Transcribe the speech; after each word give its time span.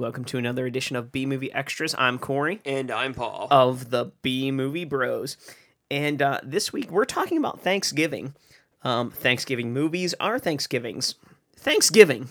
Welcome 0.00 0.24
to 0.24 0.38
another 0.38 0.64
edition 0.64 0.96
of 0.96 1.12
B 1.12 1.26
Movie 1.26 1.52
Extras. 1.52 1.94
I'm 1.98 2.18
Corey 2.18 2.60
And 2.64 2.90
I'm 2.90 3.12
Paul. 3.12 3.48
of 3.50 3.90
the 3.90 4.12
B 4.22 4.50
Movie 4.50 4.86
Bros. 4.86 5.36
And 5.90 6.22
uh, 6.22 6.40
this 6.42 6.72
week 6.72 6.90
we're 6.90 7.04
talking 7.04 7.36
about 7.36 7.60
Thanksgiving. 7.60 8.34
Um, 8.82 9.10
Thanksgiving 9.10 9.74
movies 9.74 10.14
are 10.18 10.38
Thanksgivings. 10.38 11.16
Thanksgiving. 11.54 12.30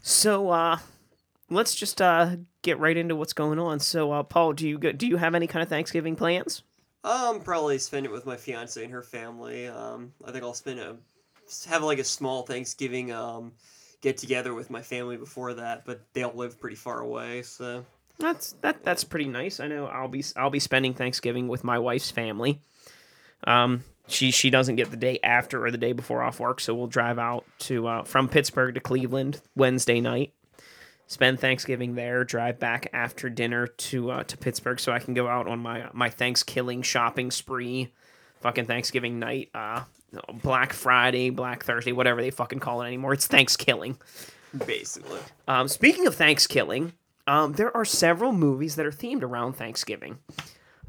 So 0.00 0.48
uh, 0.48 0.78
let's 1.50 1.74
just 1.74 2.00
uh, 2.00 2.36
get 2.62 2.78
right 2.78 2.96
into 2.96 3.14
what's 3.14 3.34
going 3.34 3.58
on. 3.58 3.80
So, 3.80 4.10
uh, 4.10 4.22
Paul, 4.22 4.54
do 4.54 4.66
you 4.66 4.78
go, 4.78 4.90
do 4.90 5.06
you 5.06 5.18
have 5.18 5.34
any 5.34 5.46
kind 5.46 5.62
of 5.62 5.68
Thanksgiving 5.68 6.16
plans? 6.16 6.62
um, 7.04 7.40
probably 7.40 7.76
spend 7.76 8.06
it 8.06 8.12
with 8.12 8.24
my 8.24 8.38
fiance 8.38 8.82
and 8.82 8.94
her 8.94 9.02
family. 9.02 9.66
Um, 9.66 10.14
I 10.24 10.32
think 10.32 10.42
I'll 10.42 10.54
spend 10.54 10.80
a 10.80 10.96
have 11.68 11.82
like 11.82 11.98
a 11.98 12.04
small 12.04 12.44
Thanksgiving 12.44 13.12
um 13.12 13.52
get 14.00 14.16
together 14.16 14.54
with 14.54 14.70
my 14.70 14.82
family 14.82 15.16
before 15.16 15.54
that, 15.54 15.84
but 15.84 16.00
they 16.12 16.22
all 16.22 16.34
live 16.34 16.60
pretty 16.60 16.76
far 16.76 17.00
away, 17.00 17.42
so 17.42 17.84
That's 18.18 18.52
that. 18.60 18.84
That's 18.84 19.04
pretty 19.04 19.28
nice. 19.28 19.60
I 19.60 19.68
know. 19.68 19.86
I'll 19.86 20.08
be 20.08 20.24
I'll 20.36 20.50
be 20.50 20.60
spending 20.60 20.94
Thanksgiving 20.94 21.48
with 21.48 21.64
my 21.64 21.78
wife's 21.78 22.10
family. 22.10 22.60
Um, 23.44 23.84
she 24.08 24.30
she 24.30 24.50
doesn't 24.50 24.76
get 24.76 24.90
the 24.90 24.96
day 24.96 25.18
after 25.22 25.64
or 25.64 25.70
the 25.70 25.78
day 25.78 25.92
before 25.92 26.22
off 26.22 26.40
work, 26.40 26.60
so 26.60 26.74
we'll 26.74 26.86
drive 26.86 27.18
out 27.18 27.44
to 27.60 27.86
uh, 27.86 28.02
from 28.04 28.28
Pittsburgh 28.28 28.74
to 28.74 28.80
Cleveland 28.80 29.40
Wednesday 29.54 30.00
night. 30.00 30.32
Spend 31.06 31.40
Thanksgiving 31.40 31.94
there. 31.94 32.24
Drive 32.24 32.58
back 32.58 32.88
after 32.92 33.30
dinner 33.30 33.66
to 33.66 34.10
uh, 34.10 34.24
to 34.24 34.36
Pittsburgh, 34.36 34.80
so 34.80 34.92
I 34.92 34.98
can 34.98 35.14
go 35.14 35.28
out 35.28 35.46
on 35.46 35.58
my 35.58 35.88
my 35.92 36.10
Thanksgiving 36.10 36.82
shopping 36.82 37.30
spree. 37.30 37.92
Fucking 38.40 38.66
Thanksgiving 38.66 39.18
night. 39.18 39.50
Uh, 39.54 39.84
Black 40.42 40.72
Friday, 40.72 41.30
Black 41.30 41.64
Thursday, 41.64 41.92
whatever 41.92 42.20
they 42.22 42.30
fucking 42.30 42.60
call 42.60 42.82
it 42.82 42.86
anymore. 42.86 43.12
It's 43.12 43.26
Thanksgiving. 43.26 43.98
basically. 44.66 45.20
Um, 45.46 45.68
speaking 45.68 46.06
of 46.06 46.14
Thanksgiving, 46.14 46.92
um, 47.26 47.52
there 47.52 47.76
are 47.76 47.84
several 47.84 48.32
movies 48.32 48.76
that 48.76 48.86
are 48.86 48.90
themed 48.90 49.22
around 49.22 49.54
Thanksgiving. 49.54 50.18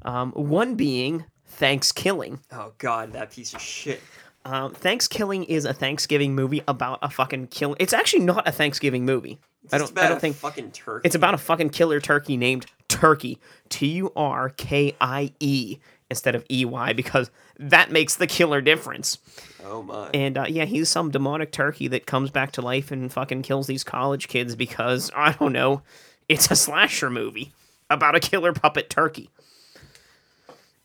Um, 0.04 0.32
one 0.32 0.76
being 0.76 1.26
Thanksgiving. 1.46 2.40
Oh 2.52 2.72
god, 2.78 3.14
that 3.14 3.32
piece 3.32 3.54
of 3.54 3.62
shit. 3.62 4.02
Um, 4.46 4.74
Thanksgiving 4.74 5.44
is 5.44 5.66
a 5.66 5.74
Thanksgiving 5.74 6.34
movie 6.34 6.62
about 6.68 7.00
a 7.02 7.10
fucking 7.10 7.48
kill. 7.48 7.76
It's 7.80 7.92
actually 7.92 8.24
not 8.24 8.48
a 8.48 8.52
Thanksgiving 8.54 9.06
movie. 9.06 9.38
It's 9.66 9.74
I 9.74 9.78
don't. 9.78 9.98
I 10.00 10.08
don't 10.08 10.18
a 10.18 10.20
think 10.22 10.38
fucking 10.38 10.72
turkey. 10.72 11.06
it's 11.06 11.16
about 11.16 11.34
a 11.34 11.38
fucking 11.38 11.72
killer 11.72 12.00
turkey 12.00 12.38
named 12.38 12.66
Turkey. 12.88 13.38
T 13.68 13.88
U 13.88 14.14
R 14.16 14.50
K 14.50 14.96
I 15.02 15.34
E 15.42 15.78
instead 16.10 16.36
of 16.36 16.46
E 16.50 16.66
Y 16.66 16.94
because 16.94 17.32
that 17.58 17.92
makes 17.92 18.16
the 18.16 18.28
killer 18.28 18.62
difference. 18.62 19.18
oh 19.64 19.84
my. 19.84 20.10
And 20.14 20.38
uh, 20.38 20.46
yeah, 20.48 20.66
he's 20.66 20.90
some 20.90 21.12
demonic 21.12 21.52
turkey 21.52 21.88
that 21.90 22.06
comes 22.06 22.32
back 22.32 22.52
to 22.54 22.62
life 22.62 22.92
and 22.92 23.12
fucking 23.12 23.44
kills 23.44 23.68
these 23.68 23.84
college 23.84 24.28
kids 24.28 24.56
because 24.56 25.12
I 25.16 25.34
don't 25.34 25.54
know, 25.54 25.82
it's 26.28 26.52
a 26.52 26.56
slasher 26.56 27.10
movie 27.10 27.52
about 27.90 28.16
a 28.16 28.20
killer 28.20 28.54
puppet 28.54 28.90
turkey. 28.90 29.30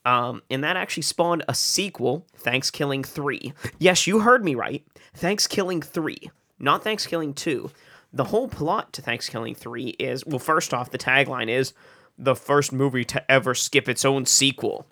Um, 0.06 0.42
and 0.50 0.62
that 0.64 0.76
actually 0.76 1.04
spawned 1.04 1.44
a 1.48 1.54
sequel, 1.54 2.26
Thanksgiving 2.36 3.04
3. 3.04 3.54
Yes, 3.78 4.06
you 4.06 4.20
heard 4.20 4.44
me 4.44 4.54
right. 4.54 4.84
Thanksgiving 5.14 5.80
3, 5.80 6.30
not 6.58 6.84
Thanksgiving 6.84 7.32
2. 7.32 7.70
The 8.12 8.24
whole 8.24 8.48
plot 8.48 8.92
to 8.92 9.02
Thanksgiving 9.02 9.54
3 9.54 9.88
is 9.98 10.24
well, 10.26 10.38
first 10.38 10.74
off, 10.74 10.90
the 10.90 10.98
tagline 10.98 11.48
is 11.48 11.72
the 12.18 12.36
first 12.36 12.72
movie 12.72 13.04
to 13.04 13.30
ever 13.30 13.54
skip 13.54 13.88
its 13.88 14.04
own 14.04 14.26
sequel. 14.26 14.86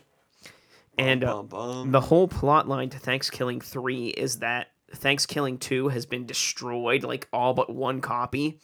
And 0.98 1.24
uh, 1.24 1.42
bum, 1.42 1.46
bum. 1.46 1.90
the 1.92 2.00
whole 2.00 2.28
plot 2.28 2.68
line 2.68 2.90
to 2.90 2.98
Thanksgiving 2.98 3.60
3 3.60 4.08
is 4.08 4.38
that 4.40 4.68
Thanksgiving 4.94 5.58
2 5.58 5.88
has 5.88 6.06
been 6.06 6.26
destroyed, 6.26 7.02
like 7.02 7.28
all 7.32 7.54
but 7.54 7.72
one 7.72 8.00
copy. 8.00 8.60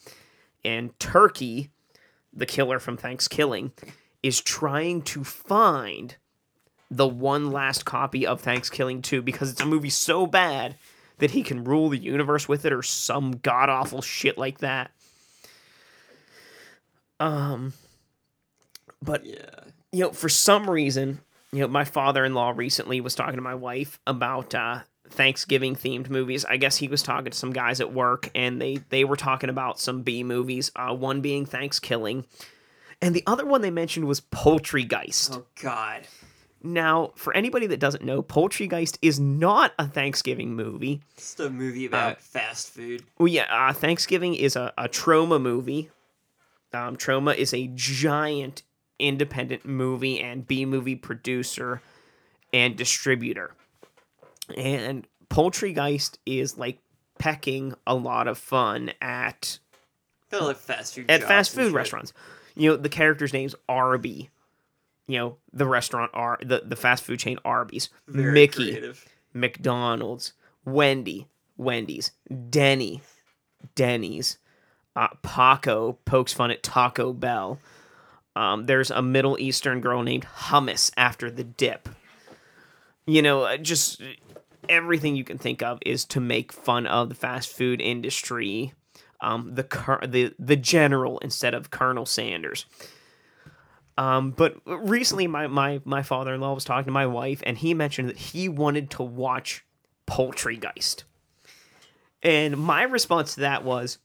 And 0.63 0.97
Turkey, 0.99 1.71
the 2.33 2.45
killer 2.45 2.79
from 2.79 2.97
Thanksgiving, 2.97 3.71
is 4.21 4.41
trying 4.41 5.01
to 5.03 5.23
find 5.23 6.17
the 6.91 7.07
one 7.07 7.51
last 7.51 7.85
copy 7.85 8.25
of 8.25 8.41
Thanksgiving 8.41 9.01
2 9.01 9.21
because 9.21 9.51
it's 9.51 9.61
a 9.61 9.65
movie 9.65 9.89
so 9.89 10.25
bad 10.25 10.75
that 11.19 11.31
he 11.31 11.43
can 11.43 11.63
rule 11.63 11.89
the 11.89 11.97
universe 11.97 12.47
with 12.47 12.65
it 12.65 12.73
or 12.73 12.81
some 12.81 13.31
god 13.31 13.69
awful 13.69 14.01
shit 14.01 14.37
like 14.37 14.59
that. 14.59 14.91
Um 17.19 17.73
but 19.01 19.25
yeah. 19.25 19.35
you 19.91 20.03
know, 20.03 20.11
for 20.11 20.29
some 20.29 20.69
reason, 20.69 21.19
you 21.51 21.61
know, 21.61 21.67
my 21.67 21.83
father-in-law 21.83 22.53
recently 22.55 23.01
was 23.01 23.15
talking 23.15 23.35
to 23.35 23.41
my 23.41 23.55
wife 23.55 23.99
about 24.05 24.53
uh, 24.53 24.81
Thanksgiving 25.09 25.75
themed 25.75 26.09
movies. 26.09 26.45
I 26.45 26.57
guess 26.57 26.77
he 26.77 26.87
was 26.87 27.01
talking 27.01 27.31
to 27.31 27.37
some 27.37 27.53
guys 27.53 27.81
at 27.81 27.93
work, 27.93 28.29
and 28.35 28.61
they 28.61 28.77
they 28.89 29.03
were 29.03 29.15
talking 29.15 29.49
about 29.49 29.79
some 29.79 30.03
B 30.03 30.23
movies. 30.23 30.71
Uh, 30.75 30.93
one 30.93 31.21
being 31.21 31.45
Thanksgiving, 31.45 32.25
and 33.01 33.15
the 33.15 33.23
other 33.25 33.45
one 33.45 33.61
they 33.61 33.71
mentioned 33.71 34.07
was 34.07 34.21
Poultrygeist. 34.21 35.35
Oh 35.35 35.45
god. 35.61 36.07
Now, 36.61 37.13
for 37.15 37.33
anybody 37.33 37.67
that 37.67 37.79
doesn't 37.79 38.03
know, 38.03 38.21
Poultrygeist 38.21 38.97
is 39.01 39.17
not 39.17 39.71
a 39.79 39.87
Thanksgiving 39.87 40.55
movie. 40.55 40.99
It's 41.13 41.39
a 41.39 41.49
movie 41.49 41.85
about 41.85 42.21
fast 42.21 42.71
food. 42.71 43.03
Well, 43.17 43.29
yeah, 43.29 43.45
uh, 43.49 43.71
Thanksgiving 43.71 44.35
is 44.35 44.57
a, 44.57 44.73
a 44.77 44.89
Troma 44.89 45.41
movie. 45.41 45.89
Um, 46.73 46.97
Troma 46.97 47.33
is 47.33 47.53
a 47.53 47.67
giant 47.75 48.63
independent 48.99 49.65
movie 49.65 50.19
and 50.19 50.47
B 50.47 50.65
movie 50.65 50.95
producer 50.95 51.81
and 52.53 52.75
distributor. 52.75 53.51
And 54.55 55.07
Poultrygeist 55.29 56.17
is 56.25 56.57
like 56.57 56.79
pecking 57.19 57.73
a 57.85 57.95
lot 57.95 58.27
of 58.27 58.37
fun 58.37 58.91
at 59.01 59.59
of 60.31 60.41
like 60.41 60.57
fast 60.57 60.95
food. 60.95 61.09
at 61.09 61.23
fast 61.23 61.53
food 61.53 61.73
restaurants. 61.73 62.13
You 62.55 62.71
know, 62.71 62.77
the 62.77 62.89
character's 62.89 63.33
name's 63.33 63.55
Arby. 63.67 64.29
You 65.07 65.17
know, 65.17 65.37
the 65.53 65.65
restaurant 65.65 66.11
are 66.13 66.37
the, 66.43 66.61
the 66.65 66.75
fast 66.75 67.03
food 67.03 67.19
chain 67.19 67.37
Arby's. 67.43 67.89
Very 68.07 68.31
Mickey. 68.31 68.71
creative. 68.71 69.07
McDonald's, 69.33 70.33
Wendy, 70.65 71.27
Wendy's, 71.57 72.11
Denny, 72.49 73.01
Denny's, 73.75 74.37
uh, 74.95 75.09
Paco 75.21 75.97
pokes 76.05 76.33
fun 76.33 76.51
at 76.51 76.63
Taco 76.63 77.13
Bell. 77.13 77.59
Um, 78.39 78.67
there's 78.67 78.89
a 78.89 79.01
Middle 79.01 79.37
Eastern 79.37 79.81
girl 79.81 80.01
named 80.01 80.25
Hummus 80.25 80.91
after 80.95 81.29
the 81.29 81.43
dip. 81.43 81.89
You 83.05 83.21
know, 83.21 83.43
uh, 83.43 83.57
just 83.57 84.01
everything 84.69 85.17
you 85.17 85.25
can 85.25 85.37
think 85.37 85.61
of 85.61 85.79
is 85.85 86.05
to 86.05 86.21
make 86.21 86.53
fun 86.53 86.87
of 86.87 87.09
the 87.09 87.15
fast 87.15 87.49
food 87.49 87.81
industry. 87.81 88.71
Um, 89.19 89.55
the 89.55 89.65
cur- 89.65 90.07
the 90.07 90.33
the 90.39 90.55
general 90.55 91.19
instead 91.19 91.53
of 91.53 91.69
Colonel 91.69 92.05
Sanders. 92.05 92.65
Um, 93.97 94.31
but 94.31 94.55
recently, 94.65 95.27
my, 95.27 95.47
my, 95.47 95.81
my 95.83 96.03
father 96.03 96.33
in 96.33 96.39
law 96.39 96.53
was 96.53 96.63
talking 96.63 96.85
to 96.85 96.91
my 96.91 97.07
wife, 97.07 97.43
and 97.45 97.57
he 97.57 97.73
mentioned 97.73 98.07
that 98.07 98.15
he 98.15 98.47
wanted 98.47 98.89
to 98.91 99.03
watch 99.03 99.65
Poultrygeist. 100.07 101.03
And 102.23 102.57
my 102.57 102.83
response 102.83 103.33
to 103.33 103.41
that 103.41 103.65
was, 103.65 103.97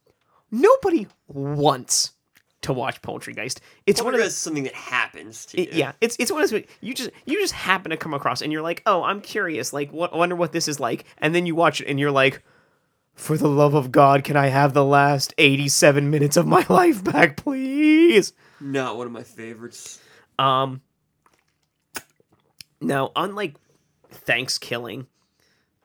nobody 0.51 1.07
wants 1.29 2.14
to 2.65 2.73
watch 2.73 3.01
Poultrygeist. 3.03 3.61
It's 3.87 4.03
one 4.03 4.15
of 4.15 4.21
those 4.21 4.37
something 4.37 4.65
that 4.65 4.75
happens 4.75 5.47
to 5.47 5.61
it- 5.61 5.73
you. 5.73 5.79
yeah, 5.79 5.93
it's 6.01 6.17
it's 6.19 6.31
one 6.31 6.43
of 6.43 6.51
those 6.51 6.63
you 6.81 6.93
just 6.95 7.11
you 7.25 7.41
just 7.41 7.55
happen 7.55 7.91
to 7.91 7.97
come 7.97 8.13
across, 8.13 8.43
and 8.43 8.53
you're 8.53 8.63
like, 8.63 8.83
oh, 8.87 9.03
I'm 9.03 9.21
curious, 9.21 9.73
like, 9.73 9.93
what 9.93 10.13
I 10.13 10.17
wonder 10.17 10.37
what 10.37 10.53
this 10.53 10.69
is 10.69 10.79
like, 10.81 11.05
and 11.19 11.35
then 11.35 11.47
you 11.47 11.55
watch 11.55 11.81
it, 11.81 11.87
and 11.89 11.99
you're 12.01 12.11
like, 12.11 12.43
for 13.15 13.37
the 13.37 13.49
love 13.49 13.75
of 13.75 13.93
God, 13.93 14.25
can 14.25 14.37
I 14.37 14.49
have 14.49 14.75
the 14.75 14.85
last 14.85 15.33
87 15.39 16.11
minutes 16.11 16.37
of 16.37 16.47
my 16.47 16.67
life 16.71 17.03
back, 17.05 17.37
please? 17.37 18.33
Not 18.61 18.97
one 18.97 19.07
of 19.07 19.13
my 19.13 19.23
favorites. 19.23 20.01
Um. 20.39 20.81
Now, 22.81 23.13
unlike 23.17 23.57
Thanksgiving, 24.11 25.07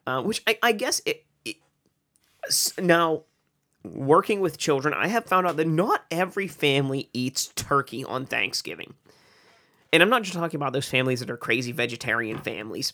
uh, 0.06 0.22
which 0.22 0.42
I, 0.48 0.58
I 0.62 0.72
guess 0.74 1.02
it, 1.06 1.26
it 1.46 1.58
now 2.78 3.24
working 3.84 4.40
with 4.42 4.58
children, 4.58 4.94
I 4.94 5.08
have 5.08 5.26
found 5.26 5.48
out 5.48 5.58
that 5.58 5.68
not 5.68 6.06
every 6.12 6.48
family 6.48 7.10
eats 7.14 7.48
turkey 7.48 8.04
on 8.04 8.26
Thanksgiving, 8.26 8.94
and 9.94 10.04
I'm 10.04 10.10
not 10.10 10.24
just 10.24 10.36
talking 10.36 10.58
about 10.58 10.74
those 10.74 10.88
families 10.88 11.20
that 11.22 11.30
are 11.30 11.38
crazy 11.38 11.72
vegetarian 11.72 12.38
families. 12.40 12.94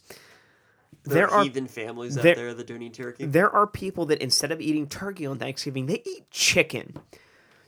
There, 1.04 1.28
There 1.28 1.30
are 1.30 1.44
heathen 1.44 1.68
families 1.68 2.18
out 2.18 2.24
there- 2.24 2.36
there 2.36 2.54
that 2.54 2.66
don't 2.68 2.82
eat 2.82 2.94
turkey. 2.94 3.26
there 3.26 3.50
are 3.50 3.68
people 3.68 4.06
that 4.08 4.22
instead 4.22 4.52
of 4.52 4.60
eating 4.62 4.88
turkey 4.88 5.26
on 5.26 5.38
Thanksgiving, 5.38 5.86
they 5.86 6.02
eat 6.06 6.30
chicken. 6.32 6.96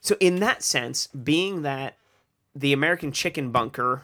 So 0.02 0.16
in 0.20 0.40
that 0.40 0.64
sense, 0.64 1.08
being 1.08 1.62
that 1.64 1.98
the 2.56 2.74
American 2.74 3.12
Chicken 3.12 3.52
Bunker, 3.52 4.04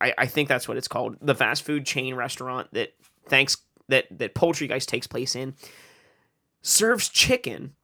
I, 0.00 0.12
I 0.18 0.26
think 0.26 0.48
that's 0.48 0.68
what 0.68 0.76
it's 0.76 0.88
called, 0.88 1.16
the 1.22 1.34
fast 1.34 1.62
food 1.62 1.86
chain 1.86 2.14
restaurant 2.14 2.68
that 2.72 2.92
thanks 3.28 3.56
that 3.88 4.06
that 4.18 4.34
Poultrygeist 4.34 4.86
takes 4.86 5.06
place 5.06 5.34
in, 5.36 5.54
serves 6.62 7.08
chicken. 7.08 7.74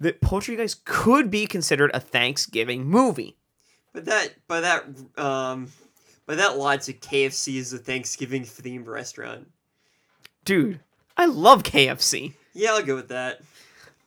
That 0.00 0.20
Poultrygeist 0.20 0.84
could 0.84 1.30
be 1.30 1.46
considered 1.46 1.90
a 1.94 2.00
Thanksgiving 2.00 2.84
movie. 2.86 3.36
But 3.92 4.06
that, 4.06 4.34
by 4.48 4.60
that, 4.60 4.84
um, 5.16 5.68
by 6.26 6.34
that 6.34 6.58
logic, 6.58 7.00
KFC 7.00 7.56
is 7.56 7.72
a 7.72 7.78
Thanksgiving 7.78 8.42
themed 8.42 8.86
restaurant. 8.88 9.48
Dude, 10.44 10.80
I 11.16 11.26
love 11.26 11.62
KFC. 11.62 12.32
Yeah, 12.54 12.72
I'll 12.72 12.82
go 12.82 12.96
with 12.96 13.08
that. 13.08 13.38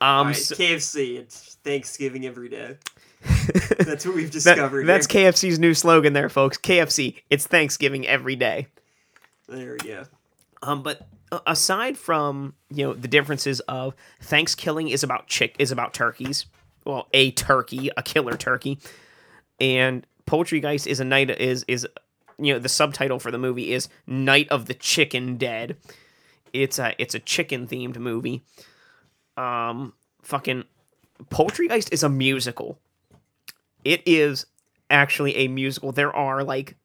Um, 0.02 0.10
Alright, 0.28 0.36
so- 0.36 0.56
KFC. 0.56 1.18
It's 1.20 1.56
Thanksgiving 1.64 2.26
every 2.26 2.50
day. 2.50 2.78
That's 3.80 4.06
what 4.06 4.14
we've 4.16 4.28
That- 4.32 4.56
discovered. 4.56 4.86
that's 4.86 5.12
here. 5.12 5.32
KFC's 5.32 5.58
new 5.58 5.74
slogan 5.74 6.14
there, 6.14 6.30
folks. 6.30 6.58
KFC, 6.58 7.16
it's 7.30 7.48
Thanksgiving 7.48 8.06
every 8.06 8.36
day. 8.36 8.68
there 9.48 9.72
we 9.82 9.90
go. 9.90 10.04
Um, 10.62 10.84
but 10.84 11.08
uh, 11.32 11.40
aside 11.46 11.98
from 11.98 12.54
you 12.70 12.86
know 12.86 12.94
the 12.94 13.08
differences 13.08 13.60
of 13.62 13.96
Thanksgiving 14.22 14.90
is 14.90 15.04
about 15.04 15.28
chick 15.28 15.56
is 15.60 15.72
about 15.72 15.94
turkeys. 15.94 16.46
Well, 16.86 17.08
a 17.14 17.32
turkey, 17.32 17.90
a 17.98 18.02
killer 18.02 18.38
turkey, 18.38 18.80
and 19.60 20.06
Poultrygeist 20.26 20.88
is 20.88 21.00
a 21.00 21.06
night 21.06 21.30
is 21.30 21.66
is 21.68 21.88
you 22.40 22.54
know 22.54 22.60
the 22.60 22.70
subtitle 22.70 23.20
for 23.20 23.32
the 23.32 23.38
movie 23.38 23.74
is 23.74 23.90
Night 24.06 24.48
of 24.50 24.66
the 24.66 24.74
Chicken 24.74 25.38
Dead. 25.38 25.78
It's 26.54 26.80
a 26.80 26.96
it's 26.98 27.16
a 27.16 27.20
chicken 27.20 27.68
themed 27.68 27.98
movie. 27.98 28.44
Um, 29.36 29.94
fucking 30.24 30.64
Poultrygeist 31.30 31.92
is 31.92 32.04
a 32.04 32.10
musical. 32.10 32.80
It 33.84 34.02
is 34.06 34.46
actually 34.90 35.36
a 35.38 35.48
musical. 35.48 35.92
There 35.92 36.16
are 36.16 36.44
like 36.44 36.76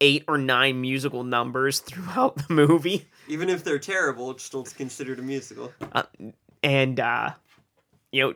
eight 0.00 0.24
or 0.28 0.38
nine 0.38 0.80
musical 0.80 1.24
numbers 1.24 1.80
throughout 1.80 2.36
the 2.36 2.52
movie. 2.52 3.06
Even 3.28 3.48
if 3.48 3.62
they're 3.64 3.78
terrible, 3.78 4.30
it's 4.30 4.42
still 4.44 4.64
considered 4.64 5.18
a 5.18 5.22
musical. 5.22 5.72
and 6.62 7.00
uh 7.00 7.30
you 8.12 8.22
know 8.22 8.34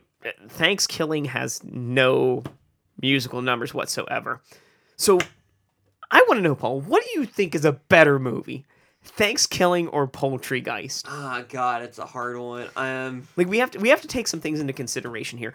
thanksgiving 0.49 1.27
has 1.27 1.63
no 1.65 2.43
musical 3.03 3.43
numbers 3.43 3.75
whatsoever 3.75 4.41
so 4.97 5.19
i 6.11 6.25
want 6.29 6.39
to 6.39 6.41
know 6.43 6.55
paul 6.55 6.81
what 6.81 7.05
do 7.05 7.21
you 7.21 7.27
think 7.27 7.55
is 7.55 7.67
a 7.67 7.73
better 7.73 8.19
movie 8.19 8.65
thanksgiving 9.03 9.87
or 9.89 10.09
poultrygeist 10.09 11.05
Ah, 11.07 11.45
God, 11.47 11.83
it's 11.83 11.99
a 11.99 12.07
hard 12.07 12.39
one. 12.39 12.69
Um, 12.77 13.29
like 13.37 13.49
we 13.49 13.59
have 13.59 13.71
to 13.73 13.79
we 13.79 13.91
have 13.91 14.01
to 14.01 14.09
take 14.09 14.27
some 14.29 14.41
things 14.41 14.61
into 14.61 14.73
consideration 14.73 15.39
here 15.39 15.53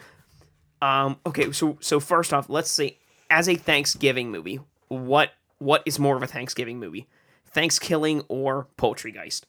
um 0.84 1.18
okay 1.26 1.52
so 1.52 1.78
so 1.82 2.00
first 2.00 2.32
off 2.34 2.48
let's 2.50 2.70
say 2.70 3.00
as 3.32 3.50
a 3.50 3.56
thanksgiving 3.56 4.30
movie 4.30 4.60
what 4.90 5.32
what 5.60 5.84
is 5.86 6.00
more 6.00 6.16
of 6.18 6.24
a 6.24 6.28
thanksgiving 6.28 6.80
movie 6.80 7.08
thanksgiving 7.46 8.24
or 8.28 8.68
poultrygeist 8.78 9.44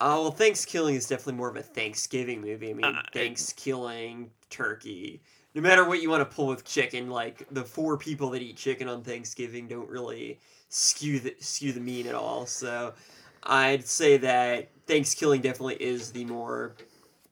oh, 0.00 0.22
well, 0.22 0.30
Thanksgiving 0.30 0.94
is 0.94 1.06
definitely 1.06 1.34
more 1.34 1.48
of 1.48 1.56
a 1.56 1.62
Thanksgiving 1.62 2.40
movie. 2.40 2.70
I 2.70 2.74
mean, 2.74 2.84
Uh, 2.84 3.02
Thanksgiving, 3.12 4.30
turkey. 4.50 5.20
No 5.54 5.62
matter 5.62 5.84
what 5.84 6.02
you 6.02 6.10
want 6.10 6.28
to 6.28 6.36
pull 6.36 6.46
with 6.46 6.64
chicken, 6.64 7.10
like 7.10 7.46
the 7.50 7.64
four 7.64 7.96
people 7.96 8.30
that 8.30 8.42
eat 8.42 8.56
chicken 8.56 8.88
on 8.88 9.02
Thanksgiving 9.02 9.66
don't 9.66 9.88
really 9.88 10.38
skew 10.68 11.18
the 11.18 11.34
skew 11.40 11.72
the 11.72 11.80
mean 11.80 12.06
at 12.06 12.14
all. 12.14 12.46
So, 12.46 12.94
I'd 13.42 13.86
say 13.86 14.18
that 14.18 14.68
Thanksgiving 14.86 15.40
definitely 15.40 15.76
is 15.76 16.12
the 16.12 16.24
more 16.24 16.76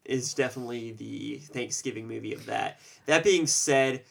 is 0.04 0.34
definitely 0.34 0.92
the 0.92 1.38
Thanksgiving 1.38 2.08
movie 2.08 2.32
of 2.32 2.46
that. 2.46 2.80
That 3.06 3.22
being 3.22 3.46
said, 3.46 4.02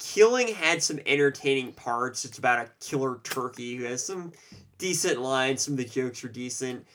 Thanksgiving 0.00 0.48
had 0.48 0.82
some 0.82 0.98
entertaining 1.06 1.72
parts. 1.72 2.24
It's 2.24 2.38
about 2.38 2.66
a 2.66 2.70
killer 2.80 3.20
turkey 3.22 3.76
who 3.76 3.84
has 3.84 4.04
some 4.04 4.32
decent 4.78 5.20
lines. 5.20 5.62
Some 5.62 5.74
of 5.74 5.78
the 5.78 5.84
jokes 5.84 6.22
were 6.22 6.28
decent. 6.28 6.86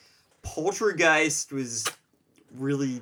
Poultrygeist 0.42 1.52
was 1.52 1.84
really 2.54 3.00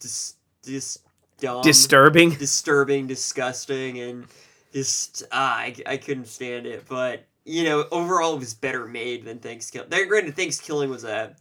dis, 0.00 0.34
dis 0.62 0.98
dumb, 1.38 1.62
disturbing 1.62 2.30
disturbing, 2.30 3.06
disgusting, 3.06 4.00
and 4.00 4.26
just 4.72 5.24
ah, 5.32 5.56
I, 5.56 5.74
I 5.86 5.96
couldn't 5.96 6.26
stand 6.26 6.66
it. 6.66 6.84
But 6.88 7.24
you 7.44 7.64
know, 7.64 7.86
overall, 7.90 8.34
it 8.34 8.40
was 8.40 8.54
better 8.54 8.86
made 8.86 9.24
than 9.24 9.38
Thanksgiving. 9.38 9.88
Granted, 10.08 10.36
Thanksgiving 10.36 10.90
was 10.90 11.04
a 11.04 11.34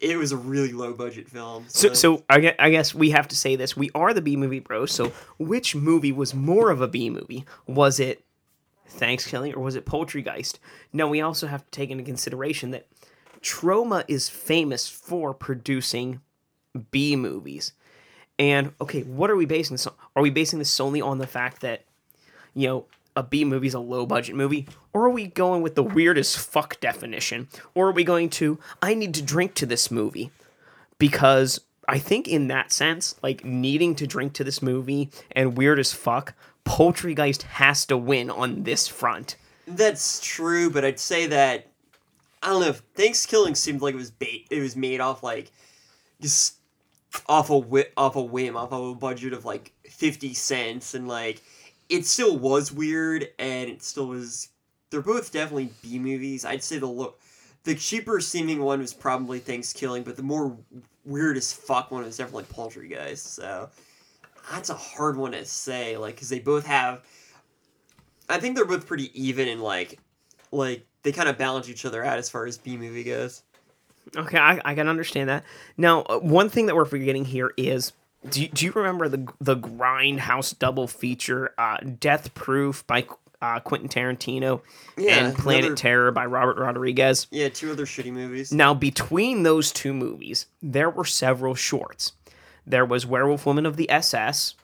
it 0.00 0.16
was 0.16 0.32
a 0.32 0.36
really 0.36 0.72
low 0.72 0.92
budget 0.92 1.28
film. 1.28 1.64
So, 1.68 1.92
so 1.92 2.24
I 2.28 2.40
guess, 2.40 2.54
I 2.58 2.70
guess 2.70 2.94
we 2.94 3.10
have 3.10 3.28
to 3.28 3.36
say 3.36 3.56
this. 3.56 3.76
We 3.76 3.90
are 3.94 4.12
the 4.12 4.20
B 4.20 4.36
movie 4.36 4.60
bros. 4.60 4.92
So, 4.92 5.12
which 5.38 5.74
movie 5.74 6.12
was 6.12 6.34
more 6.34 6.70
of 6.70 6.80
a 6.80 6.88
B 6.88 7.10
movie? 7.10 7.44
Was 7.66 7.98
it 8.00 8.22
Thanksgiving 8.88 9.54
or 9.54 9.60
was 9.60 9.76
it 9.76 9.86
Poultrygeist? 9.86 10.58
Now, 10.92 11.08
we 11.08 11.20
also 11.20 11.46
have 11.46 11.64
to 11.64 11.70
take 11.70 11.90
into 11.90 12.04
consideration 12.04 12.70
that 12.72 12.86
Troma 13.40 14.04
is 14.08 14.28
famous 14.28 14.88
for 14.88 15.32
producing 15.32 16.20
B 16.90 17.16
movies. 17.16 17.72
And 18.38 18.72
okay, 18.80 19.02
what 19.02 19.30
are 19.30 19.36
we 19.36 19.46
basing 19.46 19.74
this 19.74 19.86
on? 19.86 19.94
Are 20.14 20.22
we 20.22 20.30
basing 20.30 20.58
this 20.58 20.70
solely 20.70 21.00
on 21.00 21.18
the 21.18 21.26
fact 21.26 21.62
that, 21.62 21.84
you 22.54 22.68
know, 22.68 22.84
a 23.16 23.22
B 23.22 23.44
movie 23.44 23.66
is 23.66 23.74
a 23.74 23.80
low 23.80 24.06
budget 24.06 24.36
movie? 24.36 24.68
Or 24.92 25.06
are 25.06 25.10
we 25.10 25.26
going 25.26 25.62
with 25.62 25.74
the 25.74 25.82
weirdest 25.82 26.38
fuck 26.38 26.78
definition? 26.80 27.48
Or 27.74 27.88
are 27.88 27.92
we 27.92 28.04
going 28.04 28.30
to, 28.30 28.58
I 28.82 28.94
need 28.94 29.14
to 29.14 29.22
drink 29.22 29.54
to 29.54 29.66
this 29.66 29.90
movie? 29.90 30.30
Because 30.98 31.60
I 31.88 31.98
think 31.98 32.28
in 32.28 32.48
that 32.48 32.72
sense, 32.72 33.16
like 33.22 33.44
needing 33.44 33.94
to 33.96 34.06
drink 34.06 34.34
to 34.34 34.44
this 34.44 34.62
movie 34.62 35.10
and 35.32 35.56
weird 35.56 35.78
as 35.78 35.92
fuck, 35.92 36.34
Poultrygeist 36.64 37.42
has 37.42 37.86
to 37.86 37.96
win 37.96 38.28
on 38.30 38.64
this 38.64 38.86
front. 38.86 39.36
That's 39.66 40.20
true, 40.20 40.70
but 40.70 40.84
I'd 40.84 41.00
say 41.00 41.26
that 41.26 41.66
I 42.42 42.50
don't 42.50 42.60
know. 42.60 42.68
if 42.68 42.82
Thanksgiving 42.94 43.54
seemed 43.54 43.80
like 43.80 43.94
it 43.94 43.98
was 43.98 44.10
bait. 44.10 44.46
It 44.50 44.60
was 44.60 44.76
made 44.76 45.00
off 45.00 45.22
like 45.22 45.50
just 46.20 46.56
off 47.28 47.50
a 47.50 47.58
whi- 47.58 47.90
off 47.96 48.14
a 48.16 48.22
whim, 48.22 48.56
off 48.56 48.72
of 48.72 48.84
a 48.84 48.94
budget 48.94 49.32
of 49.32 49.44
like 49.44 49.72
fifty 49.88 50.34
cents, 50.34 50.94
and 50.94 51.08
like 51.08 51.42
it 51.88 52.06
still 52.06 52.36
was 52.36 52.72
weird, 52.72 53.28
and 53.38 53.70
it 53.70 53.82
still 53.82 54.08
was. 54.08 54.48
They're 54.90 55.02
both 55.02 55.32
definitely 55.32 55.70
B 55.82 55.98
movies. 55.98 56.44
I'd 56.44 56.62
say 56.62 56.78
the 56.78 56.86
look, 56.86 57.20
the 57.64 57.74
cheaper 57.74 58.20
seeming 58.20 58.62
one 58.62 58.80
was 58.80 58.94
probably 58.94 59.38
Thanksgiving, 59.40 60.04
but 60.04 60.16
the 60.16 60.22
more 60.22 60.56
weird 61.04 61.36
as 61.36 61.52
fuck 61.52 61.90
one 61.90 62.04
was 62.04 62.16
definitely 62.16 62.44
Poultrygeist. 62.44 63.18
So 63.18 63.68
that's 64.50 64.70
a 64.70 64.74
hard 64.74 65.16
one 65.16 65.32
to 65.32 65.44
say, 65.44 65.96
like, 65.96 66.14
because 66.14 66.28
they 66.28 66.38
both 66.38 66.66
have. 66.66 67.02
I 68.28 68.38
think 68.38 68.56
they're 68.56 68.64
both 68.64 68.86
pretty 68.86 69.10
even 69.20 69.48
and 69.48 69.60
like, 69.62 69.98
like 70.52 70.84
they 71.02 71.12
kind 71.12 71.28
of 71.28 71.38
balance 71.38 71.68
each 71.68 71.84
other 71.84 72.04
out 72.04 72.18
as 72.18 72.28
far 72.28 72.46
as 72.46 72.58
B 72.58 72.76
movie 72.76 73.04
goes. 73.04 73.42
Okay, 74.16 74.38
I, 74.38 74.60
I 74.64 74.74
can 74.74 74.88
understand 74.88 75.28
that. 75.28 75.44
Now, 75.76 76.02
uh, 76.02 76.18
one 76.18 76.48
thing 76.48 76.66
that 76.66 76.76
we're 76.76 76.84
forgetting 76.84 77.24
here 77.24 77.52
is 77.56 77.92
do 78.28 78.42
you, 78.42 78.48
do 78.48 78.64
you 78.66 78.72
remember 78.72 79.08
the 79.08 79.26
the 79.40 79.56
Grindhouse 79.56 80.58
double 80.58 80.86
feature, 80.86 81.52
uh, 81.58 81.78
Death 81.78 82.34
Proof 82.34 82.86
by 82.86 83.06
uh, 83.42 83.60
Quentin 83.60 83.88
Tarantino 83.88 84.62
Yeah, 84.96 85.26
and 85.26 85.36
Planet 85.36 85.64
another- 85.66 85.76
Terror 85.76 86.10
by 86.10 86.26
Robert 86.26 86.56
Rodriguez? 86.58 87.26
Yeah, 87.30 87.48
two 87.50 87.70
other 87.70 87.84
shitty 87.86 88.12
movies. 88.12 88.50
Now, 88.52 88.74
between 88.74 89.42
those 89.42 89.70
two 89.72 89.92
movies, 89.92 90.46
there 90.62 90.90
were 90.90 91.04
several 91.04 91.54
shorts. 91.54 92.12
There 92.66 92.84
was 92.84 93.06
Werewolf 93.06 93.46
Woman 93.46 93.64
of 93.66 93.76
the 93.76 93.88
SS 93.90 94.54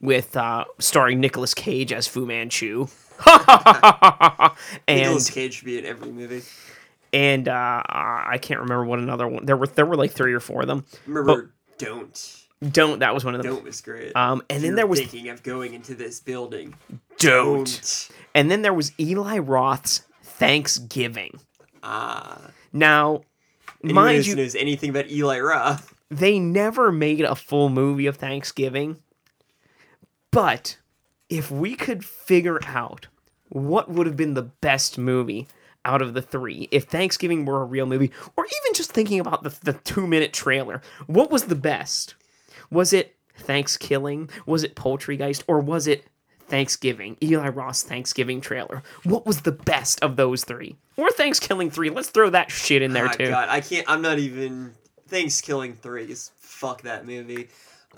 with 0.00 0.36
uh, 0.36 0.64
starring 0.80 1.20
Nicolas 1.20 1.54
Cage 1.54 1.92
as 1.92 2.06
Fu 2.08 2.26
Manchu. 2.26 2.88
and 3.26 4.50
Nicolas 4.88 5.30
Cage 5.30 5.54
should 5.54 5.64
be 5.66 5.78
in 5.78 5.84
every 5.86 6.10
movie. 6.10 6.42
and 7.12 7.46
uh, 7.48 7.82
I 7.86 8.38
can't 8.42 8.60
remember 8.60 8.84
what 8.84 8.98
another 8.98 9.28
one. 9.28 9.44
There 9.46 9.56
were 9.56 9.66
there 9.68 9.86
were 9.86 9.96
like 9.96 10.10
three 10.10 10.32
or 10.34 10.40
four 10.40 10.62
of 10.62 10.66
them. 10.66 10.84
Remember, 11.06 11.54
don't. 11.78 12.40
Don't 12.70 13.00
that 13.00 13.12
was 13.14 13.24
one 13.24 13.34
of 13.34 13.42
them. 13.42 13.54
Don't 13.54 13.64
was 13.64 13.80
great. 13.80 14.14
Um, 14.16 14.42
and 14.48 14.62
then 14.62 14.70
you're 14.70 14.76
there 14.76 14.86
was 14.86 15.00
thinking 15.00 15.28
of 15.28 15.42
going 15.42 15.74
into 15.74 15.94
this 15.94 16.20
building. 16.20 16.74
don't. 17.18 18.08
And 18.34 18.50
then 18.50 18.62
there 18.62 18.72
was 18.74 18.92
Eli 18.98 19.38
Roth's 19.38 20.02
Thanksgiving. 20.22 21.38
Ah. 21.82 22.50
Now, 22.72 23.22
Anyone 23.82 24.04
mind 24.06 24.26
you, 24.26 24.36
knows 24.36 24.54
anything 24.54 24.90
about 24.90 25.10
Eli 25.10 25.38
Roth. 25.40 25.94
they 26.10 26.38
never 26.38 26.90
made 26.90 27.20
a 27.20 27.34
full 27.34 27.68
movie 27.68 28.06
of 28.06 28.16
Thanksgiving. 28.16 28.96
But 30.30 30.78
if 31.28 31.50
we 31.50 31.74
could 31.76 32.04
figure 32.04 32.60
out 32.66 33.08
what 33.50 33.90
would 33.90 34.06
have 34.06 34.16
been 34.16 34.34
the 34.34 34.42
best 34.42 34.98
movie 34.98 35.46
out 35.84 36.02
of 36.02 36.14
the 36.14 36.22
three, 36.22 36.68
if 36.70 36.84
Thanksgiving 36.84 37.44
were 37.44 37.62
a 37.62 37.66
real 37.66 37.86
movie, 37.86 38.10
or 38.36 38.44
even 38.44 38.74
just 38.74 38.90
thinking 38.92 39.20
about 39.20 39.42
the, 39.42 39.54
the 39.62 39.74
two 39.74 40.06
minute 40.06 40.32
trailer, 40.32 40.80
what 41.06 41.30
was 41.30 41.44
the 41.44 41.54
best? 41.54 42.14
Was 42.74 42.92
it 42.92 43.16
Thanksgiving? 43.36 44.28
Was 44.46 44.62
it 44.64 44.74
Poultrygeist? 44.76 45.44
Or 45.46 45.60
was 45.60 45.86
it 45.86 46.04
Thanksgiving? 46.48 47.16
Eli 47.22 47.48
Roth's 47.48 47.82
Thanksgiving 47.82 48.40
trailer. 48.40 48.82
What 49.04 49.24
was 49.26 49.40
the 49.42 49.52
best 49.52 50.02
of 50.02 50.16
those 50.16 50.44
three? 50.44 50.76
Or 50.96 51.10
Thanksgiving 51.10 51.70
3. 51.70 51.90
Let's 51.90 52.10
throw 52.10 52.30
that 52.30 52.50
shit 52.50 52.82
in 52.82 52.92
there 52.92 53.06
Ah, 53.06 53.12
too. 53.12 53.28
God, 53.28 53.48
I 53.48 53.60
can't. 53.60 53.88
I'm 53.88 54.02
not 54.02 54.18
even. 54.18 54.72
Thanksgiving 55.08 55.74
three 55.74 56.10
is 56.10 56.30
fuck 56.38 56.82
that 56.82 57.06
movie. 57.06 57.48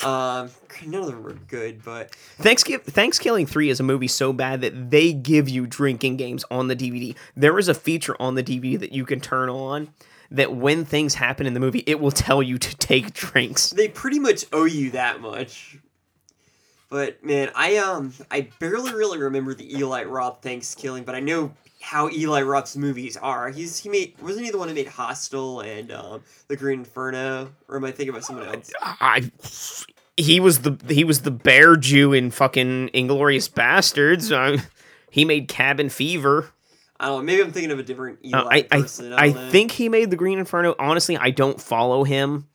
Um, 0.04 0.50
none 0.84 1.02
of 1.02 1.06
them 1.06 1.22
were 1.22 1.32
good, 1.32 1.82
but 1.82 2.14
Thanksgiving 2.14 2.84
Thanksgiving 2.84 3.46
3 3.46 3.70
is 3.70 3.80
a 3.80 3.82
movie 3.82 4.08
so 4.08 4.32
bad 4.34 4.60
that 4.60 4.90
they 4.90 5.12
give 5.14 5.48
you 5.48 5.66
drinking 5.66 6.18
games 6.18 6.44
on 6.50 6.68
the 6.68 6.76
DVD. 6.76 7.16
There 7.34 7.58
is 7.58 7.68
a 7.68 7.74
feature 7.74 8.14
on 8.20 8.34
the 8.34 8.42
DVD 8.42 8.78
that 8.78 8.92
you 8.92 9.06
can 9.06 9.20
turn 9.20 9.48
on 9.48 9.88
that 10.30 10.54
when 10.54 10.84
things 10.84 11.14
happen 11.14 11.46
in 11.46 11.54
the 11.54 11.60
movie, 11.60 11.84
it 11.86 12.00
will 12.00 12.10
tell 12.10 12.42
you 12.42 12.58
to 12.58 12.76
take 12.76 13.12
drinks. 13.14 13.70
they 13.70 13.88
pretty 13.88 14.18
much 14.18 14.44
owe 14.52 14.64
you 14.64 14.90
that 14.90 15.20
much. 15.20 15.78
But 16.88 17.24
man, 17.24 17.50
I 17.54 17.78
um 17.78 18.12
I 18.30 18.48
barely 18.60 18.94
really 18.94 19.18
remember 19.18 19.54
the 19.54 19.76
Eli 19.76 20.04
Roth 20.04 20.42
Thanksgiving, 20.42 21.04
but 21.04 21.14
I 21.14 21.20
know 21.20 21.52
how 21.80 22.08
Eli 22.10 22.42
Roth's 22.42 22.76
movies 22.76 23.16
are. 23.16 23.50
He's 23.50 23.78
he 23.78 23.88
made 23.88 24.14
wasn't 24.20 24.44
he 24.44 24.50
the 24.50 24.58
one 24.58 24.68
who 24.68 24.74
made 24.74 24.88
Hostel 24.88 25.60
and 25.60 25.90
um 25.90 26.22
The 26.48 26.56
Green 26.56 26.80
Inferno, 26.80 27.50
or 27.68 27.76
am 27.76 27.84
I 27.84 27.90
thinking 27.90 28.10
about 28.10 28.24
someone 28.24 28.46
else? 28.46 28.72
I 28.82 29.30
he 30.16 30.40
was 30.40 30.60
the 30.60 30.78
he 30.88 31.04
was 31.04 31.22
the 31.22 31.30
bear 31.30 31.76
Jew 31.76 32.12
in 32.12 32.30
fucking 32.30 32.90
Inglourious 32.90 33.50
Basterds. 33.50 34.32
Uh, 34.32 34.62
he 35.10 35.24
made 35.24 35.48
Cabin 35.48 35.88
Fever. 35.88 36.50
I 36.98 37.06
don't 37.06 37.18
know. 37.18 37.22
Maybe 37.24 37.42
I'm 37.42 37.52
thinking 37.52 37.70
of 37.70 37.78
a 37.78 37.82
different 37.82 38.18
Eli 38.24 38.38
Uh, 38.38 38.48
I 38.48 38.66
I, 38.70 38.80
person. 38.80 39.12
I 39.12 39.26
don't 39.30 39.34
know. 39.36 39.50
think 39.50 39.70
he 39.72 39.88
made 39.88 40.10
the 40.10 40.16
Green 40.16 40.38
Inferno. 40.38 40.74
Honestly, 40.78 41.16
I 41.16 41.30
don't 41.30 41.60
follow 41.60 42.04
him. 42.04 42.48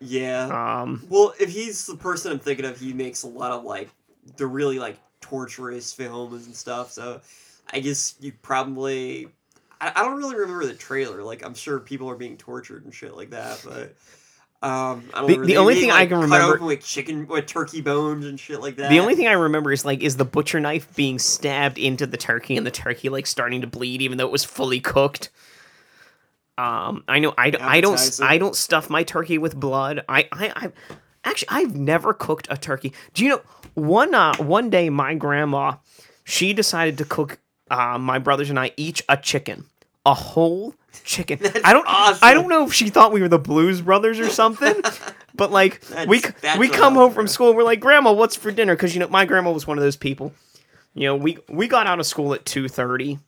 Yeah. 0.00 0.80
Um, 0.82 1.04
Well, 1.10 1.34
if 1.38 1.50
he's 1.50 1.84
the 1.86 1.96
person 1.96 2.32
I'm 2.32 2.38
thinking 2.38 2.64
of, 2.64 2.78
he 2.80 2.92
makes 2.92 3.22
a 3.22 3.28
lot 3.28 3.52
of 3.52 3.64
like 3.64 3.90
the 4.36 4.46
really 4.46 4.78
like 4.78 4.98
torturous 5.20 5.92
films 5.92 6.46
and 6.46 6.54
stuff. 6.54 6.90
So 6.92 7.20
I 7.72 7.80
guess 7.80 8.14
you 8.20 8.32
probably 8.40 9.28
I, 9.80 9.92
I 9.94 10.02
don't 10.04 10.16
really 10.16 10.36
remember 10.36 10.64
the 10.66 10.74
trailer. 10.74 11.22
Like 11.22 11.44
I'm 11.44 11.54
sure 11.54 11.78
people 11.80 12.08
are 12.08 12.16
being 12.16 12.36
tortured 12.38 12.84
and 12.84 12.94
shit 12.94 13.14
like 13.16 13.30
that, 13.30 13.60
but 13.64 13.94
um, 14.62 15.08
I 15.14 15.20
don't 15.20 15.26
The- 15.40 15.46
the 15.46 15.56
only 15.56 15.74
thing 15.76 15.90
I 15.90 16.00
like, 16.00 16.08
can 16.10 16.18
cut 16.20 16.24
remember- 16.24 16.64
with 16.66 16.84
chicken 16.84 17.26
with 17.26 17.46
turkey 17.46 17.80
bones 17.80 18.26
and 18.26 18.38
shit 18.38 18.60
like 18.60 18.76
that. 18.76 18.90
the 18.90 19.00
only 19.00 19.14
thing 19.14 19.26
I 19.26 19.32
remember 19.32 19.72
is 19.72 19.84
like 19.84 20.02
is 20.02 20.16
the 20.16 20.24
butcher 20.24 20.60
knife 20.60 20.94
being 20.94 21.18
stabbed 21.18 21.78
into 21.78 22.06
the 22.06 22.16
turkey 22.18 22.56
and 22.56 22.66
the 22.66 22.70
turkey 22.70 23.08
like 23.08 23.26
starting 23.26 23.62
to 23.62 23.66
bleed 23.66 24.02
even 24.02 24.18
though 24.18 24.26
it 24.26 24.32
was 24.32 24.44
fully 24.44 24.80
cooked. 24.80 25.30
Um, 26.58 27.04
I 27.08 27.20
know 27.20 27.32
I, 27.38 27.52
I 27.58 27.80
don't 27.80 28.20
I 28.22 28.36
don't 28.36 28.54
stuff 28.54 28.90
my 28.90 29.02
turkey 29.02 29.38
with 29.38 29.56
blood. 29.56 30.04
I 30.08 30.28
I, 30.30 30.52
I 30.54 30.72
actually 31.24 31.48
I've 31.50 31.74
never 31.74 32.12
cooked 32.12 32.46
a 32.50 32.56
turkey. 32.58 32.92
Do 33.14 33.24
you 33.24 33.30
know 33.30 33.40
one 33.74 34.14
uh 34.14 34.36
one 34.36 34.68
day 34.68 34.90
my 34.90 35.14
grandma 35.14 35.76
she 36.24 36.52
decided 36.52 36.98
to 36.98 37.04
cook 37.06 37.38
uh, 37.70 37.96
my 37.98 38.18
brothers 38.18 38.50
and 38.50 38.58
I 38.58 38.72
each 38.76 39.02
a 39.08 39.16
chicken, 39.16 39.64
a 40.06 40.14
whole 40.14 40.74
chicken. 41.04 41.38
I 41.64 41.72
don't 41.72 41.84
I 41.86 42.34
don't 42.34 42.48
know 42.48 42.66
if 42.66 42.72
she 42.72 42.88
thought 42.90 43.12
we 43.12 43.20
were 43.20 43.28
the 43.28 43.38
Blues 43.38 43.80
Brothers 43.80 44.18
or 44.18 44.28
something, 44.28 44.74
but 45.34 45.50
like 45.50 45.82
we 46.08 46.20
That's- 46.20 46.40
that's 46.40 46.58
we 46.58 46.68
come 46.68 46.94
home 46.94 47.12
from 47.12 47.28
school 47.28 47.48
and 47.48 47.56
we're 47.56 47.64
like, 47.64 47.80
Grandma, 47.80 48.12
what's 48.12 48.36
for 48.36 48.50
dinner? 48.50 48.74
Because 48.74 48.94
you 48.94 49.00
know 49.00 49.08
my 49.08 49.24
grandma 49.24 49.50
was 49.50 49.66
one 49.66 49.78
of 49.78 49.84
those 49.84 49.96
people. 49.96 50.32
You 50.94 51.06
know, 51.08 51.16
we 51.16 51.38
we 51.48 51.68
got 51.68 51.86
out 51.86 52.00
of 52.00 52.06
school 52.06 52.34
at 52.34 52.44
two 52.44 52.66
thirty, 52.68 53.18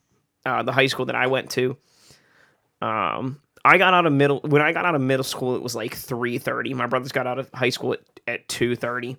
uh, 0.45 0.63
the 0.63 0.71
high 0.71 0.87
school 0.87 1.05
that 1.05 1.15
I 1.15 1.27
went 1.27 1.51
to. 1.51 1.77
Um, 2.81 3.39
I 3.63 3.77
got 3.77 3.93
out 3.93 4.05
of 4.05 4.11
middle 4.13 4.41
when 4.41 4.61
I 4.61 4.73
got 4.73 4.85
out 4.85 4.95
of 4.95 5.01
middle 5.01 5.23
school, 5.23 5.55
it 5.55 5.61
was 5.61 5.75
like 5.75 5.95
three 5.95 6.37
thirty. 6.37 6.73
My 6.73 6.87
brothers 6.87 7.11
got 7.11 7.27
out 7.27 7.39
of 7.39 7.49
high 7.53 7.69
school 7.69 7.93
at, 7.93 8.01
at 8.27 8.47
two 8.49 8.75
thirty. 8.75 9.15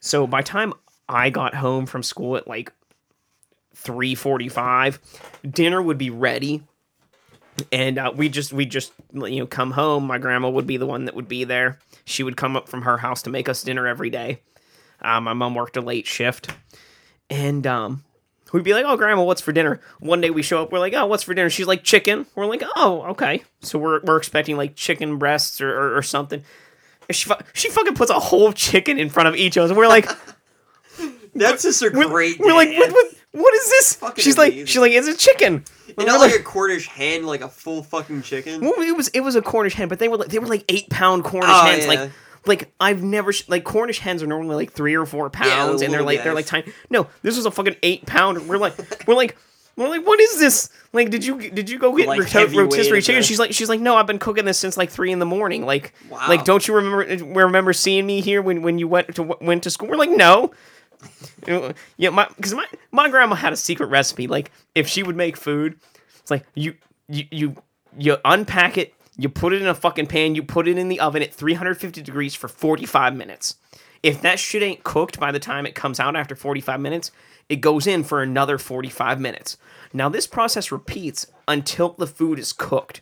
So 0.00 0.26
by 0.26 0.42
time 0.42 0.72
I 1.08 1.28
got 1.30 1.54
home 1.54 1.84
from 1.86 2.02
school 2.02 2.36
at 2.36 2.48
like 2.48 2.72
three 3.74 4.14
forty 4.14 4.48
five, 4.48 4.98
dinner 5.48 5.82
would 5.82 5.98
be 5.98 6.08
ready. 6.10 6.62
And 7.70 7.98
uh, 7.98 8.12
we 8.14 8.28
just 8.28 8.52
we 8.52 8.66
just 8.66 8.92
you 9.12 9.38
know 9.40 9.46
come 9.46 9.70
home. 9.72 10.06
My 10.06 10.18
grandma 10.18 10.50
would 10.50 10.66
be 10.66 10.76
the 10.76 10.86
one 10.86 11.04
that 11.04 11.14
would 11.14 11.28
be 11.28 11.44
there. 11.44 11.78
She 12.04 12.22
would 12.22 12.36
come 12.36 12.56
up 12.56 12.68
from 12.68 12.82
her 12.82 12.98
house 12.98 13.22
to 13.22 13.30
make 13.30 13.48
us 13.48 13.62
dinner 13.62 13.86
every 13.86 14.10
day. 14.10 14.40
Uh, 15.00 15.20
my 15.20 15.32
mom 15.32 15.54
worked 15.54 15.76
a 15.76 15.80
late 15.80 16.06
shift, 16.06 16.50
and 17.30 17.66
um, 17.66 18.04
we'd 18.52 18.64
be 18.64 18.72
like, 18.74 18.84
"Oh, 18.86 18.96
grandma, 18.96 19.22
what's 19.22 19.40
for 19.40 19.52
dinner?" 19.52 19.80
One 20.00 20.20
day 20.20 20.30
we 20.30 20.42
show 20.42 20.62
up, 20.62 20.72
we're 20.72 20.78
like, 20.80 20.94
"Oh, 20.94 21.06
what's 21.06 21.22
for 21.22 21.34
dinner?" 21.34 21.50
She's 21.50 21.66
like, 21.66 21.84
"Chicken." 21.84 22.26
We're 22.34 22.46
like, 22.46 22.62
"Oh, 22.76 23.02
okay." 23.10 23.42
So 23.60 23.78
we're 23.78 24.00
we're 24.02 24.16
expecting 24.16 24.56
like 24.56 24.74
chicken 24.74 25.18
breasts 25.18 25.60
or 25.60 25.70
or, 25.70 25.96
or 25.98 26.02
something. 26.02 26.42
And 27.08 27.14
she 27.16 27.28
fu- 27.28 27.44
she 27.52 27.68
fucking 27.70 27.94
puts 27.94 28.10
a 28.10 28.18
whole 28.18 28.52
chicken 28.52 28.98
in 28.98 29.10
front 29.10 29.28
of 29.28 29.36
each 29.36 29.56
of 29.56 29.64
us, 29.64 29.70
and 29.70 29.76
we're 29.76 29.88
like, 29.88 30.08
That's 31.34 31.62
just 31.62 31.82
a 31.82 31.90
we're, 31.92 32.08
great. 32.08 32.38
we're 32.38 32.54
like, 32.54 32.70
what, 32.70 32.90
what 32.92 33.14
what 33.34 33.54
is 33.54 33.68
this? 33.70 33.94
Fucking 33.96 34.22
She's 34.22 34.38
like, 34.38 34.52
she's 34.52 34.78
like, 34.78 34.92
it's 34.92 35.08
a 35.08 35.16
chicken. 35.16 35.64
And 35.98 36.06
not 36.06 36.20
like- 36.20 36.32
like 36.32 36.40
a 36.40 36.44
Cornish 36.44 36.86
hen, 36.88 37.24
like 37.24 37.40
a 37.42 37.48
full 37.48 37.82
fucking 37.82 38.22
chicken. 38.22 38.60
Well, 38.60 38.74
it 38.80 38.96
was 38.96 39.08
it 39.08 39.20
was 39.20 39.36
a 39.36 39.42
Cornish 39.42 39.74
hen, 39.74 39.88
but 39.88 39.98
they 39.98 40.08
were 40.08 40.16
like 40.16 40.28
they 40.28 40.38
were 40.38 40.46
like 40.46 40.64
eight 40.68 40.88
pound 40.88 41.24
Cornish 41.24 41.50
Oh, 41.52 41.66
hens. 41.66 41.82
yeah. 41.84 41.88
Like 41.88 42.10
like 42.46 42.72
I've 42.80 43.02
never 43.02 43.32
sh- 43.32 43.48
like 43.48 43.64
Cornish 43.64 43.98
hens 43.98 44.22
are 44.22 44.26
normally 44.26 44.56
like 44.56 44.72
three 44.72 44.94
or 44.96 45.04
four 45.06 45.30
pounds, 45.30 45.80
they're 45.80 45.86
and 45.86 45.94
they're 45.94 46.02
like 46.02 46.22
they're 46.24 46.34
like 46.34 46.46
tiny. 46.46 46.72
No, 46.90 47.08
this 47.22 47.36
was 47.36 47.46
a 47.46 47.50
fucking 47.50 47.76
eight 47.82 48.06
pound. 48.06 48.48
We're 48.48 48.58
like 48.58 48.74
we're 49.06 49.14
like. 49.14 49.36
We're 49.76 49.88
like, 49.88 50.06
what 50.06 50.20
is 50.20 50.38
this? 50.38 50.70
Like, 50.92 51.10
did 51.10 51.26
you 51.26 51.50
did 51.50 51.68
you 51.68 51.80
go 51.80 51.96
get 51.96 52.06
Like, 52.06 52.32
rotisserie 52.32 53.02
chicken? 53.02 53.24
She's 53.24 53.40
like, 53.40 53.52
she's 53.52 53.68
like, 53.68 53.80
no, 53.80 53.96
I've 53.96 54.06
been 54.06 54.20
cooking 54.20 54.44
this 54.44 54.56
since 54.56 54.76
like 54.76 54.88
three 54.88 55.10
in 55.10 55.18
the 55.18 55.26
morning. 55.26 55.66
Like, 55.66 55.92
Wow. 56.08 56.28
like, 56.28 56.44
don't 56.44 56.68
you 56.68 56.74
remember 56.76 57.24
remember 57.40 57.72
seeing 57.72 58.06
me 58.06 58.20
here 58.20 58.40
when 58.40 58.62
when 58.62 58.78
you 58.78 58.86
went 58.86 59.16
to 59.16 59.24
went 59.40 59.64
to 59.64 59.70
school? 59.72 59.88
We're 59.88 59.96
like, 59.96 60.10
no. 60.10 60.52
Yeah, 61.96 62.10
my 62.10 62.28
because 62.36 62.54
my 62.54 62.66
my 62.90 63.08
grandma 63.08 63.34
had 63.34 63.52
a 63.52 63.56
secret 63.56 63.86
recipe. 63.86 64.26
Like, 64.26 64.50
if 64.74 64.88
she 64.88 65.02
would 65.02 65.16
make 65.16 65.36
food, 65.36 65.78
it's 66.20 66.30
like 66.30 66.46
you 66.54 66.74
you 67.08 67.24
you 67.30 67.56
you 67.98 68.16
unpack 68.24 68.78
it, 68.78 68.94
you 69.16 69.28
put 69.28 69.52
it 69.52 69.62
in 69.62 69.68
a 69.68 69.74
fucking 69.74 70.06
pan, 70.06 70.34
you 70.34 70.42
put 70.42 70.68
it 70.68 70.78
in 70.78 70.88
the 70.88 71.00
oven 71.00 71.22
at 71.22 71.32
350 71.32 72.02
degrees 72.02 72.34
for 72.34 72.48
45 72.48 73.14
minutes. 73.16 73.56
If 74.02 74.20
that 74.22 74.38
shit 74.38 74.62
ain't 74.62 74.84
cooked 74.84 75.18
by 75.18 75.32
the 75.32 75.38
time 75.38 75.66
it 75.66 75.74
comes 75.74 75.98
out 75.98 76.16
after 76.16 76.36
45 76.36 76.80
minutes, 76.80 77.10
it 77.48 77.56
goes 77.56 77.86
in 77.86 78.04
for 78.04 78.22
another 78.22 78.58
45 78.58 79.20
minutes. 79.20 79.56
Now 79.92 80.08
this 80.08 80.26
process 80.26 80.72
repeats 80.72 81.26
until 81.46 81.90
the 81.90 82.06
food 82.06 82.38
is 82.38 82.52
cooked. 82.52 83.00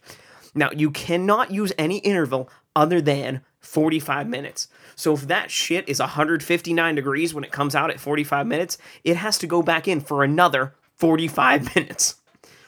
Now 0.55 0.71
you 0.73 0.91
cannot 0.91 1.51
use 1.51 1.73
any 1.79 1.99
interval 1.99 2.49
other 2.77 3.01
than 3.01 3.41
45 3.61 4.29
minutes. 4.29 4.69
So 5.03 5.15
if 5.15 5.23
that 5.23 5.51
shit 5.51 5.89
is 5.89 5.99
159 5.99 6.95
degrees 6.95 7.35
when 7.35 7.43
it 7.43 7.51
comes 7.51 7.75
out 7.75 7.91
at 7.91 7.99
45 7.99 8.47
minutes, 8.47 8.79
it 9.03 9.17
has 9.17 9.37
to 9.39 9.49
go 9.49 9.61
back 9.61 9.89
in 9.89 10.01
for 10.01 10.23
another 10.23 10.75
45 10.95 11.75
minutes. 11.75 12.15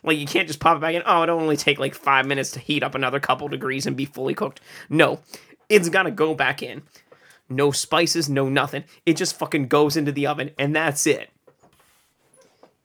Like 0.02 0.18
you 0.18 0.26
can't 0.26 0.48
just 0.48 0.58
pop 0.58 0.78
it 0.78 0.80
back 0.80 0.96
in. 0.96 1.04
Oh, 1.06 1.22
it'll 1.22 1.38
only 1.38 1.56
take 1.56 1.78
like 1.78 1.94
five 1.94 2.26
minutes 2.26 2.50
to 2.50 2.58
heat 2.58 2.82
up 2.82 2.96
another 2.96 3.20
couple 3.20 3.46
degrees 3.46 3.86
and 3.86 3.96
be 3.96 4.04
fully 4.04 4.34
cooked. 4.34 4.60
No, 4.88 5.20
it's 5.68 5.88
gotta 5.88 6.10
go 6.10 6.34
back 6.34 6.60
in. 6.60 6.82
No 7.48 7.70
spices, 7.70 8.28
no 8.28 8.48
nothing. 8.48 8.82
It 9.06 9.16
just 9.16 9.38
fucking 9.38 9.68
goes 9.68 9.96
into 9.96 10.10
the 10.10 10.26
oven 10.26 10.50
and 10.58 10.74
that's 10.74 11.06
it. 11.06 11.30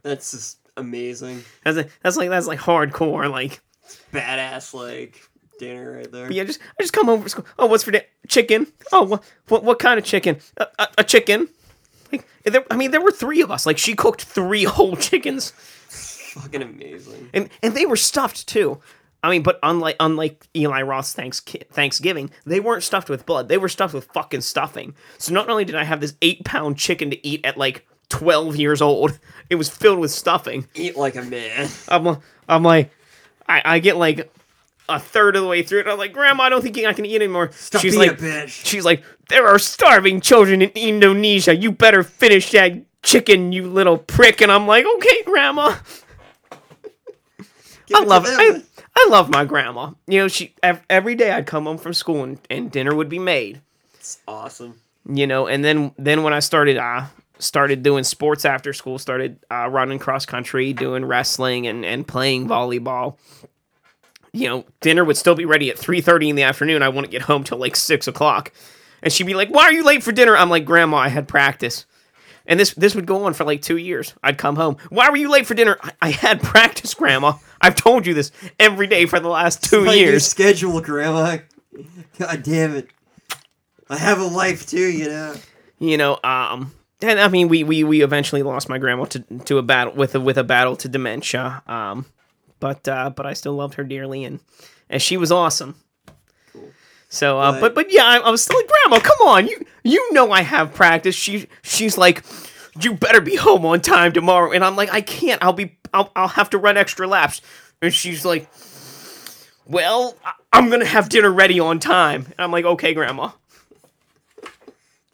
That's 0.04 0.30
just 0.30 0.60
amazing. 0.78 1.44
That's 1.64 1.76
like 1.76 1.92
that's 2.04 2.18
like 2.18 2.30
that's 2.30 2.46
like 2.46 2.60
hardcore. 2.60 3.32
Like 3.32 3.62
Badass 4.14 4.76
like 4.76 5.28
dinner 5.60 5.98
right 5.98 6.12
there. 6.12 6.32
yeah, 6.32 6.44
just 6.44 6.60
I 6.80 6.84
just 6.84 6.94
come 6.94 7.10
over. 7.10 7.28
Oh, 7.60 7.68
what's 7.68 7.84
for 7.84 7.92
dinner? 7.92 8.06
Chicken. 8.28 8.68
Oh, 8.92 9.04
what 9.04 9.24
what, 9.50 9.64
what 9.64 9.80
kind 9.80 10.00
of 10.00 10.06
chicken? 10.06 10.40
A, 10.58 10.68
a, 10.80 10.88
a 11.00 11.04
chicken. 11.04 11.48
Like 12.12 12.26
there, 12.44 12.66
I 12.72 12.76
mean, 12.76 12.92
there 12.92 13.02
were 13.02 13.12
three 13.12 13.42
of 13.42 13.52
us. 13.52 13.66
Like 13.66 13.78
she 13.78 13.94
cooked 13.96 14.24
three 14.24 14.64
whole 14.66 14.96
chickens. 14.96 15.52
Fucking 15.52 16.62
amazing. 16.62 17.30
and 17.34 17.50
and 17.62 17.76
they 17.76 17.86
were 17.86 17.96
stuffed 17.96 18.48
too. 18.48 18.80
I 19.22 19.30
mean, 19.30 19.44
but 19.44 19.60
unlike 19.64 19.98
unlike 20.00 20.48
Eli 20.56 20.82
Roth's 20.82 21.14
thanks, 21.14 21.42
Thanksgiving, 21.42 22.32
they 22.46 22.60
weren't 22.62 22.84
stuffed 22.84 23.10
with 23.10 23.26
blood. 23.26 23.50
They 23.50 23.58
were 23.58 23.68
stuffed 23.68 23.94
with 23.94 24.06
fucking 24.14 24.42
stuffing. 24.42 24.96
So 25.18 25.34
not 25.34 25.50
only 25.50 25.66
did 25.66 25.76
I 25.76 25.84
have 25.84 26.00
this 26.00 26.14
eight 26.22 26.46
pound 26.46 26.78
chicken 26.78 27.10
to 27.10 27.28
eat 27.28 27.44
at 27.46 27.58
like 27.58 27.86
twelve 28.08 28.56
years 28.56 28.82
old, 28.82 29.20
it 29.50 29.56
was 29.56 29.70
filled 29.70 30.00
with 30.00 30.12
stuffing. 30.12 30.68
Eat 30.74 30.96
like 30.96 31.16
a 31.18 31.24
man. 31.24 31.68
I'm 31.90 32.18
I'm 32.48 32.64
like, 32.64 32.92
I, 33.48 33.62
I 33.66 33.80
get 33.80 33.98
like 33.98 34.32
a 34.90 35.00
third 35.00 35.36
of 35.36 35.44
the 35.44 35.48
way 35.48 35.64
through 35.64 35.82
it. 35.82 35.88
I'm 35.88 35.98
like, 35.98 36.14
Grandma, 36.14 36.44
I 36.44 36.50
don't 36.50 36.62
think 36.62 36.78
I 36.80 36.94
can 36.94 37.06
eat 37.06 37.16
anymore. 37.16 37.52
Stop 37.52 37.82
she's 37.82 37.96
being 37.96 38.10
like, 38.10 38.20
a 38.20 38.24
bitch. 38.24 38.66
she's 38.66 38.86
like, 38.86 39.04
there 39.30 39.48
are 39.48 39.60
starving 39.60 40.22
children 40.22 40.62
in 40.62 40.72
Indonesia. 40.72 41.56
You 41.56 41.72
better 41.72 42.04
finish 42.04 42.52
that 42.52 42.74
chicken, 43.04 43.52
you 43.52 43.68
little 43.68 43.98
prick. 43.98 44.42
And 44.42 44.52
I'm 44.52 44.68
like, 44.68 44.86
okay, 44.96 45.24
Grandma. 45.24 45.76
I 47.94 48.04
love 48.04 48.26
them. 48.26 48.36
I, 48.38 48.64
I 48.96 49.08
love 49.10 49.30
my 49.30 49.46
grandma. 49.46 49.92
You 50.08 50.20
know, 50.20 50.28
she 50.28 50.54
every 50.90 51.16
day 51.16 51.32
I'd 51.32 51.46
come 51.48 51.66
home 51.66 51.78
from 51.78 51.94
school 51.94 52.24
and, 52.24 52.40
and 52.50 52.72
dinner 52.72 52.94
would 52.94 53.10
be 53.10 53.20
made. 53.20 53.62
It's 53.96 54.20
awesome. 54.28 54.80
You 55.12 55.26
know, 55.26 55.48
and 55.48 55.64
then 55.64 55.92
then 55.98 56.24
when 56.24 56.34
I 56.34 56.40
started 56.40 56.78
uh 56.78 57.06
started 57.40 57.82
doing 57.82 58.04
sports 58.04 58.46
after 58.46 58.74
school, 58.74 59.00
started 59.00 59.40
uh, 59.50 59.68
running 59.70 59.98
cross 59.98 60.26
country, 60.26 60.74
doing 60.74 61.06
wrestling 61.06 61.68
and 61.68 61.86
and 61.86 62.08
playing 62.08 62.48
volleyball. 62.48 63.18
You 64.34 64.48
know, 64.50 64.66
dinner 64.82 65.04
would 65.04 65.18
still 65.18 65.36
be 65.36 65.46
ready 65.46 65.70
at 65.70 65.78
three 65.78 66.02
thirty 66.02 66.30
in 66.30 66.36
the 66.36 66.44
afternoon. 66.44 66.84
I 66.84 66.90
wouldn't 66.90 67.12
get 67.12 67.24
home 67.24 67.44
till 67.44 67.58
like 67.58 67.76
six 67.76 68.08
o'clock, 68.08 68.52
and 69.02 69.12
she'd 69.12 69.26
be 69.26 69.34
like, 69.34 69.50
"Why 69.50 69.64
are 69.64 69.74
you 69.74 69.84
late 69.84 70.04
for 70.04 70.12
dinner?" 70.12 70.36
I'm 70.38 70.50
like, 70.50 70.66
"Grandma, 70.66 70.98
I 70.98 71.10
had 71.10 71.28
practice." 71.28 71.86
And 72.46 72.60
this 72.60 72.74
this 72.74 72.96
would 72.96 73.06
go 73.06 73.26
on 73.26 73.34
for 73.34 73.44
like 73.44 73.62
two 73.62 73.78
years. 73.78 74.14
I'd 74.24 74.38
come 74.38 74.56
home. 74.56 74.78
Why 74.90 75.10
were 75.10 75.18
you 75.18 75.30
late 75.30 75.46
for 75.46 75.54
dinner? 75.54 75.78
I, 75.82 75.92
I 76.02 76.10
had 76.12 76.42
practice, 76.44 76.94
Grandma. 76.94 77.34
I've 77.62 77.76
told 77.76 78.06
you 78.08 78.14
this 78.14 78.32
every 78.60 78.88
day 78.88 79.06
for 79.06 79.20
the 79.20 79.30
last 79.30 79.64
two 79.64 79.86
Like 79.86 79.98
years. 80.00 80.26
schedule, 80.26 80.80
Grandma. 80.82 81.38
God 82.18 82.44
damn 82.44 82.76
it. 82.76 82.90
I 83.90 83.98
have 83.98 84.20
a 84.20 84.26
life 84.26 84.68
too, 84.68 84.78
you 84.92 85.10
know. 85.10 85.36
You 85.80 85.98
know, 85.98 86.20
um, 86.24 86.72
and 87.02 87.20
I 87.20 87.28
mean, 87.30 87.48
we 87.48 87.64
we, 87.64 87.84
we 87.84 88.02
eventually 88.04 88.44
lost 88.44 88.68
my 88.70 88.78
grandma 88.78 89.06
to, 89.06 89.20
to 89.46 89.58
a 89.58 89.64
battle 89.64 89.94
with 89.94 90.16
a, 90.16 90.20
with 90.20 90.38
a 90.38 90.44
battle 90.44 90.76
to 90.78 90.90
dementia. 90.90 91.62
Um, 91.68 92.06
but 92.60 92.88
uh, 92.88 93.10
but 93.12 93.26
I 93.26 93.34
still 93.34 93.54
loved 93.54 93.76
her 93.76 93.84
dearly, 93.84 94.24
and 94.24 94.40
and 94.90 95.02
she 95.02 95.18
was 95.18 95.32
awesome. 95.32 95.76
So, 97.12 97.40
uh, 97.40 97.54
Right. 97.54 97.62
but 97.62 97.76
but 97.76 97.92
yeah, 97.92 98.06
I, 98.06 98.18
I 98.20 98.30
was 98.30 98.44
still 98.44 98.58
like, 98.60 98.68
Grandma, 98.68 99.00
come 99.00 99.28
on, 99.28 99.48
you 99.48 99.66
you 99.84 100.14
know 100.14 100.32
I 100.32 100.42
have 100.42 100.74
practice. 100.74 101.16
She 101.16 101.48
she's 101.64 101.98
like, 101.98 102.24
you 102.82 102.94
better 102.94 103.22
be 103.22 103.36
home 103.36 103.66
on 103.66 103.82
time 103.82 104.12
tomorrow, 104.14 104.52
and 104.52 104.64
I'm 104.64 104.76
like, 104.76 104.92
I 104.94 105.02
can't. 105.02 105.44
I'll 105.44 105.54
be 105.54 105.78
I'll 105.94 106.12
I'll 106.16 106.28
have 106.28 106.50
to 106.52 106.58
run 106.60 106.78
extra 106.78 107.08
laps, 107.08 107.42
and 107.82 107.92
she's 107.94 108.26
like, 108.26 108.48
well, 109.66 110.16
I'm 110.54 110.70
gonna 110.70 110.86
have 110.86 111.10
dinner 111.10 111.32
ready 111.32 111.60
on 111.60 111.80
time, 111.80 112.26
and 112.26 112.36
I'm 112.40 112.52
like, 112.52 112.66
okay, 112.66 112.94
Grandma. 112.94 113.32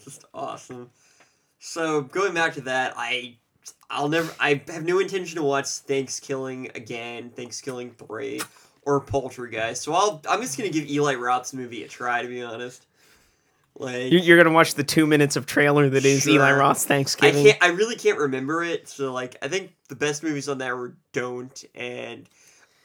Just 0.04 0.25
awesome. 0.34 0.90
So 1.60 2.02
going 2.02 2.34
back 2.34 2.54
to 2.56 2.62
that, 2.62 2.94
I 2.96 3.38
I'll 3.89 4.10
never 4.10 4.34
I 4.39 4.62
have 4.68 4.84
no 4.86 5.00
intention 5.00 5.38
to 5.38 5.44
watch 5.44 5.68
Thanksgiving 5.68 6.72
again, 6.75 7.30
Thanksgiving 7.30 7.92
three, 7.92 8.42
or 8.84 9.00
Poultrygeist. 9.01 9.77
So 9.77 9.94
I'll 9.94 10.22
I'm 10.30 10.42
just 10.42 10.58
gonna 10.58 10.70
give 10.70 10.89
Eli 10.89 11.15
Roth's 11.15 11.54
movie 11.54 11.84
a 11.84 11.88
try 11.88 12.22
to 12.22 12.27
be 12.27 12.42
honest. 12.42 12.86
Like 13.77 14.12
You- 14.12 14.20
You're 14.20 14.38
gonna 14.38 14.56
watch 14.56 14.75
the 14.75 14.84
two 14.84 15.06
minutes 15.06 15.36
of 15.36 15.46
trailer 15.46 15.89
that 15.89 16.06
is 16.06 16.27
Eli 16.27 16.51
Roth's 16.54 16.86
Thanksgiving. 16.86 17.46
I 17.48 17.51
can't 17.51 17.63
I 17.63 17.68
really 17.70 17.96
can't 17.96 18.18
remember 18.18 18.63
it. 18.63 18.88
So 18.88 19.12
like 19.13 19.36
I 19.42 19.48
think 19.48 19.74
the 19.89 19.96
best 19.96 20.24
movies 20.24 20.48
on 20.50 20.58
there 20.58 20.75
were 20.75 20.96
Don't 21.13 21.63
and 21.75 22.27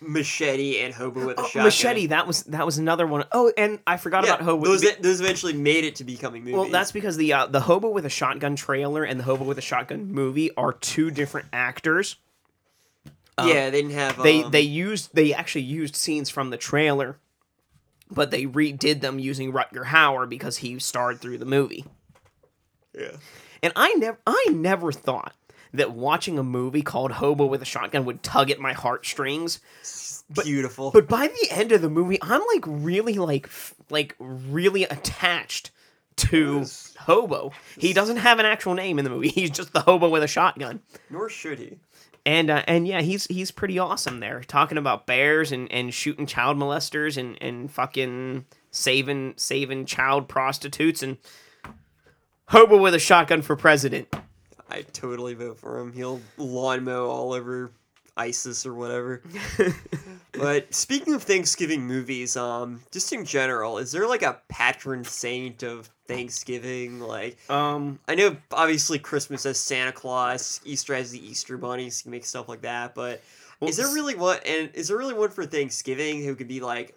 Machete 0.00 0.80
and 0.80 0.95
Hobo 0.95 1.26
with 1.26 1.38
a 1.38 1.42
Oh, 1.42 1.45
Shotgun. 1.45 1.64
Machete, 1.64 2.07
that 2.07 2.26
was 2.26 2.42
that 2.45 2.64
was 2.64 2.78
another 2.78 3.07
one. 3.07 3.25
Oh, 3.33 3.52
and 3.57 3.78
I 3.87 3.97
forgot 3.99 4.25
Yeah, 4.25 4.35
about 4.35 4.45
Hobo. 4.45 4.71
With. 4.71 4.83
Yeah. 4.83 4.90
Those 4.92 4.99
those 5.02 5.21
eventually 5.21 5.52
made 5.52 5.85
it 5.85 5.97
to 5.97 6.04
becoming 6.04 6.42
movies. 6.45 6.54
well, 6.59 6.69
that's 6.69 6.92
because 6.92 7.16
the 7.16 7.33
uh, 7.33 7.47
the 7.47 7.61
Hobo 7.61 7.90
with 7.90 8.07
a 8.07 8.11
Shotgun 8.11 8.57
trailer 8.57 9.04
and 9.04 9.21
the 9.21 9.25
Hobo 9.25 9.45
with 9.45 9.59
a 9.59 9.62
Shotgun 9.62 10.11
movie 10.12 10.50
are 10.57 10.73
two 10.73 11.11
different 11.11 11.49
actors. 11.52 12.16
um, 13.38 13.49
yeah, 13.49 13.69
they 13.71 13.83
didn't 13.83 13.95
have 13.97 14.23
They 14.23 14.42
um, 14.45 14.50
they 14.50 14.62
used 14.62 15.14
they 15.14 15.35
actually 15.35 15.62
used 15.62 15.97
scenes 15.97 16.30
from 16.30 16.49
the 16.50 16.57
trailer, 16.57 17.19
but 18.11 18.30
they 18.30 18.45
redid 18.47 19.02
them 19.02 19.19
using 19.19 19.52
Rutger 19.52 19.85
Hauer 19.87 20.26
because 20.28 20.59
he 20.59 20.78
starred 20.78 21.21
through 21.21 21.38
the 21.38 21.47
movie. 21.47 21.85
yeah. 22.99 23.16
And 23.62 23.75
I 23.76 23.92
never 23.95 24.19
I 24.26 24.47
never 24.50 24.90
thought 24.92 25.35
that 25.74 25.92
watching 25.92 26.38
a 26.38 26.42
movie 26.42 26.82
called 26.82 27.12
Hobo 27.12 27.46
with 27.46 27.62
a 27.62 27.66
Shotgun 27.66 28.04
would 28.04 28.22
tug 28.22 28.50
at 28.50 28.58
my 28.58 28.72
heartstrings. 28.72 29.60
beautiful. 30.44 30.90
But 30.90 31.08
by 31.08 31.26
the 31.28 31.48
end 31.50 31.72
of 31.72 31.82
the 31.82 31.90
movie, 31.90 32.18
I'm 32.22 32.42
like 32.54 32.64
really 32.66 33.14
like 33.14 33.46
f- 33.46 33.74
like 33.88 34.14
really 34.18 34.84
attached 34.84 35.70
to 36.16 36.58
Yes. 36.58 36.94
Hobo. 36.98 37.52
He 37.78 37.92
doesn't 37.92 38.18
have 38.18 38.38
an 38.38 38.46
actual 38.46 38.74
name 38.74 38.98
in 38.98 39.04
the 39.04 39.10
movie. 39.10 39.28
He's 39.34 39.50
just 39.50 39.72
the 39.72 39.80
hobo 39.80 40.08
with 40.08 40.22
a 40.22 40.28
shotgun. 40.28 40.80
Nor 41.08 41.28
should 41.30 41.58
he. 41.58 41.78
And 42.26 42.50
uh, 42.50 42.62
and 42.66 42.86
yeah, 42.86 43.00
he's 43.00 43.24
he's 43.28 43.50
pretty 43.50 43.78
awesome 43.78 44.20
there, 44.20 44.42
talking 44.42 44.76
about 44.76 45.06
bears 45.06 45.52
and, 45.52 45.72
and 45.72 45.94
shooting 45.94 46.26
child 46.26 46.58
molesters 46.58 47.16
and, 47.16 47.40
and 47.42 47.70
fucking 47.72 48.44
saving 48.70 49.32
saving 49.38 49.86
child 49.86 50.28
prostitutes 50.28 51.02
and 51.02 51.16
hobo 52.48 52.76
with 52.76 52.94
a 52.94 52.98
shotgun 52.98 53.40
for 53.40 53.56
president. 53.56 54.14
I 54.70 54.82
totally 54.92 55.34
vote 55.34 55.58
for 55.58 55.78
him. 55.78 55.92
He'll 55.92 56.20
lawn 56.36 56.84
mow 56.84 57.08
all 57.08 57.32
over 57.32 57.72
ISIS 58.16 58.66
or 58.66 58.74
whatever. 58.74 59.22
but 60.32 60.72
speaking 60.74 61.14
of 61.14 61.22
Thanksgiving 61.22 61.86
movies, 61.86 62.36
um, 62.36 62.82
just 62.90 63.12
in 63.12 63.24
general, 63.24 63.78
is 63.78 63.92
there 63.92 64.06
like 64.06 64.22
a 64.22 64.38
patron 64.48 65.04
saint 65.04 65.62
of 65.62 65.88
Thanksgiving? 66.06 67.00
Like, 67.00 67.38
Um, 67.50 67.98
I 68.06 68.14
know 68.14 68.36
obviously 68.52 68.98
Christmas 68.98 69.44
has 69.44 69.58
Santa 69.58 69.92
Claus, 69.92 70.60
Easter 70.64 70.94
has 70.94 71.10
the 71.10 71.24
Easter 71.26 71.56
Bunny, 71.56 71.90
so 71.90 72.00
you 72.00 72.02
can 72.04 72.10
make 72.12 72.24
stuff 72.26 72.48
like 72.48 72.62
that. 72.62 72.94
But 72.94 73.22
well, 73.58 73.70
is 73.70 73.76
there 73.76 73.88
really 73.88 74.14
one? 74.14 74.38
And 74.46 74.70
is 74.74 74.88
there 74.88 74.98
really 74.98 75.14
one 75.14 75.30
for 75.30 75.46
Thanksgiving 75.46 76.24
who 76.24 76.34
could 76.34 76.48
be 76.48 76.60
like, 76.60 76.96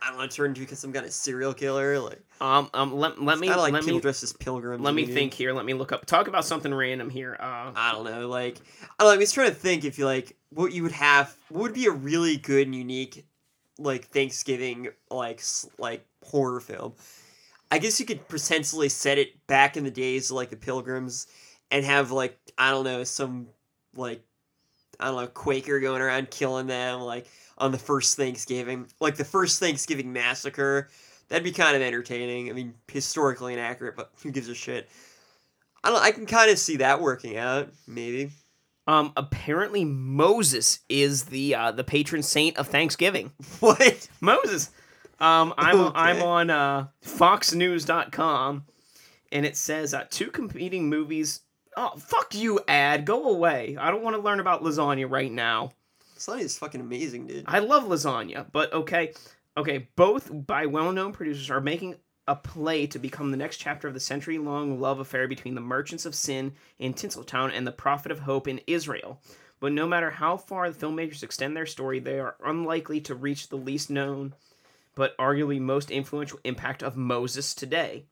I 0.00 0.10
don't 0.10 0.18
know, 0.18 0.26
turned 0.26 0.58
into 0.58 0.76
some 0.76 0.92
kind 0.92 1.04
of 1.04 1.12
serial 1.12 1.54
killer? 1.54 1.98
Like, 1.98 2.20
um 2.40 2.70
um 2.72 2.94
let, 2.96 3.20
let 3.20 3.38
me 3.38 3.48
like 3.48 3.72
let 3.72 3.84
me 3.84 4.00
dressed 4.00 4.22
as 4.22 4.32
pilgrims. 4.32 4.82
let 4.82 4.94
me 4.94 5.06
think 5.06 5.34
here. 5.34 5.52
Let 5.52 5.64
me 5.64 5.74
look 5.74 5.92
up. 5.92 6.06
Talk 6.06 6.28
about 6.28 6.44
something 6.44 6.72
random 6.72 7.10
here. 7.10 7.36
Uh, 7.38 7.72
I 7.74 7.92
don't 7.92 8.04
know, 8.04 8.28
like 8.28 8.58
I 8.98 9.04
don't 9.04 9.08
know. 9.08 9.14
I 9.14 9.16
was 9.16 9.32
trying 9.32 9.48
to 9.48 9.54
think 9.54 9.84
if 9.84 9.98
you 9.98 10.06
like 10.06 10.36
what 10.50 10.72
you 10.72 10.82
would 10.82 10.92
have. 10.92 11.34
What 11.48 11.62
would 11.62 11.74
be 11.74 11.86
a 11.86 11.90
really 11.90 12.36
good 12.36 12.66
and 12.66 12.74
unique, 12.74 13.26
like 13.78 14.08
Thanksgiving, 14.08 14.88
like 15.10 15.42
like 15.78 16.04
horror 16.24 16.60
film. 16.60 16.94
I 17.70 17.78
guess 17.78 18.00
you 18.00 18.06
could 18.06 18.26
potentially 18.28 18.88
set 18.88 19.18
it 19.18 19.46
back 19.46 19.76
in 19.76 19.84
the 19.84 19.90
days 19.90 20.30
of 20.30 20.36
like 20.36 20.50
the 20.50 20.56
Pilgrims, 20.56 21.26
and 21.70 21.84
have 21.84 22.10
like 22.10 22.38
I 22.56 22.70
don't 22.70 22.84
know 22.84 23.04
some 23.04 23.48
like 23.94 24.22
I 25.00 25.06
don't 25.06 25.16
know 25.16 25.26
Quaker 25.28 25.80
going 25.80 26.02
around 26.02 26.30
killing 26.30 26.66
them 26.66 27.00
like 27.00 27.26
on 27.56 27.72
the 27.72 27.78
first 27.78 28.16
Thanksgiving, 28.16 28.86
like 29.00 29.16
the 29.16 29.24
first 29.24 29.60
Thanksgiving 29.60 30.12
massacre. 30.12 30.88
That'd 31.28 31.44
be 31.44 31.52
kind 31.52 31.76
of 31.76 31.82
entertaining. 31.82 32.48
I 32.48 32.52
mean, 32.54 32.74
historically 32.90 33.52
inaccurate, 33.52 33.96
but 33.96 34.10
who 34.22 34.30
gives 34.30 34.48
a 34.48 34.54
shit? 34.54 34.88
I 35.84 35.90
don't. 35.90 36.02
I 36.02 36.10
can 36.10 36.26
kind 36.26 36.50
of 36.50 36.58
see 36.58 36.76
that 36.76 37.00
working 37.00 37.36
out. 37.36 37.68
Maybe. 37.86 38.30
Um, 38.86 39.12
apparently 39.16 39.84
Moses 39.84 40.80
is 40.88 41.24
the 41.24 41.54
uh, 41.54 41.72
the 41.72 41.84
patron 41.84 42.22
saint 42.22 42.56
of 42.56 42.68
Thanksgiving. 42.68 43.32
What? 43.60 44.08
Moses. 44.20 44.70
Um, 45.20 45.52
I'm 45.58 45.80
Okay. 45.80 45.98
I'm 45.98 46.22
on 46.22 46.48
uh, 46.48 46.86
FoxNews.com, 47.04 48.64
and 49.32 49.44
it 49.46 49.56
says 49.56 49.92
uh, 49.94 50.04
two 50.10 50.30
competing 50.30 50.88
movies. 50.88 51.40
Oh 51.80 51.92
fuck 51.96 52.34
you, 52.34 52.58
ad! 52.66 53.04
Go 53.04 53.30
away. 53.30 53.76
I 53.78 53.92
don't 53.92 54.02
want 54.02 54.16
to 54.16 54.20
learn 54.22 54.40
about 54.40 54.64
lasagna 54.64 55.08
right 55.08 55.30
now. 55.30 55.70
Sonny 56.16 56.42
is 56.42 56.58
fucking 56.58 56.80
amazing, 56.80 57.28
dude. 57.28 57.44
I 57.46 57.60
love 57.60 57.84
lasagna, 57.84 58.46
but 58.50 58.72
okay, 58.72 59.12
okay. 59.56 59.86
Both 59.94 60.28
by 60.32 60.66
well-known 60.66 61.12
producers 61.12 61.52
are 61.52 61.60
making 61.60 61.94
a 62.26 62.34
play 62.34 62.88
to 62.88 62.98
become 62.98 63.30
the 63.30 63.36
next 63.36 63.58
chapter 63.58 63.86
of 63.86 63.94
the 63.94 64.00
century-long 64.00 64.80
love 64.80 64.98
affair 64.98 65.28
between 65.28 65.54
the 65.54 65.60
merchants 65.60 66.04
of 66.04 66.16
sin 66.16 66.52
in 66.80 66.94
Tinseltown 66.94 67.52
and 67.54 67.64
the 67.64 67.70
prophet 67.70 68.10
of 68.10 68.18
hope 68.18 68.48
in 68.48 68.60
Israel. 68.66 69.20
But 69.60 69.70
no 69.70 69.86
matter 69.86 70.10
how 70.10 70.36
far 70.36 70.68
the 70.68 70.84
filmmakers 70.84 71.22
extend 71.22 71.56
their 71.56 71.64
story, 71.64 72.00
they 72.00 72.18
are 72.18 72.34
unlikely 72.44 73.02
to 73.02 73.14
reach 73.14 73.50
the 73.50 73.56
least 73.56 73.88
known, 73.88 74.34
but 74.96 75.16
arguably 75.16 75.60
most 75.60 75.92
influential 75.92 76.40
impact 76.42 76.82
of 76.82 76.96
Moses 76.96 77.54
today. 77.54 78.06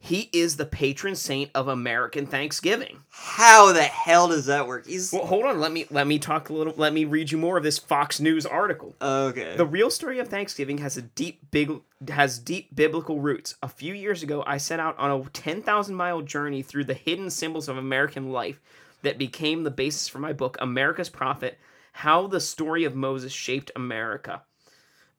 He 0.00 0.30
is 0.32 0.56
the 0.56 0.64
patron 0.64 1.16
saint 1.16 1.50
of 1.56 1.66
American 1.66 2.26
Thanksgiving. 2.26 3.00
How 3.10 3.72
the 3.72 3.82
hell 3.82 4.28
does 4.28 4.46
that 4.46 4.68
work? 4.68 4.86
He's 4.86 5.12
Well, 5.12 5.26
hold 5.26 5.44
on. 5.44 5.58
Let 5.58 5.72
me 5.72 5.86
let 5.90 6.06
me 6.06 6.20
talk 6.20 6.50
a 6.50 6.52
little. 6.52 6.72
Let 6.76 6.92
me 6.92 7.04
read 7.04 7.32
you 7.32 7.38
more 7.38 7.56
of 7.56 7.64
this 7.64 7.78
Fox 7.78 8.20
News 8.20 8.46
article. 8.46 8.94
okay. 9.02 9.56
The 9.56 9.66
real 9.66 9.90
story 9.90 10.20
of 10.20 10.28
Thanksgiving 10.28 10.78
has 10.78 10.96
a 10.96 11.02
deep 11.02 11.50
big 11.50 11.72
has 12.08 12.38
deep 12.38 12.74
biblical 12.74 13.20
roots. 13.20 13.56
A 13.60 13.68
few 13.68 13.92
years 13.92 14.22
ago, 14.22 14.44
I 14.46 14.58
set 14.58 14.78
out 14.78 14.96
on 14.98 15.10
a 15.10 15.24
10,000 15.30 15.94
mile 15.94 16.22
journey 16.22 16.62
through 16.62 16.84
the 16.84 16.94
hidden 16.94 17.28
symbols 17.28 17.68
of 17.68 17.76
American 17.76 18.30
life 18.30 18.60
that 19.02 19.18
became 19.18 19.64
the 19.64 19.70
basis 19.70 20.06
for 20.06 20.20
my 20.20 20.32
book 20.32 20.56
America's 20.60 21.08
Prophet: 21.08 21.58
How 21.92 22.28
the 22.28 22.40
Story 22.40 22.84
of 22.84 22.94
Moses 22.94 23.32
Shaped 23.32 23.72
America. 23.74 24.42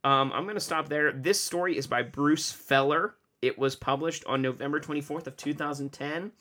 Um, 0.06 0.32
I'm 0.34 0.44
going 0.44 0.56
to 0.56 0.62
stop 0.62 0.88
there. 0.88 1.12
This 1.12 1.42
story 1.42 1.78
is 1.78 1.86
by 1.86 2.04
Bruce 2.04 2.54
Feiler. 2.54 3.12
It 3.42 3.58
was 3.58 3.76
published 3.76 4.26
on 4.26 4.42
November 4.42 4.80
24th 4.80 5.28
of 5.28 5.38
2010. 5.38 6.32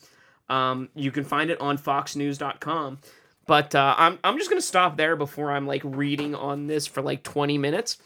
Um, 0.49 0.89
you 0.95 1.11
can 1.11 1.25
find 1.25 1.51
it 1.51 1.61
on 1.61 1.79
foxnews.com. 1.79 2.99
But 3.47 3.75
uh, 3.75 3.95
I'm, 3.97 4.19
I'm 4.23 4.37
just 4.37 4.51
going 4.51 4.61
to 4.61 4.67
stop 4.67 4.97
there 4.97 5.17
before 5.17 5.53
I'm 5.53 5.67
like 5.67 5.83
reading 5.85 6.35
on 6.35 6.67
this 6.67 6.87
for 6.87 7.01
like 7.01 7.23
20 7.23 7.57
minutes. 7.57 7.99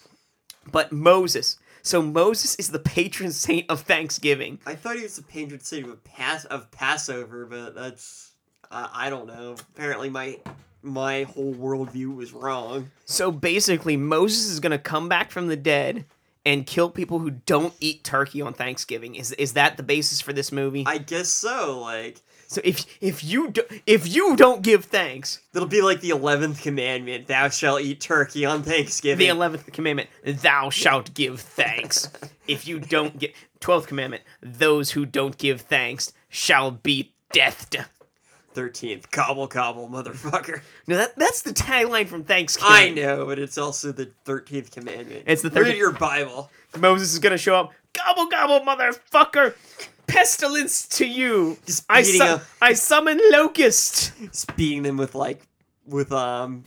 But 0.71 0.93
Moses. 0.93 1.59
So 1.83 2.01
Moses 2.01 2.55
is 2.57 2.71
the 2.71 2.79
patron 2.79 3.33
saint 3.33 3.67
of 3.69 3.81
Thanksgiving. 3.81 4.61
I 4.65 4.77
thought 4.77 4.97
he 4.97 5.03
was 5.03 5.17
the 5.17 5.23
patron 5.23 5.61
saint 5.61 5.89
of 5.89 6.05
pass 6.05 6.45
of 6.45 6.71
Passover, 6.71 7.45
but 7.45 7.75
that's 7.75 8.33
I 8.71 8.89
I 9.07 9.11
don't 9.11 9.27
know. 9.27 9.57
Apparently, 9.75 10.09
my 10.09 10.39
my 10.83 11.25
whole 11.25 11.55
worldview 11.55 12.15
was 12.15 12.33
wrong. 12.33 12.93
So 13.05 13.33
basically, 13.33 13.97
Moses 13.97 14.49
is 14.49 14.61
going 14.61 14.71
to 14.71 14.79
come 14.79 15.09
back 15.09 15.33
from 15.33 15.49
the 15.49 15.57
dead 15.57 16.05
and 16.45 16.67
kill 16.67 16.91
people 16.91 17.19
who 17.21 17.31
don't 17.31 17.75
eat 17.81 18.05
turkey 18.05 18.43
on 18.43 18.53
Thanksgiving. 18.53 19.15
Is 19.15 19.33
is 19.33 19.53
that 19.55 19.77
the 19.77 19.83
basis 19.83 20.21
for 20.21 20.33
this 20.33 20.53
movie? 20.53 20.85
I 20.87 20.99
guess 20.99 21.29
so. 21.29 21.81
Like 21.81 22.21
so 22.53 22.61
if 22.65 22.85
if 23.01 23.25
you 23.25 23.51
do, 23.51 23.63
if 23.87 24.15
you 24.15 24.37
don't 24.37 24.61
give 24.61 24.85
thanks, 24.85 25.41
it'll 25.55 25.67
be 25.67 25.81
like 25.81 26.03
the 26.03 26.11
eleventh 26.11 26.61
commandment: 26.61 27.27
"Thou 27.27 27.49
shalt 27.49 27.81
eat 27.81 28.01
turkey 28.01 28.45
on 28.45 28.63
Thanksgiving." 28.63 29.19
the 29.19 29.29
eleventh 29.29 29.73
commandment, 29.73 30.11
thou 30.23 30.69
shalt 30.69 31.15
give 31.15 31.41
thanks. 31.41 32.11
if 32.47 32.69
you 32.69 32.79
don't 32.79 33.19
get 33.19 33.35
twelfth 33.61 33.87
commandment, 33.87 34.23
those 34.43 34.91
who 34.91 35.07
don't 35.07 35.39
give 35.39 35.63
thanks 35.63 36.13
shall 36.29 36.71
be 36.71 37.15
deathed. 37.33 37.79
Thirteenth, 38.55 39.11
gobble 39.11 39.47
gobble, 39.47 39.89
motherfucker. 39.89 40.61
No, 40.87 40.97
that 40.97 41.17
that's 41.17 41.43
the 41.43 41.53
tagline 41.53 42.07
from 42.07 42.25
Thanksgiving. 42.25 42.73
I 42.73 42.89
know, 42.91 43.27
but 43.27 43.39
it's 43.39 43.57
also 43.57 43.93
the 43.93 44.11
thirteenth 44.25 44.71
commandment. 44.73 45.25
It's 45.27 45.43
the 45.43 45.51
Read 45.51 45.77
your 45.77 45.93
Bible. 45.93 46.51
Moses 46.77 47.13
is 47.13 47.19
gonna 47.19 47.39
show 47.39 47.55
up. 47.55 47.73
Gobble 47.93 48.27
gobble, 48.27 48.61
motherfucker! 48.61 49.55
Pestilence 50.07 50.89
to 50.99 51.07
you! 51.07 51.57
Just 51.67 51.85
I 51.89 52.03
su- 52.03 52.41
I 52.61 52.73
summon 52.75 53.21
locust. 53.31 54.13
Just 54.21 54.57
beating 54.57 54.83
them 54.83 54.97
with 54.97 55.15
like 55.15 55.41
with 55.87 56.11
um 56.13 56.65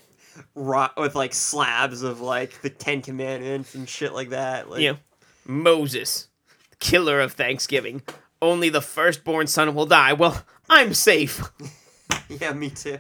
rock 0.55 0.97
with 0.97 1.15
like 1.15 1.33
slabs 1.33 2.01
of 2.03 2.21
like 2.21 2.61
the 2.61 2.69
Ten 2.69 3.01
Commandments 3.01 3.75
and 3.75 3.87
shit 3.87 4.13
like 4.13 4.29
that. 4.29 4.69
Like, 4.69 4.81
Yeah, 4.81 4.95
Moses, 5.45 6.29
killer 6.79 7.19
of 7.19 7.33
Thanksgiving. 7.33 8.01
Only 8.41 8.69
the 8.69 8.81
firstborn 8.81 9.47
son 9.47 9.73
will 9.75 9.85
die. 9.85 10.13
Well, 10.13 10.43
I'm 10.69 10.93
safe. 10.93 11.41
yeah, 12.29 12.53
me 12.53 12.69
too. 12.69 12.99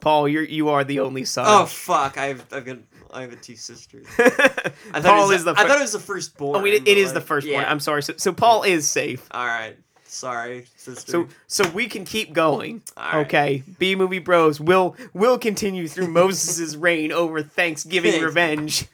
Paul, 0.00 0.28
you're 0.28 0.42
you 0.42 0.68
are 0.70 0.84
the 0.84 1.00
only 1.00 1.24
son. 1.24 1.44
Oh 1.48 1.66
fuck! 1.66 2.18
I've 2.18 2.44
I've 2.52 2.64
got 2.64 2.78
I 3.12 3.22
have 3.22 3.40
two 3.40 3.56
sisters. 3.56 4.06
I 4.18 4.28
thought 4.28 5.02
Paul 5.02 5.24
it 5.24 5.28
was 5.28 5.38
is 5.38 5.44
the. 5.44 5.52
I 5.52 5.62
fir- 5.62 5.68
those 5.68 5.78
it 5.78 5.82
was 5.82 5.92
the 5.92 5.98
firstborn. 6.00 6.60
oh, 6.60 6.64
it, 6.64 6.88
it 6.88 6.98
is 6.98 7.12
the 7.12 7.20
like, 7.20 7.28
firstborn. 7.28 7.62
yeah. 7.62 7.70
I'm 7.70 7.80
sorry. 7.80 8.02
So, 8.02 8.14
so 8.16 8.32
Paul 8.32 8.62
is 8.64 8.88
safe. 8.88 9.26
All 9.30 9.46
right. 9.46 9.76
Sorry, 10.04 10.66
sister. 10.76 11.10
So 11.10 11.28
so 11.46 11.68
we 11.70 11.86
can 11.86 12.04
keep 12.04 12.32
going. 12.32 12.82
Right. 12.96 13.26
Okay. 13.26 13.62
B 13.78 13.94
movie 13.94 14.18
bros 14.18 14.60
will 14.60 14.96
will 15.14 15.38
continue 15.38 15.88
through 15.88 16.08
Moses' 16.08 16.76
reign 16.76 17.12
over 17.12 17.42
Thanksgiving 17.42 18.20
revenge. 18.20 18.86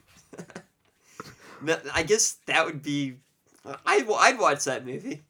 I 1.93 2.03
guess 2.05 2.37
that 2.47 2.67
would 2.67 2.83
be. 2.83 3.17
I'd, 3.85 4.09
I'd 4.09 4.39
watch 4.39 4.65
that 4.65 4.87
movie. 4.87 5.25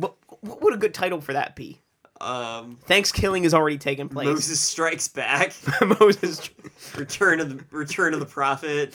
What 0.00 0.14
what 0.40 0.62
would 0.62 0.74
a 0.74 0.78
good 0.78 0.94
title 0.94 1.20
for 1.20 1.32
that 1.34 1.54
be? 1.54 1.80
Um, 2.20 2.76
Thanksgiving 2.82 3.44
has 3.44 3.54
already 3.54 3.78
taken 3.78 4.08
place. 4.08 4.26
Moses 4.26 4.60
Strikes 4.60 5.08
Back. 5.08 5.54
Moses 6.00 6.50
Return 6.96 7.40
of 7.40 7.48
the 7.48 7.64
Return 7.70 8.12
of 8.14 8.20
the 8.20 8.26
Prophet. 8.26 8.94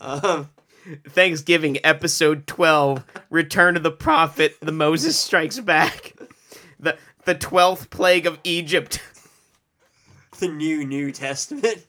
Um, 0.00 0.50
Thanksgiving 1.08 1.78
episode 1.84 2.46
12 2.46 3.04
Return 3.30 3.76
of 3.76 3.82
the 3.82 3.90
Prophet 3.90 4.56
the 4.60 4.72
Moses 4.72 5.18
strikes 5.18 5.58
back. 5.60 6.14
The 6.78 6.96
the 7.24 7.34
12th 7.34 7.90
plague 7.90 8.26
of 8.26 8.38
Egypt. 8.44 9.02
the 10.38 10.48
New 10.48 10.84
New 10.84 11.12
Testament. 11.12 11.84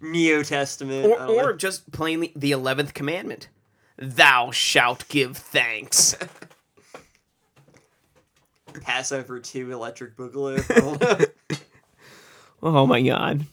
Neo 0.00 0.42
Testament. 0.42 1.06
Or 1.06 1.18
know. 1.18 1.34
or 1.34 1.52
just 1.52 1.90
plainly 1.90 2.32
the 2.36 2.52
11th 2.52 2.94
commandment. 2.94 3.48
Thou 3.98 4.50
shalt 4.50 5.08
give 5.08 5.36
thanks. 5.36 6.16
Passover 8.82 9.40
2 9.40 9.72
Electric 9.72 10.16
Boogaloo. 10.16 10.64
I 10.70 10.80
don't 10.80 11.00
know. 11.00 11.56
Oh 12.62 12.86
my 12.86 13.02
god. 13.02 13.46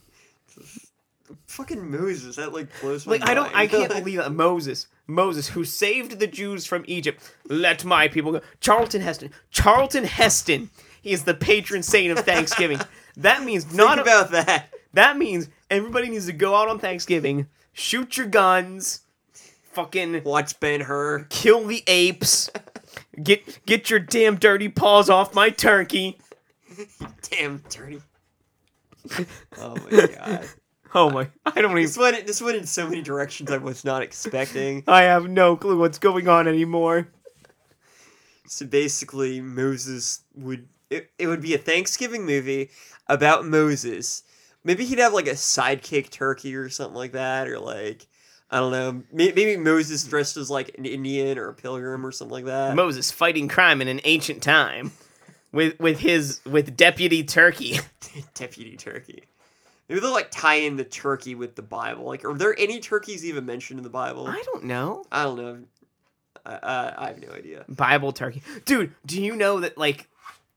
Fucking 1.47 1.91
Moses, 1.91 2.37
that 2.37 2.51
like 2.53 2.67
blows 2.81 3.05
my 3.05 3.13
Like 3.13 3.29
I 3.29 3.33
don't 3.33 3.55
I 3.55 3.67
can't 3.67 3.91
believe 3.93 4.17
that 4.17 4.31
Moses, 4.31 4.87
Moses 5.05 5.49
who 5.49 5.63
saved 5.63 6.19
the 6.19 6.25
Jews 6.27 6.65
from 6.65 6.83
Egypt, 6.87 7.21
let 7.47 7.85
my 7.85 8.07
people 8.07 8.31
go. 8.31 8.41
Charlton 8.59 9.01
Heston. 9.01 9.31
Charlton 9.51 10.03
Heston. 10.05 10.69
He 11.01 11.11
is 11.11 11.23
the 11.25 11.33
patron 11.33 11.83
saint 11.83 12.17
of 12.17 12.25
Thanksgiving. 12.25 12.79
That 13.17 13.43
means 13.43 13.71
not 13.73 13.97
Think 13.97 14.07
about 14.07 14.31
that. 14.31 14.69
That 14.93 15.17
means 15.17 15.49
everybody 15.69 16.09
needs 16.09 16.27
to 16.27 16.33
go 16.33 16.55
out 16.55 16.69
on 16.69 16.79
Thanksgiving, 16.79 17.47
shoot 17.73 18.15
your 18.17 18.27
guns, 18.27 19.01
fucking 19.71 20.23
Watch 20.23 20.59
Ben 20.59 20.81
Hur. 20.81 21.25
kill 21.29 21.65
the 21.65 21.83
apes, 21.87 22.49
get 23.21 23.65
get 23.65 23.89
your 23.89 23.99
damn 23.99 24.37
dirty 24.37 24.69
paws 24.69 25.09
off 25.09 25.33
my 25.33 25.49
turkey. 25.49 26.19
Damn 27.29 27.63
dirty. 27.69 28.01
Oh 29.57 29.75
my 29.75 30.07
god. 30.07 30.47
Oh 30.95 31.09
my! 31.09 31.27
I 31.43 31.59
don't 31.61 31.73
This 31.75 31.97
even. 31.97 32.13
went 32.13 32.27
this 32.27 32.39
went 32.39 32.55
in 32.55 32.67
so 32.67 32.87
many 32.87 33.01
directions 33.01 33.49
I 33.49 33.57
was 33.57 33.83
not 33.83 34.03
expecting. 34.03 34.83
I 34.87 35.01
have 35.01 35.27
no 35.27 35.55
clue 35.55 35.79
what's 35.79 35.97
going 35.97 36.27
on 36.27 36.47
anymore. 36.47 37.07
So 38.45 38.67
basically, 38.67 39.41
Moses 39.41 40.21
would 40.35 40.67
it, 40.91 41.09
it 41.17 41.25
would 41.25 41.41
be 41.41 41.55
a 41.55 41.57
Thanksgiving 41.57 42.27
movie 42.27 42.69
about 43.07 43.43
Moses. 43.43 44.21
Maybe 44.63 44.85
he'd 44.85 44.99
have 44.99 45.13
like 45.15 45.25
a 45.25 45.31
sidekick 45.31 46.11
turkey 46.11 46.55
or 46.55 46.69
something 46.69 46.95
like 46.95 47.13
that, 47.13 47.47
or 47.47 47.59
like 47.59 48.05
I 48.53 48.59
don't 48.59 48.71
know. 48.71 49.03
Maybe 49.11 49.57
Moses 49.57 50.03
dressed 50.03 50.37
as 50.37 50.47
like 50.51 50.75
an 50.77 50.85
Indian 50.85 51.39
or 51.39 51.49
a 51.49 51.53
pilgrim 51.55 52.05
or 52.05 52.11
something 52.11 52.33
like 52.33 52.45
that. 52.45 52.75
Moses 52.75 53.09
fighting 53.09 53.47
crime 53.47 53.81
in 53.81 53.87
an 53.87 53.99
ancient 54.03 54.43
time, 54.43 54.91
with 55.51 55.79
with 55.79 55.97
his 55.99 56.39
with 56.45 56.77
Deputy 56.77 57.23
Turkey. 57.23 57.79
Deputy 58.35 58.77
turkey. 58.77 59.23
Maybe 59.89 60.01
they'll 60.01 60.11
like 60.11 60.29
tie 60.29 60.57
in 60.57 60.77
the 60.77 60.83
turkey 60.83 61.33
with 61.33 61.55
the 61.55 61.63
Bible. 61.63 62.03
Like, 62.03 62.23
are 62.25 62.35
there 62.35 62.55
any 62.59 62.79
turkeys 62.79 63.25
even 63.25 63.43
mentioned 63.43 63.79
in 63.79 63.83
the 63.83 63.89
Bible? 63.89 64.27
I 64.27 64.43
don't 64.45 64.65
know. 64.65 65.03
I 65.11 65.23
don't 65.23 65.37
know. 65.37 65.63
I, 66.45 66.59
I, 66.61 66.93
I 67.05 67.07
have 67.07 67.19
no 67.27 67.33
idea. 67.33 67.65
Bible 67.67 68.11
turkey. 68.11 68.43
Dude, 68.65 68.93
do 69.03 69.19
you 69.19 69.35
know 69.35 69.61
that 69.61 69.79
like 69.79 70.07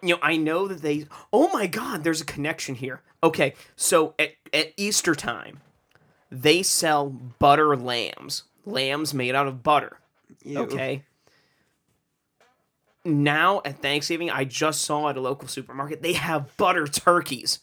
you 0.02 0.10
know, 0.10 0.18
I 0.22 0.36
know 0.36 0.68
that 0.68 0.82
they 0.82 1.06
Oh 1.32 1.48
my 1.48 1.66
god, 1.66 2.04
there's 2.04 2.20
a 2.20 2.26
connection 2.26 2.74
here. 2.74 3.00
Okay, 3.22 3.54
so 3.74 4.14
at, 4.18 4.32
at 4.52 4.74
Easter 4.76 5.14
time, 5.14 5.60
they 6.30 6.62
sell 6.62 7.08
butter 7.08 7.76
lambs. 7.76 8.44
Lambs 8.64 9.14
made 9.14 9.34
out 9.34 9.46
of 9.46 9.62
butter. 9.62 9.98
Ew. 10.44 10.58
Okay. 10.60 11.02
Now 13.04 13.62
at 13.64 13.80
Thanksgiving, 13.80 14.30
I 14.30 14.44
just 14.44 14.82
saw 14.82 15.08
at 15.08 15.16
a 15.16 15.20
local 15.20 15.46
supermarket, 15.48 16.02
they 16.02 16.14
have 16.14 16.56
butter 16.56 16.86
turkeys. 16.86 17.60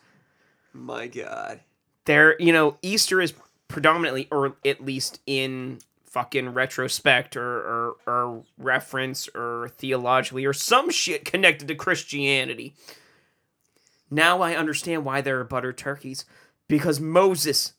My 0.74 1.08
God. 1.08 1.60
They're, 2.06 2.36
you 2.40 2.54
know, 2.54 2.78
Easter 2.82 3.22
is 3.22 3.34
predominantly, 3.68 4.28
or 4.32 4.56
at 4.66 4.84
least 4.84 5.20
in 5.26 5.80
fucking 6.06 6.50
retrospect 6.50 7.36
or, 7.36 7.42
or, 7.44 7.96
or 8.06 8.44
reference 8.58 9.28
or 9.36 9.72
theologically 9.78 10.46
or 10.46 10.54
some 10.54 10.90
shit 10.90 11.26
connected 11.26 11.68
to 11.68 11.76
Christianity. 11.76 12.76
Now 14.12 14.42
I 14.42 14.56
understand 14.56 15.06
why 15.06 15.22
there 15.22 15.40
are 15.40 15.44
butter 15.44 15.74
turkeys. 15.74 16.26
Because 16.68 17.00
Moses 17.00 17.74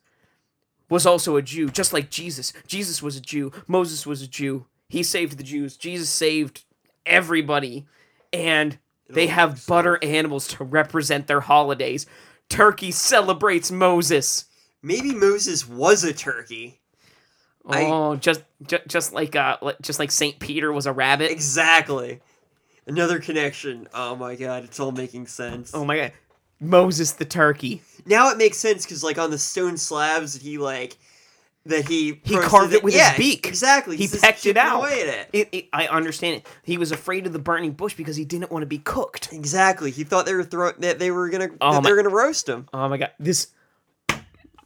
was 0.88 1.06
also 1.06 1.36
a 1.36 1.42
Jew, 1.42 1.68
just 1.68 1.92
like 1.92 2.10
Jesus. 2.10 2.52
Jesus 2.66 3.02
was 3.02 3.16
a 3.16 3.20
Jew. 3.20 3.52
Moses 3.66 4.06
was 4.06 4.22
a 4.22 4.28
Jew. 4.28 4.66
He 4.88 5.02
saved 5.02 5.38
the 5.38 5.42
Jews. 5.44 5.76
Jesus 5.76 6.08
saved 6.10 6.64
everybody. 7.06 7.86
And 8.32 8.78
they 9.08 9.28
have 9.28 9.66
butter 9.66 9.98
animals 10.02 10.48
to 10.48 10.64
represent 10.64 11.26
their 11.26 11.40
holidays. 11.40 12.06
Turkey 12.48 12.90
celebrates 12.90 13.70
Moses. 13.70 14.46
Maybe 14.82 15.14
Moses 15.14 15.68
was 15.68 16.04
a 16.04 16.12
turkey. 16.12 16.80
I- 17.66 17.84
Oh, 17.86 18.16
just, 18.16 18.42
just 18.66 18.86
just 18.86 19.12
like 19.14 19.34
uh, 19.34 19.56
just 19.80 19.98
like 19.98 20.10
Saint 20.10 20.38
Peter 20.38 20.70
was 20.72 20.84
a 20.86 20.92
rabbit. 20.92 21.30
Exactly. 21.30 22.20
Another 22.86 23.18
connection. 23.18 23.88
Oh 23.94 24.14
my 24.16 24.34
God, 24.36 24.64
it's 24.64 24.78
all 24.78 24.92
making 24.92 25.26
sense. 25.28 25.70
Oh 25.72 25.84
my 25.86 25.96
god, 25.96 26.12
Moses 26.60 27.12
the 27.12 27.24
turkey. 27.24 27.82
Now 28.06 28.30
it 28.30 28.38
makes 28.38 28.58
sense 28.58 28.84
because, 28.84 29.02
like, 29.02 29.18
on 29.18 29.30
the 29.30 29.38
stone 29.38 29.76
slabs 29.76 30.34
he 30.34 30.58
like 30.58 30.96
that 31.66 31.88
he 31.88 32.20
He 32.24 32.36
carved 32.38 32.74
it 32.74 32.82
with 32.84 32.92
his 32.94 33.10
beak. 33.16 33.46
Exactly. 33.46 33.96
He 33.96 34.02
he's 34.02 34.20
pecked 34.20 34.44
it 34.46 34.56
out. 34.58 34.84
It. 34.92 35.28
It, 35.32 35.48
it, 35.52 35.68
I 35.72 35.86
understand 35.86 36.36
it. 36.36 36.46
He 36.62 36.76
was 36.76 36.92
afraid 36.92 37.26
of 37.26 37.32
the 37.32 37.38
burning 37.38 37.72
bush 37.72 37.94
because 37.94 38.16
he 38.16 38.24
didn't 38.26 38.50
want 38.50 38.62
to 38.62 38.66
be 38.66 38.78
cooked. 38.78 39.32
Exactly. 39.32 39.90
He 39.90 40.04
thought 40.04 40.26
they 40.26 40.34
were 40.34 40.44
throw 40.44 40.72
that 40.72 40.98
they 40.98 41.10
were 41.10 41.30
gonna 41.30 41.48
Oh 41.62 41.72
that 41.72 41.82
my- 41.82 41.88
they 41.88 41.92
were 41.92 42.02
gonna 42.02 42.14
roast 42.14 42.48
him. 42.48 42.68
Oh 42.74 42.88
my 42.88 42.98
god, 42.98 43.12
this. 43.18 43.48
Uh, 44.10 44.12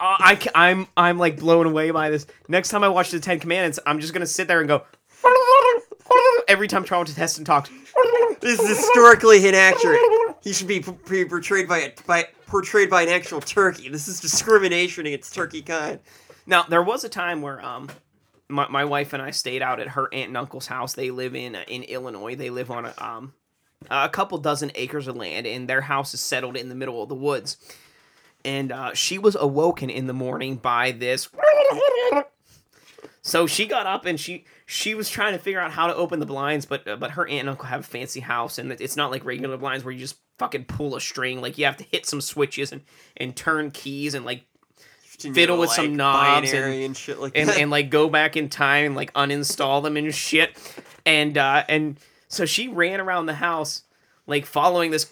I 0.01 0.39
I'm 0.55 0.87
I'm 0.97 1.19
like 1.19 1.39
blown 1.39 1.67
away 1.67 1.91
by 1.93 2.11
this. 2.11 2.27
Next 2.49 2.69
time 2.71 2.83
I 2.85 2.89
watch 2.89 3.11
the 3.13 3.21
Ten 3.21 3.39
Commandments, 3.41 3.79
I'm 3.87 4.01
just 4.01 4.13
gonna 4.13 4.27
sit 4.27 4.49
there 4.49 4.59
and 4.61 4.69
go. 4.69 4.83
Every 6.49 6.67
time 6.69 6.83
Charlton 6.85 7.15
Heston 7.15 7.45
talks, 7.45 7.71
This 8.41 8.59
is 8.61 8.69
historically 8.79 9.47
inaccurate. 9.47 10.01
He 10.43 10.53
should 10.53 10.69
be 10.69 10.81
portrayed 10.81 11.69
by 11.69 11.79
a, 11.79 11.93
by 12.07 12.29
portrayed 12.47 12.91
by 12.91 13.03
an 13.03 13.09
actual 13.09 13.41
turkey. 13.41 13.89
This 13.89 14.09
is 14.09 14.21
discrimination 14.21 15.07
against 15.07 15.35
turkey 15.35 15.63
kind. 15.63 16.01
Now 16.47 16.63
there 16.63 16.83
was 16.83 17.05
a 17.05 17.09
time 17.09 17.43
where 17.43 17.65
um 17.65 17.89
my, 18.49 18.67
my 18.69 18.85
wife 18.85 19.13
and 19.13 19.23
I 19.23 19.31
stayed 19.31 19.63
out 19.63 19.81
at 19.81 19.89
her 19.89 20.13
aunt 20.13 20.29
and 20.29 20.37
uncle's 20.37 20.67
house. 20.67 20.95
They 20.95 21.11
live 21.11 21.35
in 21.35 21.55
uh, 21.55 21.65
in 21.69 21.83
Illinois. 21.83 22.35
They 22.35 22.51
live 22.51 22.71
on 22.71 22.87
a 22.87 22.95
um 22.99 23.35
a 23.91 24.09
couple 24.09 24.39
dozen 24.39 24.73
acres 24.75 25.07
of 25.07 25.17
land, 25.17 25.47
and 25.47 25.69
their 25.69 25.83
house 25.83 26.15
is 26.15 26.21
settled 26.21 26.57
in 26.57 26.69
the 26.69 26.75
middle 26.75 27.03
of 27.03 27.09
the 27.09 27.15
woods. 27.15 27.57
And 28.45 28.73
uh, 28.73 28.95
she 28.95 29.19
was 29.19 29.37
awoken 29.39 29.91
in 29.91 30.07
the 30.07 30.13
morning 30.15 30.57
by 30.57 30.93
this. 30.93 31.29
So 33.21 33.47
she 33.47 33.67
got 33.67 33.87
up 33.87 34.07
and 34.07 34.19
she 34.19 34.47
she 34.65 34.95
was 34.95 35.11
trying 35.11 35.35
to 35.35 35.39
figure 35.39 35.61
out 35.61 35.73
how 35.73 35.87
to 35.87 35.95
open 35.95 36.19
the 36.19 36.25
blinds, 36.25 36.65
but 36.65 36.89
uh, 36.89 36.97
but 36.97 37.11
her 37.11 37.27
aunt 37.29 37.41
and 37.41 37.51
uncle 37.51 37.67
have 37.67 37.81
a 37.81 37.83
fancy 37.83 38.21
house, 38.21 38.57
and 38.57 38.73
it's 38.73 38.97
not 38.97 39.11
like 39.11 39.23
regular 39.25 39.59
blinds 39.59 39.85
where 39.85 39.93
you 39.93 40.01
just 40.01 40.17
fucking 40.39 40.65
pull 40.65 40.97
a 40.97 41.01
string. 41.01 41.41
Like 41.41 41.59
you 41.59 41.65
have 41.67 41.77
to 41.79 41.85
hit 41.85 42.07
some 42.07 42.21
switches 42.21 42.73
and 42.73 42.83
and 43.17 43.35
turn 43.37 43.71
keys 43.71 44.15
and 44.15 44.25
like 44.25 44.45
Fiddle 45.35 45.59
with 45.59 45.71
some 45.71 45.97
knobs 45.97 46.53
and- 46.53 46.75
and, 46.85 46.97
shit 46.97 47.19
like 47.19 47.33
and, 47.35 47.51
and 47.51 47.71
like 47.71 47.91
go 47.91 48.09
back 48.09 48.37
in 48.37 48.49
time 48.49 48.87
and 48.87 48.95
like 48.95 49.13
uninstall 49.15 49.83
them 49.83 49.97
and 49.97 50.15
shit. 50.15 50.57
And 51.05 51.37
uh 51.37 51.65
and 51.69 51.99
so 52.29 52.45
she 52.47 52.69
ran 52.69 53.01
around 53.01 53.27
the 53.27 53.35
house 53.35 53.83
like 54.29 54.47
following 54.47 54.91
this 54.93 55.11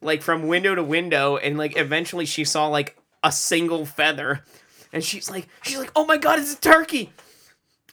like 0.00 0.22
from 0.22 0.46
window 0.48 0.74
to 0.74 0.82
window 0.82 1.36
and 1.36 1.56
like 1.58 1.76
eventually 1.76 2.26
she 2.26 2.44
saw 2.44 2.66
like 2.68 2.96
a 3.22 3.32
single 3.32 3.84
feather 3.86 4.44
and 4.92 5.02
she's 5.02 5.30
like 5.30 5.48
she's 5.62 5.78
like 5.78 5.90
oh 5.96 6.04
my 6.04 6.16
god 6.16 6.38
it's 6.38 6.54
a 6.54 6.60
turkey 6.60 7.12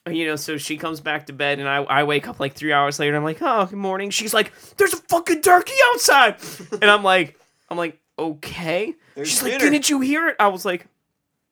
you 0.10 0.26
know 0.26 0.36
so 0.36 0.58
she 0.58 0.78
comes 0.78 1.00
back 1.00 1.28
to 1.28 1.34
bed 1.34 1.60
and 1.60 1.70
I, 1.70 1.78
I 1.84 2.04
wake 2.04 2.28
up 2.28 2.40
like 2.40 2.54
three 2.54 2.74
hours 2.74 2.98
later 3.00 3.12
and 3.12 3.18
i'm 3.18 3.24
like 3.24 3.38
oh 3.42 3.66
good 3.68 3.78
morning 3.78 4.10
she's 4.10 4.34
like 4.34 4.52
there's 4.78 4.94
a 4.94 4.98
fucking 4.98 5.42
turkey 5.42 5.76
outside 5.94 6.38
and 6.82 6.86
i'm 6.90 7.04
like 7.04 7.40
i'm 7.70 7.78
like 7.78 8.00
okay 8.18 8.96
There's 9.14 9.30
she's 9.30 9.44
like 9.44 9.60
didn't 9.60 9.90
you 9.90 10.00
hear 10.00 10.28
it 10.30 10.36
i 10.40 10.48
was 10.48 10.66
like 10.66 10.88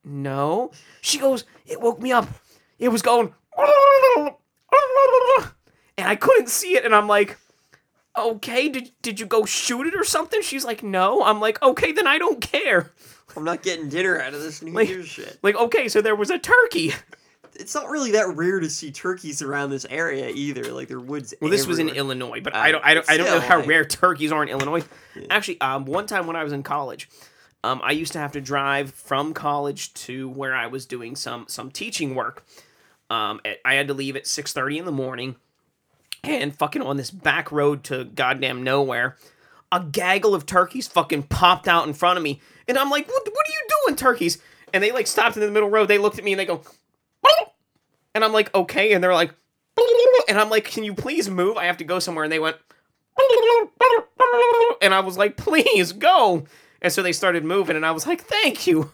no. 0.04 0.72
She 1.02 1.20
goes, 1.20 1.44
it 1.68 1.82
woke 1.82 2.02
me 2.02 2.14
up. 2.14 2.26
It 2.80 2.88
was 2.88 3.02
going, 3.02 3.34
and 5.98 6.08
I 6.08 6.16
couldn't 6.16 6.48
see 6.50 6.76
it. 6.76 6.86
And 6.86 6.96
I'm 6.96 7.08
like, 7.08 7.38
okay, 8.18 8.70
did, 8.70 8.92
did 9.02 9.20
you 9.20 9.26
go 9.26 9.46
shoot 9.46 9.88
it 9.88 9.96
or 9.96 10.04
something? 10.06 10.42
She's 10.42 10.64
like, 10.66 10.84
no. 10.84 11.22
I'm 11.24 11.40
like, 11.42 11.62
okay, 11.62 11.92
then 11.92 12.08
I 12.08 12.18
don't 12.18 12.40
care. 12.42 12.92
I'm 13.36 13.44
not 13.44 13.62
getting 13.62 13.90
dinner 13.90 14.20
out 14.20 14.34
of 14.34 14.42
this 14.42 14.62
New 14.62 14.72
Like- 14.72 14.88
Year's 14.90 15.08
shit. 15.08 15.38
Like, 15.44 15.56
okay, 15.56 15.90
so 15.90 16.02
there 16.02 16.16
was 16.16 16.30
a 16.30 16.40
turkey. 16.40 16.94
It's 17.60 17.76
not 17.76 17.90
really 17.90 18.12
that 18.12 18.36
rare 18.36 18.60
to 18.60 18.70
see 18.70 18.92
turkeys 18.92 19.42
around 19.42 19.70
this 19.70 19.86
area 19.90 20.30
either. 20.30 20.72
Like 20.72 20.88
there 20.88 21.00
woods. 21.00 21.34
Well, 21.42 21.52
this 21.52 21.68
was 21.68 21.78
in. 21.80 21.90
Illinois, 21.90 22.40
but 22.42 22.56
Uh, 22.56 22.60
I 22.60 22.72
don't, 22.72 22.84
I 22.86 22.94
don't, 22.94 23.10
I 23.10 23.18
don't 23.18 23.28
know 23.28 23.40
how 23.40 23.58
like- 23.60 23.68
rare 23.68 23.86
turkeys 23.86 24.32
are 24.32 24.42
in 24.44 24.50
Illinois. 24.50 24.84
Yeah. 25.16 25.28
Actually, 25.30 25.60
um, 25.62 25.86
one 25.86 26.06
time 26.08 26.26
when 26.28 26.36
I 26.36 26.44
was 26.44 26.54
in 26.54 26.64
college, 26.64 27.10
um, 27.64 27.82
I 27.84 27.92
used 27.92 28.14
to 28.14 28.20
have 28.20 28.32
to 28.34 28.42
drive 28.42 28.92
from 28.94 29.34
college 29.34 29.94
to 30.06 30.30
where 30.30 30.56
I 30.56 30.68
was 30.68 30.86
doing 30.86 31.16
some 31.16 31.46
some 31.48 31.70
teaching 31.72 32.16
work. 32.16 32.46
Um, 33.10 33.42
at- 33.44 33.60
I 33.66 33.74
had 33.74 33.88
to 33.88 33.94
leave 33.94 34.16
at 34.16 34.26
six 34.28 34.54
thirty 34.54 34.78
in 34.78 34.86
the 34.86 34.92
morning, 34.92 35.36
and 36.24 36.56
fucking 36.56 36.82
on 36.82 36.98
this 36.98 37.12
back 37.12 37.52
road 37.52 37.84
to 37.86 38.06
goddamn 38.06 38.64
nowhere, 38.64 39.18
a 39.72 39.84
gaggle 39.84 40.34
of 40.36 40.46
turkeys 40.46 40.88
fucking 40.88 41.24
popped 41.24 41.68
out 41.68 41.88
in 41.88 41.94
front 41.94 42.18
of 42.18 42.24
me, 42.24 42.40
and 42.68 42.78
I'm 42.78 42.90
like, 42.90 43.08
"What? 43.08 43.26
What 43.26 43.48
are 43.48 43.52
you 43.52 43.62
doing, 43.86 43.96
turkeys?" 43.96 44.38
And 44.74 44.84
they 44.84 44.92
like 44.92 45.08
stopped 45.08 45.36
in 45.36 45.42
the 45.42 45.50
middle 45.52 45.70
road. 45.70 45.88
They 45.88 45.98
looked 45.98 46.20
at 46.20 46.24
me 46.24 46.32
and 46.34 46.40
they 46.40 46.46
go, 46.46 46.62
and 48.20 48.26
I'm 48.26 48.34
like, 48.34 48.54
"Okay," 48.54 48.92
and 48.92 49.02
they're 49.02 49.14
like, 49.14 49.34
and 50.28 50.38
I'm 50.38 50.50
like, 50.50 50.66
"Can 50.66 50.84
you 50.84 50.94
please 50.94 51.30
move? 51.30 51.56
I 51.56 51.66
have 51.66 51.78
to 51.78 51.86
go 51.86 52.00
somewhere." 52.00 52.26
And 52.26 52.34
they 52.34 52.40
went, 52.40 52.58
and 54.82 54.94
I 54.94 55.00
was 55.00 55.18
like, 55.18 55.38
"Please 55.38 55.94
go." 55.94 56.46
And 56.82 56.92
so 56.92 57.02
they 57.02 57.12
started 57.14 57.44
moving, 57.44 57.76
and 57.76 57.86
I 57.86 57.92
was 57.92 58.06
like, 58.08 58.22
"Thank 58.22 58.68
you." 58.68 58.92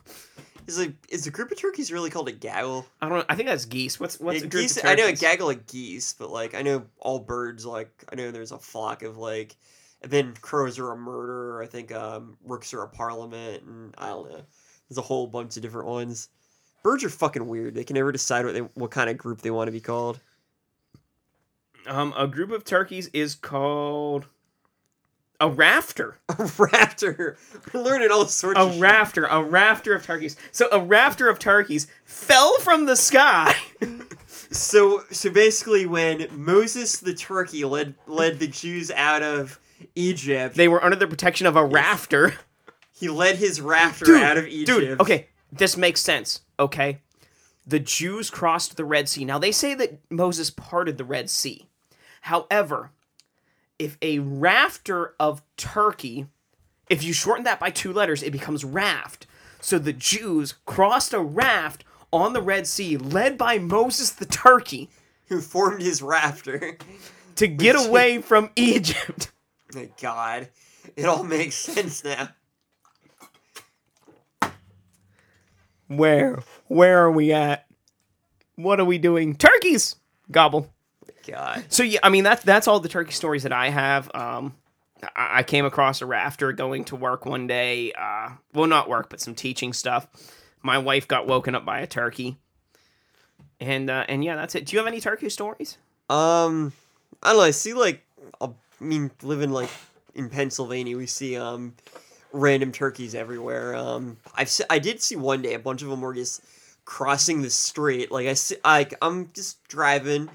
Is 0.67 0.79
a 0.79 0.93
is 1.09 1.27
a 1.27 1.31
group 1.31 1.51
of 1.51 1.59
turkeys 1.59 1.91
really 1.91 2.09
called 2.09 2.27
a 2.27 2.31
gaggle? 2.31 2.87
I 2.99 3.07
don't. 3.07 3.19
know. 3.19 3.25
I 3.29 3.35
think 3.35 3.49
that's 3.49 3.65
geese. 3.65 3.99
What's 3.99 4.19
what's 4.19 4.39
Yeah, 4.39 4.45
a 4.45 4.49
group 4.49 4.63
geese, 4.63 4.83
I 4.83 4.95
know 4.95 5.07
a 5.07 5.13
gaggle 5.13 5.51
of 5.51 5.67
geese, 5.67 6.13
but 6.13 6.31
like 6.31 6.55
I 6.55 6.63
know 6.63 6.85
all 6.99 7.19
birds. 7.19 7.65
Like 7.65 8.03
I 8.11 8.15
know 8.15 8.31
there's 8.31 8.51
a 8.51 8.57
flock 8.57 9.03
of 9.03 9.17
like, 9.17 9.55
and 10.01 10.11
then 10.11 10.33
crows 10.41 10.79
are 10.79 10.91
a 10.91 10.97
murder. 10.97 11.61
I 11.61 11.67
think 11.67 11.91
um, 11.91 12.37
rooks 12.43 12.73
are 12.73 12.81
a 12.81 12.87
parliament, 12.87 13.63
and 13.63 13.93
I 13.97 14.07
don't 14.09 14.29
know. 14.29 14.41
There's 14.89 14.97
a 14.97 15.03
whole 15.03 15.27
bunch 15.27 15.55
of 15.55 15.61
different 15.61 15.87
ones. 15.87 16.29
Birds 16.85 17.03
are 17.03 17.09
fucking 17.09 17.47
weird. 17.47 17.73
They 17.73 17.83
can 17.83 17.95
never 17.95 18.11
decide 18.11 18.45
what 18.45 18.53
they 18.53 18.59
what 18.59 18.91
kind 18.91 19.09
of 19.09 19.17
group 19.17 19.41
they 19.41 19.49
want 19.49 19.69
to 19.69 19.71
be 19.71 19.79
called. 19.79 20.19
Um, 21.87 22.13
a 22.15 22.27
group 22.27 22.51
of 22.51 22.63
turkeys 22.63 23.07
is 23.07 23.33
called 23.33 24.27
a 25.41 25.49
rafter. 25.49 26.19
A 26.29 26.33
raptor. 26.33 27.37
We're 27.73 27.81
learning 27.81 28.11
all 28.11 28.27
sorts 28.27 28.59
A 28.59 28.79
rafter. 28.79 29.25
A 29.25 29.41
rafter 29.41 29.95
of 29.95 30.03
turkeys. 30.03 30.37
So 30.51 30.67
a 30.71 30.79
rafter 30.79 31.27
of 31.27 31.39
turkeys 31.39 31.87
fell 32.03 32.55
from 32.59 32.85
the 32.85 32.95
sky. 32.95 33.55
So 34.51 35.01
so 35.11 35.31
basically, 35.31 35.87
when 35.87 36.27
Moses 36.31 36.99
the 36.99 37.15
turkey 37.15 37.65
led 37.65 37.95
led 38.05 38.37
the 38.37 38.47
Jews 38.47 38.91
out 38.91 39.23
of 39.23 39.59
Egypt, 39.95 40.55
They 40.55 40.67
were 40.67 40.83
under 40.83 40.95
the 40.95 41.07
protection 41.07 41.47
of 41.47 41.55
a 41.55 41.65
rafter. 41.65 42.35
he 42.91 43.09
led 43.09 43.37
his 43.37 43.59
rafter 43.59 44.05
Dude, 44.05 44.21
out 44.21 44.37
of 44.37 44.45
Egypt. 44.47 44.79
Dude, 44.79 45.01
okay, 45.01 45.27
this 45.57 45.77
makes 45.77 46.01
sense. 46.01 46.41
Okay, 46.59 46.99
the 47.65 47.79
Jews 47.79 48.29
crossed 48.29 48.77
the 48.77 48.85
Red 48.85 49.09
Sea. 49.09 49.25
Now 49.25 49.39
they 49.39 49.51
say 49.51 49.73
that 49.75 49.99
Moses 50.09 50.49
parted 50.49 50.97
the 50.97 51.03
Red 51.05 51.29
Sea. 51.29 51.67
However, 52.21 52.91
if 53.77 53.97
a 54.01 54.19
rafter 54.19 55.13
of 55.19 55.41
turkey, 55.57 56.27
if 56.89 57.03
you 57.03 57.13
shorten 57.13 57.43
that 57.43 57.59
by 57.59 57.69
two 57.69 57.91
letters, 57.91 58.23
it 58.23 58.31
becomes 58.31 58.63
raft. 58.63 59.27
So 59.59 59.79
the 59.79 59.93
Jews 59.93 60.53
crossed 60.65 61.13
a 61.13 61.19
raft 61.19 61.83
on 62.13 62.33
the 62.33 62.41
Red 62.41 62.67
Sea, 62.67 62.97
led 62.97 63.37
by 63.37 63.57
Moses 63.57 64.11
the 64.11 64.25
turkey, 64.25 64.89
Who 65.29 65.41
formed 65.41 65.81
his 65.81 66.03
rafter 66.03 66.77
to 67.35 67.47
get 67.47 67.75
away 67.75 68.21
from 68.21 68.51
Egypt. 68.55 69.31
My 69.73 69.89
God, 69.99 70.49
it 70.95 71.05
all 71.05 71.23
makes 71.23 71.55
sense 71.55 72.03
now. 72.03 72.29
Where? 75.87 76.41
Where 76.67 77.03
are 77.05 77.11
we 77.11 77.31
at? 77.33 77.65
What 78.55 78.79
are 78.79 78.85
we 78.85 78.97
doing? 78.97 79.35
Turkeys! 79.35 79.95
Gobble. 80.31 80.71
God, 81.27 81.65
So 81.69 81.81
yeah, 81.81 81.99
I 82.03 82.09
mean 82.09 82.23
that's 82.23 82.43
that's 82.43 82.67
all 82.67 82.79
the 82.79 82.89
turkey 82.89 83.11
stories 83.11 83.43
that 83.43 83.51
I 83.51 83.69
have. 83.69 84.11
Um, 84.13 84.53
I, 85.15 85.39
I 85.39 85.43
came 85.43 85.65
across 85.65 86.01
a 86.01 86.05
rafter 86.05 86.51
going 86.53 86.85
to 86.85 86.95
work 86.95 87.25
one 87.25 87.47
day. 87.47 87.91
Uh, 87.93 88.29
well, 88.53 88.67
not 88.67 88.87
work, 88.87 89.09
but 89.09 89.19
some 89.19 89.33
teaching 89.33 89.73
stuff. 89.73 90.07
My 90.61 90.77
wife 90.77 91.07
got 91.07 91.25
woken 91.25 91.55
up 91.55 91.65
by 91.65 91.79
a 91.79 91.87
turkey, 91.87 92.37
and 93.59 93.89
uh, 93.89 94.05
and 94.07 94.23
yeah, 94.23 94.35
that's 94.35 94.53
it. 94.53 94.65
Do 94.67 94.73
you 94.75 94.79
have 94.79 94.87
any 94.87 94.99
turkey 95.01 95.29
stories? 95.29 95.77
um, 96.11 96.73
I 97.23 97.29
don't 97.29 97.37
know. 97.37 97.43
I 97.43 97.51
see 97.51 97.73
like, 97.73 98.03
I 98.39 98.49
mean, 98.79 99.09
living 99.23 99.49
like 99.49 99.69
in 100.13 100.29
Pennsylvania, 100.29 100.95
we 100.95 101.07
see 101.07 101.37
um, 101.37 101.73
random 102.35 102.71
turkeys 102.71 103.15
everywhere. 103.15 103.75
Um, 103.75 104.17
I've 104.35 104.49
se- 104.49 104.65
I 104.69 104.79
did 104.79 105.01
see 105.01 105.15
one 105.15 105.41
day 105.41 105.53
a 105.53 105.59
bunch 105.59 105.81
of 105.81 105.89
them 105.89 106.01
were 106.01 106.13
just 106.13 106.41
crossing 106.85 107.41
the 107.41 107.49
street. 107.49 108.11
Like 108.11 108.27
I 108.27 108.33
see, 108.33 108.57
like 108.63 108.93
I'm 109.01 109.31
just 109.33 109.67
driving, 109.67 110.29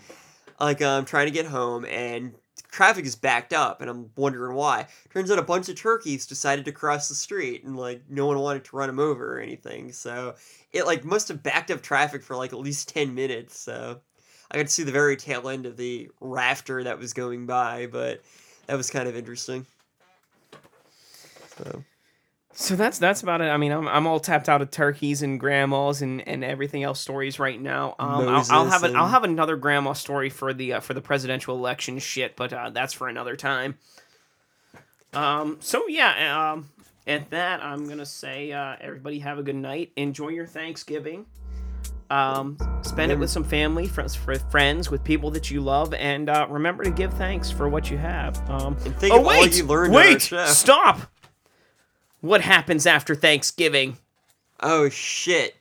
like 0.58 0.82
I'm 0.82 1.04
trying 1.04 1.26
to 1.26 1.32
get 1.32 1.46
home 1.46 1.84
and. 1.84 2.34
Traffic 2.70 3.04
is 3.04 3.16
backed 3.16 3.52
up, 3.52 3.80
and 3.80 3.90
I'm 3.90 4.10
wondering 4.14 4.54
why. 4.54 4.86
Turns 5.12 5.28
out 5.28 5.40
a 5.40 5.42
bunch 5.42 5.68
of 5.68 5.74
turkeys 5.74 6.24
decided 6.24 6.64
to 6.66 6.72
cross 6.72 7.08
the 7.08 7.16
street, 7.16 7.64
and 7.64 7.76
like 7.76 8.02
no 8.08 8.26
one 8.26 8.38
wanted 8.38 8.64
to 8.66 8.76
run 8.76 8.86
them 8.86 9.00
over 9.00 9.36
or 9.36 9.40
anything. 9.40 9.90
So 9.90 10.36
it 10.70 10.86
like 10.86 11.04
must 11.04 11.26
have 11.28 11.42
backed 11.42 11.72
up 11.72 11.82
traffic 11.82 12.22
for 12.22 12.36
like 12.36 12.52
at 12.52 12.60
least 12.60 12.88
ten 12.88 13.12
minutes. 13.12 13.58
So 13.58 14.00
I 14.52 14.56
got 14.56 14.66
to 14.66 14.72
see 14.72 14.84
the 14.84 14.92
very 14.92 15.16
tail 15.16 15.48
end 15.48 15.66
of 15.66 15.76
the 15.76 16.10
rafter 16.20 16.84
that 16.84 16.96
was 16.96 17.12
going 17.12 17.44
by, 17.44 17.88
but 17.90 18.22
that 18.66 18.76
was 18.76 18.88
kind 18.88 19.08
of 19.08 19.16
interesting. 19.16 19.66
So 21.56 21.82
So 22.52 22.76
that's 22.76 22.98
that's 22.98 23.22
about 23.22 23.40
it. 23.40 23.44
I 23.44 23.56
mean, 23.56 23.72
I'm, 23.72 23.86
I'm 23.88 24.06
all 24.06 24.20
tapped 24.20 24.48
out 24.48 24.60
of 24.60 24.70
turkeys 24.70 25.22
and 25.22 25.38
grandmas 25.38 26.02
and, 26.02 26.26
and 26.26 26.44
everything 26.44 26.82
else 26.82 27.00
stories 27.00 27.38
right 27.38 27.60
now. 27.60 27.94
Um, 27.98 28.28
I'll, 28.28 28.44
I'll 28.50 28.66
have 28.66 28.82
an, 28.82 28.96
I'll 28.96 29.08
have 29.08 29.24
another 29.24 29.56
grandma 29.56 29.92
story 29.92 30.30
for 30.30 30.52
the 30.52 30.74
uh, 30.74 30.80
for 30.80 30.92
the 30.92 31.00
presidential 31.00 31.56
election 31.56 31.98
shit, 31.98 32.36
but 32.36 32.52
uh, 32.52 32.70
that's 32.70 32.92
for 32.92 33.08
another 33.08 33.36
time. 33.36 33.78
Um. 35.14 35.58
So 35.60 35.86
yeah. 35.88 36.52
Um. 36.52 36.68
At 37.06 37.30
that, 37.30 37.62
I'm 37.62 37.88
gonna 37.88 38.06
say 38.06 38.52
uh, 38.52 38.76
everybody 38.80 39.20
have 39.20 39.38
a 39.38 39.42
good 39.42 39.56
night. 39.56 39.90
Enjoy 39.96 40.28
your 40.28 40.46
Thanksgiving. 40.46 41.26
Um, 42.10 42.58
spend 42.82 43.12
it 43.12 43.18
with 43.18 43.30
some 43.30 43.44
family, 43.44 43.86
friends, 43.86 44.16
for 44.16 44.34
friends, 44.34 44.90
with 44.90 45.02
people 45.04 45.30
that 45.30 45.50
you 45.50 45.60
love, 45.60 45.94
and 45.94 46.28
uh, 46.28 46.46
remember 46.50 46.82
to 46.82 46.90
give 46.90 47.14
thanks 47.14 47.50
for 47.50 47.68
what 47.68 47.90
you 47.90 47.96
have. 47.98 48.36
Um, 48.50 48.76
And 48.84 48.94
think 48.96 49.14
oh 49.14 49.22
wait, 49.22 49.56
you 49.56 49.64
learned 49.64 49.94
wait, 49.94 50.20
stop! 50.22 51.09
What 52.20 52.40
happens 52.42 52.86
after 52.86 53.14
Thanksgiving? 53.14 53.98
oh 54.62 54.90
shit, 54.90 55.56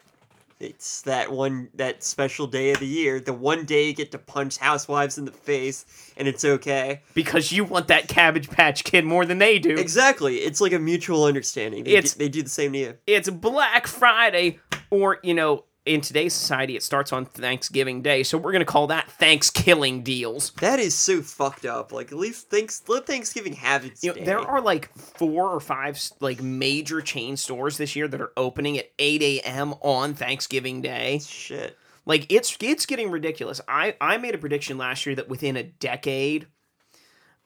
it's 0.59 1.03
that 1.03 1.31
one 1.31 1.69
that 1.75 2.03
special 2.03 2.47
day 2.47 2.71
of 2.71 2.79
the 2.81 2.85
year, 2.85 3.21
the 3.21 3.31
one 3.31 3.63
day 3.63 3.87
you 3.87 3.93
get 3.93 4.11
to 4.11 4.17
punch 4.17 4.57
housewives 4.57 5.17
in 5.17 5.23
the 5.23 5.31
face, 5.31 5.85
and 6.17 6.27
it's 6.27 6.43
okay. 6.43 7.01
Because 7.13 7.53
you 7.53 7.63
want 7.63 7.87
that 7.87 8.09
Cabbage 8.09 8.49
Patch 8.49 8.83
Kid 8.83 9.05
more 9.05 9.25
than 9.25 9.37
they 9.37 9.57
do. 9.57 9.77
Exactly, 9.77 10.39
it's 10.39 10.59
like 10.59 10.73
a 10.73 10.79
mutual 10.79 11.23
understanding. 11.23 11.85
They, 11.85 11.91
It's- 11.91 12.13
do, 12.13 12.19
they 12.19 12.27
do 12.29 12.43
the 12.43 12.49
same 12.49 12.73
to 12.73 12.79
you. 12.79 12.97
It's 13.07 13.29
Black 13.29 13.87
Friday, 13.87 14.59
or 14.89 15.19
you 15.23 15.33
know, 15.33 15.63
in 15.89 16.01
today's 16.01 16.33
society, 16.33 16.75
it 16.75 16.83
starts 16.83 17.11
on 17.11 17.25
Thanksgiving 17.25 18.03
Day, 18.03 18.21
so 18.21 18.37
we're 18.37 18.51
gonna 18.51 18.63
call 18.63 18.87
that 18.87 19.09
Thanksgiving 19.11 20.03
deals. 20.03 20.51
That 20.61 20.77
is 20.79 20.93
so 20.93 21.21
fucked 21.23 21.65
up. 21.65 21.91
Like 21.91 22.11
at 22.11 22.17
least 22.17 22.49
thanks 22.49 22.83
let 22.87 23.07
Thanksgiving 23.07 23.53
have 23.53 23.83
its 23.85 24.03
You 24.03 24.11
know, 24.11 24.15
day. 24.15 24.23
there 24.23 24.39
are 24.39 24.61
like 24.61 24.93
four 24.95 25.49
or 25.49 25.59
five 25.59 25.99
like 26.19 26.41
major 26.43 27.01
chain 27.01 27.37
stores 27.37 27.77
this 27.77 27.95
year 27.95 28.07
that 28.07 28.21
are 28.21 28.31
opening 28.37 28.77
at 28.77 28.91
8 28.99 29.21
a.m. 29.23 29.73
on 29.81 30.13
Thanksgiving 30.13 30.81
Day. 30.81 31.19
shit. 31.25 31.75
Like 32.05 32.31
it's 32.31 32.55
it's 32.61 32.85
getting 32.85 33.09
ridiculous. 33.09 33.59
I 33.67 33.95
I 33.99 34.17
made 34.17 34.35
a 34.35 34.39
prediction 34.39 34.77
last 34.77 35.05
year 35.07 35.15
that 35.15 35.27
within 35.27 35.57
a 35.57 35.63
decade, 35.63 36.45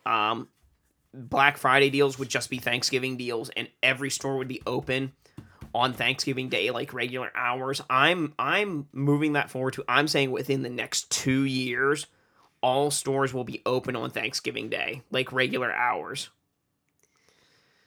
um, 0.06 0.50
Black 1.14 1.58
Friday 1.58 1.90
deals 1.90 2.20
would 2.20 2.30
just 2.30 2.50
be 2.50 2.58
Thanksgiving 2.58 3.16
deals, 3.18 3.50
and 3.52 3.70
every 3.82 4.10
store 4.10 4.38
would 4.38 4.48
be 4.48 4.62
open 4.68 5.14
on 5.74 5.94
Thanksgiving 5.94 6.50
Day, 6.50 6.72
like 6.72 6.94
regular 6.94 7.32
hours. 7.36 7.82
I'm 7.90 8.34
I'm 8.38 8.88
moving 8.92 9.34
that 9.34 9.50
forward 9.50 9.74
to. 9.74 9.84
I'm 9.88 10.08
saying 10.08 10.32
within 10.32 10.62
the 10.62 10.70
next 10.70 11.10
two 11.10 11.44
years, 11.44 12.08
all 12.62 12.92
stores 12.92 13.34
will 13.34 13.44
be 13.44 13.62
open 13.66 13.96
on 13.96 14.10
Thanksgiving 14.10 14.70
Day, 14.70 15.02
like 15.12 15.32
regular 15.32 15.74
hours. 15.74 16.30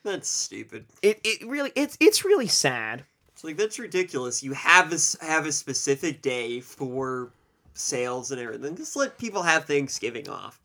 That's 0.02 0.28
stupid. 0.28 0.86
It 1.02 1.20
it 1.24 1.46
really 1.46 1.72
it's 1.74 1.96
it's 2.00 2.24
really 2.24 2.48
sad. 2.48 3.04
It's 3.32 3.44
like 3.44 3.56
that's 3.56 3.78
ridiculous. 3.78 4.42
You 4.42 4.52
have 4.52 4.90
this 4.90 5.16
have 5.20 5.46
a 5.46 5.52
specific 5.52 6.22
day 6.22 6.60
for 6.60 7.30
sales 7.74 8.30
and 8.30 8.40
everything. 8.40 8.76
Just 8.76 8.96
let 8.96 9.18
people 9.18 9.42
have 9.42 9.64
Thanksgiving 9.64 10.28
off. 10.28 10.60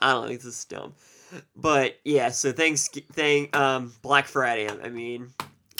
I 0.00 0.12
don't 0.12 0.22
know. 0.22 0.34
This 0.34 0.44
is 0.44 0.64
dumb. 0.64 0.94
But 1.56 1.98
yeah, 2.04 2.28
so 2.30 2.52
thanks, 2.52 2.88
thank 2.88 3.56
um 3.56 3.94
Black 4.02 4.26
Friday. 4.26 4.68
I 4.68 4.88
mean, 4.88 5.32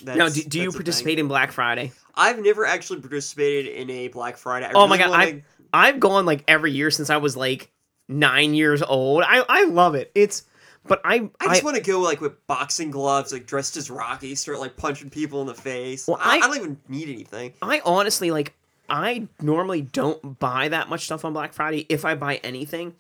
that's, 0.05 0.19
now, 0.19 0.29
do, 0.29 0.43
do 0.43 0.61
you 0.61 0.73
participate 0.73 1.19
in 1.19 1.29
Black 1.29 1.53
Friday? 1.53 1.93
I've 2.15 2.38
never 2.43 2.67
actually 2.67 3.01
participated 3.01 3.73
in 3.75 3.88
a 3.91 4.09
Black 4.09 4.37
Friday. 4.37 4.67
I 4.67 4.73
Oh 4.75 4.87
my 4.87 4.99
God, 4.99 5.11
wanna- 5.11 5.41
I've 5.73 6.01
gone 6.01 6.27
like 6.27 6.45
every 6.49 6.73
year 6.73 6.91
since 6.91 7.09
I 7.11 7.17
was 7.17 7.37
like 7.37 7.71
nine 8.09 8.55
years 8.55 8.83
old. 8.83 9.23
I 9.27 9.45
I 9.49 9.65
love 9.65 9.95
it. 9.95 10.11
It's 10.15 10.45
but 10.85 11.01
I 11.05 11.15
I 11.15 11.31
I, 11.41 11.47
just 11.49 11.65
want 11.65 11.77
to 11.77 11.83
go 11.83 12.01
like 12.01 12.21
with 12.21 12.47
boxing 12.47 12.91
gloves, 12.91 13.33
like 13.33 13.47
dressed 13.47 13.77
as 13.77 13.91
Rocky, 13.91 14.35
start 14.35 14.59
like 14.59 14.77
punching 14.77 15.11
people 15.11 15.41
in 15.41 15.47
the 15.47 15.55
face. 15.55 16.07
Well, 16.07 16.19
I, 16.21 16.35
I- 16.35 16.37
I 16.37 16.41
don't 16.41 16.57
even 16.57 16.81
need 16.88 17.09
anything. 17.09 17.55
I 17.62 17.81
honestly 17.85 18.31
like 18.31 18.55
I 18.91 19.29
normally 19.41 19.81
don't 19.81 20.38
buy 20.38 20.69
that 20.69 20.91
much 20.91 21.05
stuff 21.07 21.25
on 21.25 21.33
Black 21.33 21.55
Friday 21.55 21.87
if 21.88 22.05
I 22.05 22.15
buy 22.15 22.37
anything. 22.45 22.95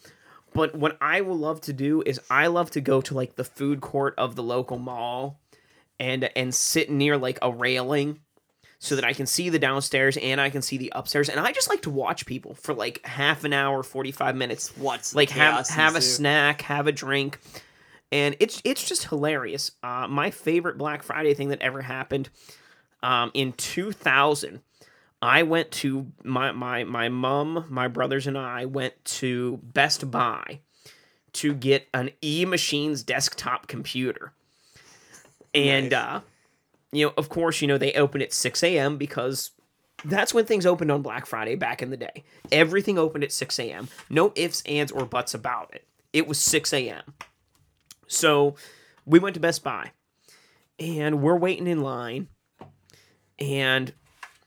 But 0.54 0.74
what 0.74 0.96
I 1.00 1.22
will 1.22 1.36
love 1.38 1.60
to 1.62 1.72
do 1.72 2.02
is 2.06 2.20
I 2.30 2.46
love 2.46 2.70
to 2.72 2.80
go 2.80 3.00
to 3.02 3.14
like 3.14 3.36
the 3.36 3.44
food 3.44 3.80
court 3.80 4.14
of 4.16 4.36
the 4.36 4.42
local 4.42 4.78
mall 4.78 5.40
and 6.02 6.28
and 6.34 6.52
sit 6.52 6.90
near 6.90 7.16
like 7.16 7.38
a 7.40 7.50
railing 7.50 8.18
so 8.80 8.96
that 8.96 9.04
I 9.04 9.12
can 9.12 9.26
see 9.26 9.48
the 9.48 9.60
downstairs 9.60 10.16
and 10.16 10.40
I 10.40 10.50
can 10.50 10.60
see 10.60 10.76
the 10.76 10.92
upstairs 10.96 11.28
and 11.28 11.38
I 11.38 11.52
just 11.52 11.68
like 11.68 11.82
to 11.82 11.90
watch 11.90 12.26
people 12.26 12.54
for 12.54 12.74
like 12.74 13.06
half 13.06 13.44
an 13.44 13.52
hour, 13.52 13.84
45 13.84 14.34
minutes 14.34 14.76
What's 14.76 15.14
like 15.14 15.30
have 15.30 15.68
have 15.68 15.94
a 15.94 16.00
snack, 16.00 16.62
have 16.62 16.88
a 16.88 16.92
drink, 16.92 17.38
and 18.10 18.34
it's 18.40 18.60
it's 18.64 18.86
just 18.86 19.04
hilarious. 19.04 19.70
Uh, 19.84 20.08
my 20.08 20.32
favorite 20.32 20.76
Black 20.76 21.04
Friday 21.04 21.34
thing 21.34 21.50
that 21.50 21.62
ever 21.62 21.80
happened 21.80 22.28
um, 23.04 23.30
in 23.32 23.52
2000. 23.52 24.60
I 25.22 25.44
went 25.44 25.70
to 25.70 26.08
my 26.24 26.50
my 26.50 26.82
my 26.82 27.08
mom, 27.08 27.66
my 27.70 27.86
brothers, 27.86 28.26
and 28.26 28.36
I 28.36 28.64
went 28.64 28.92
to 29.04 29.60
Best 29.62 30.10
Buy 30.10 30.58
to 31.34 31.54
get 31.54 31.86
an 31.94 32.10
E 32.20 32.44
Machines 32.44 33.04
desktop 33.04 33.68
computer, 33.68 34.32
and 35.54 35.90
Nice. 35.90 35.98
uh, 36.00 36.20
you 36.92 37.06
know, 37.06 37.12
of 37.16 37.28
course, 37.28 37.60
you 37.60 37.68
know 37.68 37.78
they 37.78 37.92
open 37.94 38.20
at 38.22 38.32
6 38.32 38.62
a.m. 38.62 38.96
because 38.98 39.50
that's 40.04 40.34
when 40.34 40.44
things 40.44 40.66
opened 40.66 40.90
on 40.90 41.02
Black 41.02 41.26
Friday 41.26 41.54
back 41.54 41.80
in 41.82 41.90
the 41.90 41.96
day. 41.96 42.24
Everything 42.50 42.98
opened 42.98 43.24
at 43.24 43.32
6 43.32 43.58
a.m. 43.58 43.88
No 44.10 44.32
ifs, 44.34 44.62
ands, 44.66 44.92
or 44.92 45.04
buts 45.06 45.32
about 45.34 45.72
it. 45.74 45.86
It 46.12 46.26
was 46.26 46.38
6 46.38 46.72
a.m. 46.72 47.14
So 48.06 48.56
we 49.06 49.18
went 49.18 49.34
to 49.34 49.40
Best 49.40 49.62
Buy 49.64 49.92
and 50.78 51.22
we're 51.22 51.36
waiting 51.36 51.66
in 51.66 51.82
line. 51.82 52.28
And 53.38 53.92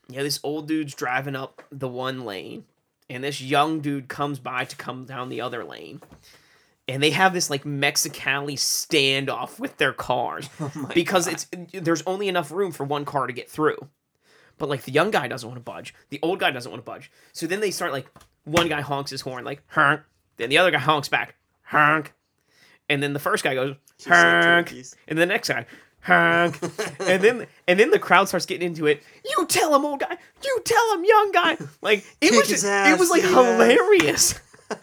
yeah, 0.09 0.21
this 0.23 0.39
old 0.43 0.67
dude's 0.67 0.93
driving 0.93 1.35
up 1.35 1.63
the 1.71 1.87
one 1.87 2.25
lane, 2.25 2.65
and 3.09 3.23
this 3.23 3.41
young 3.41 3.79
dude 3.79 4.07
comes 4.07 4.39
by 4.39 4.65
to 4.65 4.75
come 4.75 5.05
down 5.05 5.29
the 5.29 5.41
other 5.41 5.63
lane. 5.63 6.01
And 6.87 7.01
they 7.01 7.09
have 7.11 7.33
this 7.33 7.49
like 7.49 7.63
Mexicali 7.63 8.53
standoff 8.53 9.59
with 9.59 9.77
their 9.77 9.93
cars 9.93 10.49
Oh 10.59 10.89
because 10.93 11.25
God. 11.25 11.33
it's 11.33 11.47
there's 11.73 12.03
only 12.05 12.27
enough 12.27 12.51
room 12.51 12.71
for 12.71 12.83
one 12.83 13.05
car 13.05 13.25
to 13.27 13.33
get 13.33 13.49
through. 13.49 13.77
But 14.57 14.69
like 14.69 14.83
the 14.83 14.91
young 14.91 15.11
guy 15.11 15.27
doesn't 15.27 15.47
want 15.49 15.57
to 15.59 15.63
budge, 15.63 15.93
the 16.09 16.19
old 16.21 16.39
guy 16.39 16.51
doesn't 16.51 16.71
want 16.71 16.85
to 16.85 16.89
budge. 16.89 17.11
So 17.33 17.47
then 17.47 17.59
they 17.59 17.71
start 17.71 17.91
like 17.91 18.07
one 18.43 18.69
guy 18.69 18.81
honks 18.81 19.09
his 19.11 19.21
horn 19.21 19.43
like 19.43 19.63
honk, 19.67 20.01
then 20.37 20.49
the 20.49 20.59
other 20.59 20.69
guy 20.71 20.77
honks 20.77 21.09
back 21.09 21.35
honk, 21.63 22.13
and 22.87 23.01
then 23.01 23.13
the 23.13 23.19
first 23.19 23.43
guy 23.43 23.55
goes 23.55 23.75
honk, 24.07 24.71
and 25.07 25.17
the 25.17 25.25
next 25.25 25.49
guy 25.49 25.65
honk, 26.01 26.59
and 27.01 27.21
then 27.23 27.47
and 27.67 27.79
then 27.79 27.89
the 27.89 27.99
crowd 27.99 28.27
starts 28.27 28.45
getting 28.45 28.67
into 28.67 28.85
it. 28.85 29.01
You 29.27 29.45
tell 29.47 29.75
him, 29.75 29.83
old 29.85 29.99
guy. 30.01 30.17
You 30.43 30.61
tell 30.63 30.93
him, 30.93 31.03
young 31.03 31.31
guy. 31.31 31.57
Like 31.81 32.05
it 32.21 32.29
Kick 32.29 32.39
was 32.39 32.47
just, 32.47 32.63
ass, 32.63 32.93
it 32.93 32.99
was 32.99 33.09
like 33.09 33.23
ass. 33.23 33.31
hilarious. 33.31 34.39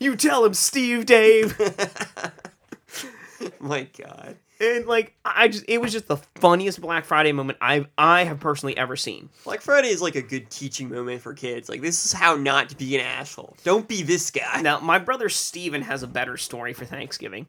you 0.00 0.16
tell 0.16 0.44
him, 0.44 0.54
Steve, 0.54 1.06
Dave. 1.06 1.56
my 3.60 3.86
God. 3.96 4.36
And 4.60 4.86
like 4.86 5.14
I 5.24 5.48
just 5.48 5.64
it 5.68 5.80
was 5.80 5.92
just 5.92 6.06
the 6.06 6.18
funniest 6.36 6.82
Black 6.82 7.06
Friday 7.06 7.32
moment 7.32 7.58
I've 7.62 7.86
I 7.96 8.24
have 8.24 8.40
personally 8.40 8.76
ever 8.76 8.94
seen. 8.94 9.30
Black 9.44 9.62
Friday 9.62 9.88
is 9.88 10.02
like 10.02 10.16
a 10.16 10.22
good 10.22 10.50
teaching 10.50 10.90
moment 10.90 11.22
for 11.22 11.32
kids. 11.32 11.70
Like 11.70 11.80
this 11.80 12.04
is 12.04 12.12
how 12.12 12.36
not 12.36 12.68
to 12.68 12.76
be 12.76 12.94
an 12.96 13.00
asshole. 13.00 13.56
Don't 13.64 13.88
be 13.88 14.02
this 14.02 14.30
guy. 14.30 14.60
Now 14.60 14.78
my 14.80 14.98
brother 14.98 15.30
Steven 15.30 15.80
has 15.82 16.02
a 16.02 16.06
better 16.06 16.36
story 16.36 16.74
for 16.74 16.84
Thanksgiving 16.84 17.46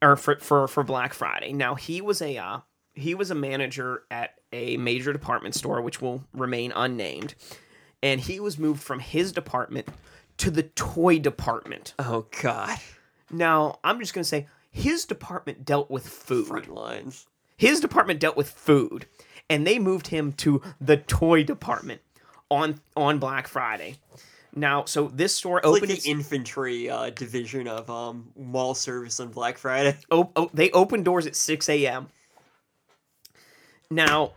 or 0.00 0.16
for 0.16 0.36
for, 0.36 0.68
for 0.68 0.84
Black 0.84 1.14
Friday. 1.14 1.52
Now 1.52 1.74
he 1.74 2.00
was 2.00 2.22
a 2.22 2.36
uh, 2.36 2.58
he 2.94 3.16
was 3.16 3.32
a 3.32 3.34
manager 3.34 4.04
at 4.08 4.34
a 4.52 4.76
major 4.76 5.12
department 5.12 5.56
store 5.56 5.80
which 5.80 6.00
will 6.00 6.22
remain 6.32 6.72
unnamed. 6.76 7.34
And 8.04 8.20
he 8.20 8.38
was 8.38 8.58
moved 8.58 8.82
from 8.82 9.00
his 9.00 9.32
department 9.32 9.88
to 10.42 10.50
the 10.50 10.64
toy 10.64 11.18
department. 11.18 11.94
Oh 11.98 12.26
God. 12.42 12.78
Now, 13.30 13.78
I'm 13.82 13.98
just 13.98 14.12
going 14.12 14.22
to 14.22 14.28
say 14.28 14.48
his 14.70 15.04
department 15.04 15.64
dealt 15.64 15.90
with 15.90 16.06
food. 16.06 16.46
Front 16.46 16.72
lines. 16.72 17.26
his 17.56 17.80
department 17.80 18.20
dealt 18.20 18.36
with 18.36 18.50
food 18.50 19.06
and 19.48 19.66
they 19.66 19.78
moved 19.78 20.08
him 20.08 20.32
to 20.32 20.62
the 20.80 20.96
toy 20.96 21.42
department 21.44 22.00
on 22.50 22.80
on 22.96 23.18
black 23.18 23.46
friday 23.48 23.96
now 24.54 24.84
so 24.84 25.08
this 25.08 25.34
store 25.34 25.58
It's 25.58 25.66
like 25.66 25.76
opened 25.76 25.90
the 25.90 25.96
its, 25.96 26.06
infantry 26.06 26.88
uh, 26.90 27.10
division 27.10 27.66
of 27.68 27.88
um, 27.90 28.30
mall 28.36 28.74
service 28.74 29.18
on 29.20 29.28
Black 29.28 29.56
Friday. 29.58 29.96
oh, 30.10 30.30
oh, 30.36 30.50
they 30.52 30.70
opened 30.72 31.04
doors 31.06 31.26
at 31.26 31.34
6 31.36 31.68
a.m 31.68 32.08
now 33.90 34.32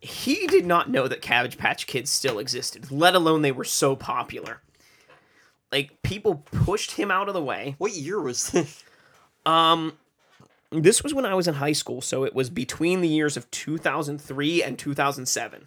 he 0.00 0.46
did 0.46 0.64
not 0.66 0.90
know 0.90 1.06
that 1.08 1.20
cabbage 1.22 1.58
patch 1.58 1.86
kids 1.86 2.10
still 2.10 2.38
existed 2.38 2.90
let 2.90 3.14
alone 3.14 3.42
they 3.42 3.52
were 3.52 3.64
so 3.64 3.94
popular 3.96 4.60
like 5.70 6.02
people 6.02 6.36
pushed 6.36 6.92
him 6.92 7.10
out 7.10 7.28
of 7.28 7.34
the 7.34 7.42
way 7.42 7.74
What 7.78 7.92
year 7.92 8.20
was 8.20 8.50
this? 8.50 8.84
Um, 9.46 9.94
this 10.70 11.02
was 11.02 11.14
when 11.14 11.24
I 11.24 11.34
was 11.34 11.48
in 11.48 11.54
high 11.54 11.72
school, 11.72 12.00
so 12.00 12.24
it 12.24 12.34
was 12.34 12.50
between 12.50 13.00
the 13.00 13.08
years 13.08 13.36
of 13.36 13.50
2003 13.50 14.62
and 14.62 14.78
2007. 14.78 15.66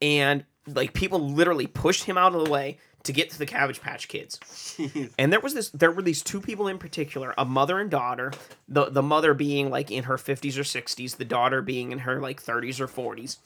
And 0.00 0.44
like 0.66 0.92
people 0.92 1.18
literally 1.18 1.66
pushed 1.66 2.04
him 2.04 2.16
out 2.16 2.34
of 2.34 2.44
the 2.44 2.50
way 2.50 2.78
to 3.02 3.12
get 3.12 3.30
to 3.30 3.38
the 3.38 3.46
Cabbage 3.46 3.80
Patch 3.80 4.06
Kids. 4.06 4.38
Jeez. 4.44 5.12
And 5.18 5.32
there 5.32 5.40
was 5.40 5.54
this 5.54 5.70
there 5.70 5.90
were 5.90 6.02
these 6.02 6.22
two 6.22 6.40
people 6.40 6.68
in 6.68 6.78
particular, 6.78 7.34
a 7.36 7.44
mother 7.44 7.80
and 7.80 7.90
daughter, 7.90 8.32
the 8.68 8.90
the 8.90 9.02
mother 9.02 9.34
being 9.34 9.70
like 9.70 9.90
in 9.90 10.04
her 10.04 10.16
50s 10.16 10.56
or 10.56 10.62
60s, 10.62 11.16
the 11.16 11.24
daughter 11.24 11.62
being 11.62 11.90
in 11.90 12.00
her 12.00 12.20
like 12.20 12.42
30s 12.42 12.80
or 12.80 12.86
40s. 12.86 13.38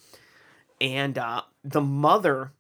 And 0.81 1.17
uh 1.17 1.43
the 1.65 1.81
mother 1.81 2.53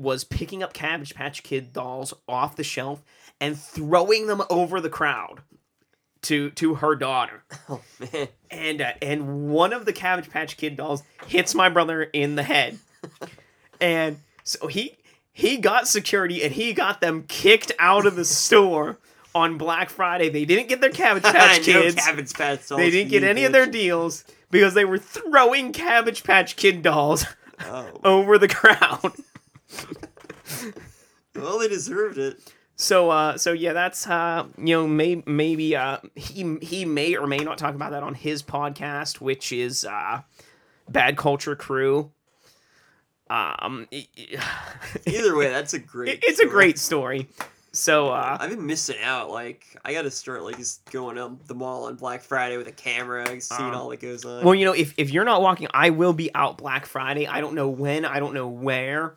was 0.00 0.24
picking 0.24 0.62
up 0.62 0.72
Cabbage 0.72 1.14
Patch 1.14 1.42
Kid 1.42 1.72
dolls 1.72 2.14
off 2.28 2.56
the 2.56 2.64
shelf 2.64 3.02
and 3.40 3.58
throwing 3.58 4.26
them 4.26 4.42
over 4.50 4.80
the 4.80 4.88
crowd 4.90 5.40
to 6.22 6.50
to 6.50 6.76
her 6.76 6.94
daughter. 6.96 7.42
Oh 7.68 7.80
man. 8.12 8.28
And 8.50 8.80
uh, 8.80 8.92
and 9.00 9.50
one 9.50 9.72
of 9.72 9.84
the 9.84 9.92
Cabbage 9.92 10.28
Patch 10.30 10.56
Kid 10.56 10.76
dolls 10.76 11.02
hits 11.26 11.54
my 11.54 11.68
brother 11.68 12.02
in 12.02 12.34
the 12.34 12.42
head. 12.42 12.78
and 13.80 14.18
so 14.44 14.66
he 14.66 14.96
he 15.32 15.56
got 15.58 15.86
security 15.86 16.42
and 16.42 16.52
he 16.52 16.72
got 16.72 17.00
them 17.00 17.24
kicked 17.28 17.70
out 17.78 18.06
of 18.06 18.16
the 18.16 18.24
store 18.24 18.98
on 19.34 19.56
Black 19.58 19.88
Friday. 19.90 20.28
They 20.28 20.44
didn't 20.44 20.68
get 20.68 20.80
their 20.80 20.90
Cabbage 20.90 21.22
Patch 21.22 21.58
no 21.68 21.82
Kids. 21.82 21.94
Cabbage 21.94 22.32
Patch 22.34 22.68
dolls 22.68 22.80
they 22.80 22.90
didn't 22.90 23.10
get 23.10 23.22
any 23.22 23.44
of 23.44 23.52
their 23.52 23.66
deals 23.66 24.24
because 24.50 24.74
they 24.74 24.84
were 24.84 24.98
throwing 24.98 25.72
Cabbage 25.72 26.24
Patch 26.24 26.56
Kid 26.56 26.82
dolls 26.82 27.24
Oh. 27.62 28.00
over 28.04 28.38
the 28.38 28.48
crowd. 28.48 29.12
Well, 31.36 31.60
they 31.60 31.68
deserved 31.68 32.18
it. 32.18 32.40
So 32.76 33.10
uh 33.10 33.36
so 33.38 33.52
yeah, 33.52 33.72
that's 33.72 34.06
uh 34.06 34.46
you 34.58 34.74
know 34.74 34.86
may, 34.88 35.22
maybe 35.26 35.76
uh 35.76 35.98
he 36.16 36.56
he 36.60 36.84
may 36.84 37.14
or 37.16 37.26
may 37.26 37.38
not 37.38 37.56
talk 37.58 37.74
about 37.74 37.92
that 37.92 38.02
on 38.02 38.14
his 38.14 38.42
podcast 38.42 39.20
which 39.20 39.52
is 39.52 39.84
uh 39.84 40.22
Bad 40.88 41.16
Culture 41.16 41.54
Crew. 41.54 42.10
Um 43.28 43.86
Either 45.06 45.36
way, 45.36 45.48
that's 45.50 45.72
a 45.74 45.78
great. 45.78 46.18
it's 46.22 46.40
a 46.40 46.44
story. 46.44 46.50
great 46.50 46.78
story. 46.78 47.28
So 47.72 48.08
uh 48.08 48.38
I've 48.40 48.50
been 48.50 48.66
missing 48.66 48.96
out. 49.02 49.30
Like, 49.30 49.64
I 49.84 49.92
got 49.92 50.02
to 50.02 50.10
start 50.10 50.42
like 50.42 50.56
just 50.58 50.84
going 50.90 51.14
to 51.16 51.36
the 51.46 51.54
mall 51.54 51.84
on 51.84 51.94
Black 51.94 52.22
Friday 52.22 52.56
with 52.56 52.66
a 52.66 52.72
camera, 52.72 53.40
seeing 53.40 53.70
Um, 53.70 53.74
all 53.76 53.88
that 53.90 54.00
goes 54.00 54.24
on. 54.24 54.44
well 54.44 54.54
you 54.56 54.64
know 54.64 54.72
if 54.72 54.94
if 54.96 55.10
you're 55.12 55.24
not 55.24 55.42
walking 55.42 55.68
I 55.72 55.90
will 55.90 56.12
be 56.12 56.34
out 56.34 56.58
Black 56.58 56.86
Friday. 56.86 57.26
I 57.28 57.40
don't 57.40 57.54
know 57.54 57.68
when, 57.68 58.04
I 58.04 58.18
don't 58.18 58.34
know 58.34 58.48
where. 58.48 59.14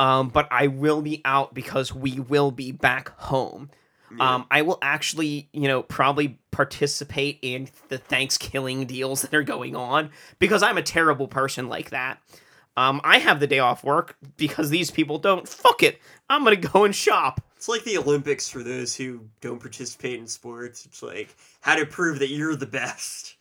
Um 0.00 0.28
but 0.28 0.48
I 0.50 0.66
will 0.66 1.02
be 1.02 1.22
out 1.24 1.54
because 1.54 1.94
we 1.94 2.18
will 2.18 2.50
be 2.50 2.72
back 2.72 3.10
home. 3.20 3.70
Yeah. 4.16 4.34
Um, 4.34 4.46
I 4.50 4.62
will 4.62 4.78
actually, 4.82 5.48
you 5.52 5.68
know, 5.68 5.82
probably 5.82 6.38
participate 6.50 7.38
in 7.42 7.68
the 7.88 7.98
Thanksgiving 7.98 8.86
deals 8.86 9.22
that 9.22 9.34
are 9.34 9.44
going 9.44 9.76
on 9.76 10.10
because 10.40 10.62
I'm 10.64 10.78
a 10.78 10.82
terrible 10.82 11.28
person 11.28 11.68
like 11.68 11.90
that. 11.90 12.18
Um, 12.76 13.00
I 13.04 13.18
have 13.18 13.40
the 13.40 13.46
day 13.46 13.58
off 13.58 13.84
work 13.84 14.16
because 14.36 14.70
these 14.70 14.90
people 14.90 15.18
don't. 15.18 15.46
Fuck 15.46 15.82
it. 15.82 16.00
I'm 16.28 16.44
gonna 16.44 16.56
go 16.56 16.84
and 16.84 16.94
shop. 16.94 17.40
It's 17.56 17.68
like 17.68 17.84
the 17.84 17.98
Olympics 17.98 18.48
for 18.48 18.62
those 18.62 18.96
who 18.96 19.20
don't 19.40 19.60
participate 19.60 20.18
in 20.18 20.26
sports. 20.26 20.86
It's 20.86 21.02
like 21.02 21.36
how 21.60 21.76
to 21.76 21.84
prove 21.84 22.20
that 22.20 22.30
you're 22.30 22.56
the 22.56 22.66
best. 22.66 23.36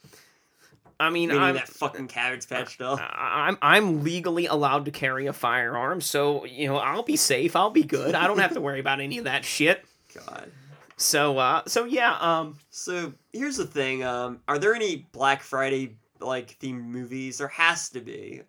I 1.00 1.10
mean, 1.10 1.30
Meaning 1.30 1.42
I'm, 1.44 1.56
that 1.56 1.70
fucking 1.70 2.08
Cabbage 2.10 2.50
Patch 2.50 2.78
doll. 2.78 3.00
I'm 3.02 3.58
I'm 3.62 4.04
legally 4.04 4.48
allowed 4.48 4.86
to 4.86 4.92
carry 4.92 5.28
a 5.28 5.34
firearm, 5.34 6.02
so 6.02 6.44
you 6.46 6.68
know 6.68 6.78
I'll 6.78 7.04
be 7.04 7.16
safe. 7.16 7.56
I'll 7.56 7.70
be 7.70 7.84
good. 7.84 8.16
I 8.16 8.28
don't 8.28 8.40
have 8.40 8.54
to 8.54 8.62
worry 8.62 8.80
about 8.82 9.00
any 9.00 9.18
of 9.18 9.24
that 9.24 9.46
shit. 9.46 9.86
God. 10.14 10.52
So, 10.98 11.38
uh, 11.38 11.62
so 11.68 11.86
yeah. 11.86 12.18
Um, 12.20 12.58
So 12.70 13.14
here's 13.32 13.56
the 13.56 13.66
thing. 13.66 14.04
Um, 14.04 14.42
are 14.50 14.60
there 14.60 14.76
any 14.76 15.08
Black 15.14 15.42
Friday 15.42 15.96
like 16.20 16.60
themed 16.60 16.84
movies? 16.84 17.38
There 17.38 17.48
has 17.48 17.88
to 17.92 18.02
be. 18.02 18.42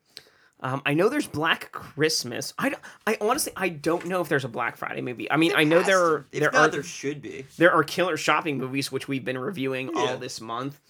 Um, 0.62 0.82
I 0.84 0.92
know 0.94 1.08
there's 1.08 1.28
Black 1.28 1.70
Christmas. 1.72 2.52
I, 2.58 2.74
I 3.06 3.16
honestly 3.20 3.52
I 3.56 3.68
don't 3.68 4.06
know 4.06 4.20
if 4.20 4.28
there's 4.28 4.44
a 4.44 4.48
Black 4.48 4.76
Friday 4.76 5.00
movie. 5.00 5.30
I 5.30 5.36
mean, 5.36 5.52
I 5.54 5.62
know 5.64 5.82
there 5.82 6.02
are 6.04 6.26
there 6.32 6.50
not, 6.50 6.54
are 6.54 6.68
there 6.68 6.82
should 6.82 7.22
be. 7.22 7.46
there 7.56 7.72
are 7.72 7.84
killer 7.84 8.16
shopping 8.16 8.58
movies 8.58 8.90
which 8.90 9.06
we've 9.06 9.24
been 9.24 9.38
reviewing 9.38 9.90
Yeah. 9.94 10.00
all 10.00 10.16
this 10.18 10.40
month. 10.40 10.80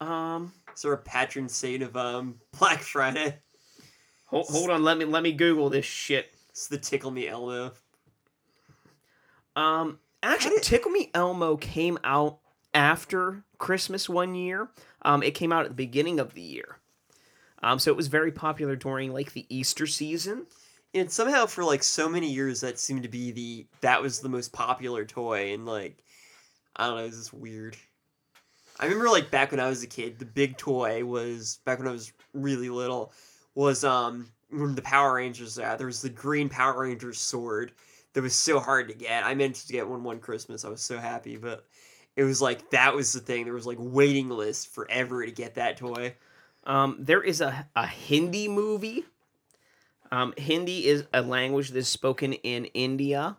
Um, 0.00 0.52
Is 0.76 0.84
of 0.84 1.04
patron 1.04 1.48
saint 1.48 1.82
of 1.82 1.96
um 1.96 2.36
Black 2.58 2.80
Friday? 2.80 3.36
Hold, 4.26 4.46
hold 4.46 4.70
on, 4.70 4.82
let 4.82 4.98
me 4.98 5.04
let 5.04 5.22
me 5.22 5.32
Google 5.32 5.70
this 5.70 5.84
shit. 5.86 6.32
It's 6.50 6.68
the 6.68 6.78
Tickle 6.78 7.10
Me 7.10 7.28
Elmo. 7.28 7.72
Um, 9.56 9.98
actually, 10.22 10.56
did- 10.56 10.62
Tickle 10.64 10.90
Me 10.90 11.10
Elmo 11.14 11.56
came 11.56 11.98
out 12.04 12.38
after 12.74 13.44
Christmas 13.58 14.08
one 14.08 14.34
year. 14.34 14.68
Um, 15.02 15.22
it 15.22 15.34
came 15.34 15.52
out 15.52 15.64
at 15.64 15.68
the 15.70 15.74
beginning 15.74 16.20
of 16.20 16.34
the 16.34 16.40
year. 16.40 16.76
Um, 17.62 17.78
so 17.78 17.90
it 17.90 17.96
was 17.96 18.06
very 18.06 18.32
popular 18.32 18.76
during 18.76 19.12
like 19.12 19.32
the 19.32 19.46
Easter 19.54 19.86
season. 19.86 20.46
And 20.94 21.10
somehow 21.10 21.46
for 21.46 21.62
like 21.62 21.82
so 21.82 22.08
many 22.08 22.30
years 22.30 22.62
that 22.62 22.78
seemed 22.78 23.02
to 23.04 23.08
be 23.08 23.30
the 23.32 23.66
that 23.80 24.02
was 24.02 24.20
the 24.20 24.28
most 24.28 24.52
popular 24.52 25.04
toy 25.04 25.52
and 25.52 25.66
like 25.66 26.02
I 26.74 26.86
don't 26.86 26.96
know, 26.96 27.04
it's 27.04 27.16
just 27.16 27.32
weird. 27.34 27.76
I 28.80 28.84
remember 28.84 29.10
like 29.10 29.30
back 29.30 29.50
when 29.50 29.60
I 29.60 29.68
was 29.68 29.82
a 29.82 29.86
kid, 29.86 30.18
the 30.18 30.24
big 30.24 30.56
toy 30.56 31.04
was 31.04 31.58
back 31.64 31.78
when 31.78 31.86
I 31.86 31.92
was 31.92 32.12
really 32.32 32.70
little 32.70 33.12
was 33.54 33.84
um 33.84 34.26
when 34.50 34.74
the 34.74 34.82
Power 34.82 35.14
Rangers 35.14 35.58
uh, 35.58 35.76
there 35.76 35.86
was 35.86 36.02
the 36.02 36.08
green 36.08 36.48
Power 36.48 36.80
Rangers 36.80 37.18
sword 37.18 37.72
that 38.14 38.22
was 38.22 38.34
so 38.34 38.58
hard 38.58 38.88
to 38.88 38.94
get. 38.94 39.24
I 39.24 39.34
managed 39.34 39.66
to 39.66 39.72
get 39.72 39.86
one 39.86 40.02
one 40.02 40.18
Christmas. 40.18 40.64
I 40.64 40.70
was 40.70 40.80
so 40.80 40.98
happy, 40.98 41.36
but 41.36 41.66
it 42.16 42.24
was 42.24 42.40
like 42.40 42.70
that 42.70 42.94
was 42.94 43.12
the 43.12 43.20
thing. 43.20 43.44
There 43.44 43.54
was 43.54 43.66
like 43.66 43.78
waiting 43.78 44.30
list 44.30 44.74
forever 44.74 45.24
to 45.24 45.30
get 45.30 45.54
that 45.54 45.76
toy. 45.76 46.14
Um, 46.64 46.96
there 47.00 47.22
is 47.22 47.40
a, 47.40 47.66
a 47.76 47.86
Hindi 47.86 48.48
movie. 48.48 49.04
Um, 50.10 50.34
Hindi 50.36 50.86
is 50.86 51.04
a 51.12 51.22
language 51.22 51.68
that 51.68 51.78
is 51.78 51.88
spoken 51.88 52.32
in 52.32 52.64
India, 52.66 53.36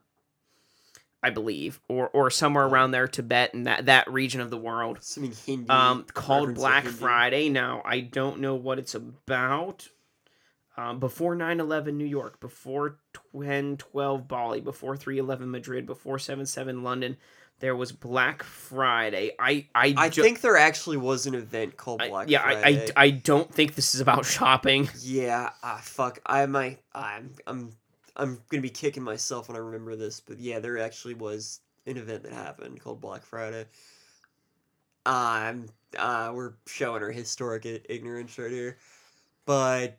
I 1.23 1.29
believe, 1.29 1.79
or 1.87 2.09
or 2.09 2.29
somewhere 2.29 2.65
around 2.65 2.91
there, 2.91 3.07
Tibet 3.07 3.53
and 3.53 3.67
that 3.67 3.85
that 3.85 4.11
region 4.11 4.41
of 4.41 4.49
the 4.49 4.57
world. 4.57 4.97
Something 5.01 5.33
Hindi. 5.45 5.69
Um, 5.69 6.05
called 6.13 6.55
Black. 6.55 6.85
Friday. 6.85 7.49
Now 7.49 7.81
I 7.85 7.99
don't 7.99 8.39
know 8.39 8.55
what 8.55 8.79
it's 8.79 8.95
about. 8.95 9.87
Um, 10.77 10.99
before 10.99 11.35
9-11 11.35 11.95
New 11.95 12.05
York, 12.05 12.39
before 12.39 12.97
10-12 13.35 14.27
Bali, 14.27 14.61
before 14.61 14.95
3-11 14.95 15.41
Madrid, 15.41 15.85
before 15.85 16.15
7-7 16.17 16.81
London, 16.81 17.17
there 17.59 17.75
was 17.75 17.91
Black 17.91 18.41
Friday. 18.41 19.31
I 19.37 19.67
I, 19.75 19.93
I 19.97 20.09
ju- 20.09 20.23
think 20.23 20.41
there 20.41 20.57
actually 20.57 20.97
was 20.97 21.27
an 21.27 21.35
event 21.35 21.77
called 21.77 22.01
I- 22.01 22.09
Black 22.09 22.29
yeah, 22.29 22.41
I, 22.43 22.53
Friday. 22.61 22.89
I, 22.95 23.03
I 23.03 23.09
don't 23.11 23.53
think 23.53 23.75
this 23.75 23.93
is 23.93 24.01
about 24.01 24.25
shopping. 24.37 24.89
Yeah, 25.01 25.51
ah, 25.61 25.79
fuck. 25.83 26.19
I 26.25 26.45
might. 26.47 26.79
I'm. 26.95 27.31
I'm. 27.45 27.73
I'm 28.15 28.41
gonna 28.49 28.61
be 28.61 28.69
kicking 28.69 29.03
myself 29.03 29.47
when 29.47 29.55
I 29.55 29.59
remember 29.59 29.95
this, 29.95 30.19
but 30.19 30.39
yeah, 30.39 30.59
there 30.59 30.77
actually 30.77 31.13
was 31.13 31.59
an 31.85 31.97
event 31.97 32.23
that 32.23 32.33
happened 32.33 32.79
called 32.81 33.01
Black 33.01 33.23
Friday. 33.23 33.65
Um. 35.05 35.67
Uh, 35.97 36.31
we're 36.33 36.53
showing 36.67 37.03
our 37.03 37.11
historic 37.11 37.65
ignorance 37.65 38.37
right 38.39 38.49
here, 38.49 38.77
but 39.45 39.97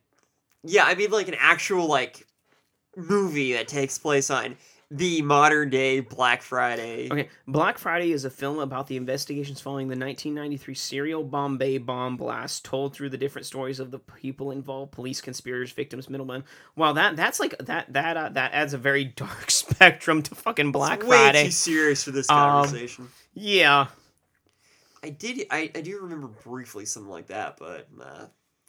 yeah, 0.64 0.84
I 0.84 0.94
mean 0.94 1.10
like 1.10 1.28
an 1.28 1.36
actual 1.38 1.86
like 1.86 2.26
movie 2.96 3.52
that 3.52 3.68
takes 3.68 3.98
place 3.98 4.30
on 4.30 4.56
the 4.94 5.22
modern 5.22 5.70
day 5.70 6.00
Black 6.00 6.42
Friday. 6.42 7.08
Okay, 7.10 7.28
Black 7.48 7.78
Friday 7.78 8.12
is 8.12 8.24
a 8.26 8.30
film 8.30 8.58
about 8.58 8.86
the 8.86 8.96
investigations 8.96 9.60
following 9.60 9.88
the 9.88 9.96
1993 9.96 10.74
serial 10.74 11.24
Bombay 11.24 11.78
bomb 11.78 12.16
blast, 12.18 12.64
told 12.64 12.94
through 12.94 13.08
the 13.08 13.16
different 13.16 13.46
stories 13.46 13.80
of 13.80 13.90
the 13.90 13.98
people 13.98 14.50
involved, 14.50 14.92
police, 14.92 15.20
conspirators, 15.22 15.72
victims, 15.72 16.10
middlemen. 16.10 16.44
Wow, 16.76 16.92
that 16.92 17.16
that's 17.16 17.40
like 17.40 17.56
that 17.58 17.92
that 17.92 18.16
uh, 18.16 18.28
that 18.30 18.52
adds 18.52 18.74
a 18.74 18.78
very 18.78 19.04
dark 19.16 19.50
spectrum 19.50 20.22
to 20.24 20.34
fucking 20.34 20.72
Black 20.72 20.98
it's 21.00 21.08
way 21.08 21.16
Friday. 21.16 21.44
too 21.44 21.50
serious 21.50 22.04
for 22.04 22.10
this 22.10 22.28
Um, 22.30 22.36
conversation. 22.36 23.08
Yeah, 23.34 23.86
I 25.02 25.08
did. 25.08 25.46
I, 25.50 25.70
I 25.74 25.80
do 25.80 26.00
remember 26.00 26.28
briefly 26.28 26.84
something 26.84 27.10
like 27.10 27.28
that, 27.28 27.56
but 27.58 27.88
nah, 27.96 28.26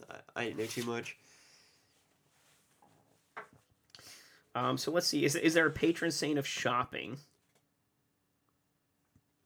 I, 0.10 0.16
I 0.42 0.44
didn't 0.46 0.60
know 0.60 0.66
too 0.66 0.84
much. 0.86 1.18
Um, 4.56 4.78
so 4.78 4.92
let's 4.92 5.08
see. 5.08 5.26
Is 5.26 5.36
is 5.36 5.54
there 5.54 5.66
a 5.68 5.72
patron 5.72 6.12
saint 6.12 6.38
of 6.38 6.46
shopping? 6.46 7.18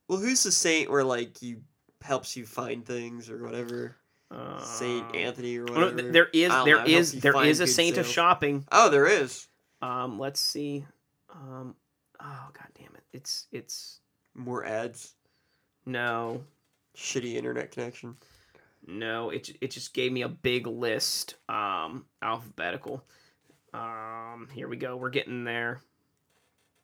Well, 0.08 0.18
who's 0.18 0.42
the 0.42 0.52
saint 0.52 0.90
where 0.90 1.04
like 1.04 1.42
you 1.42 1.62
helps 2.02 2.36
you 2.36 2.46
find 2.46 2.84
things 2.84 3.30
or 3.30 3.42
whatever? 3.42 3.96
Uh, 4.30 4.60
Saint 4.62 5.14
Anthony 5.16 5.56
or 5.56 5.64
whatever. 5.64 6.02
no, 6.02 6.10
there 6.12 6.28
is 6.34 6.52
there 6.64 6.78
know, 6.78 6.84
is 6.84 7.12
there 7.12 7.44
is 7.44 7.60
a 7.60 7.66
saint 7.66 7.96
of 7.96 8.06
shopping. 8.06 8.66
Oh, 8.70 8.90
there 8.90 9.06
is 9.06 9.46
Um, 9.80 10.18
let's 10.18 10.40
see. 10.40 10.84
Um, 11.32 11.74
oh 12.20 12.48
god 12.52 12.68
damn 12.78 12.94
it! 12.94 13.04
It's 13.12 13.46
it's 13.52 14.00
more 14.34 14.64
ads. 14.66 15.14
no 15.86 16.42
Shitty 16.96 17.34
internet 17.36 17.70
connection. 17.70 18.16
no. 18.86 19.30
It 19.30 19.56
it 19.62 19.70
just 19.70 19.94
gave 19.94 20.12
me 20.12 20.22
a 20.22 20.28
big 20.28 20.66
list. 20.66 21.36
Um, 21.48 22.04
alphabetical. 22.20 23.04
Um, 23.74 24.48
here 24.52 24.68
we 24.68 24.76
go. 24.76 24.96
We're 24.96 25.10
getting 25.10 25.44
there, 25.44 25.80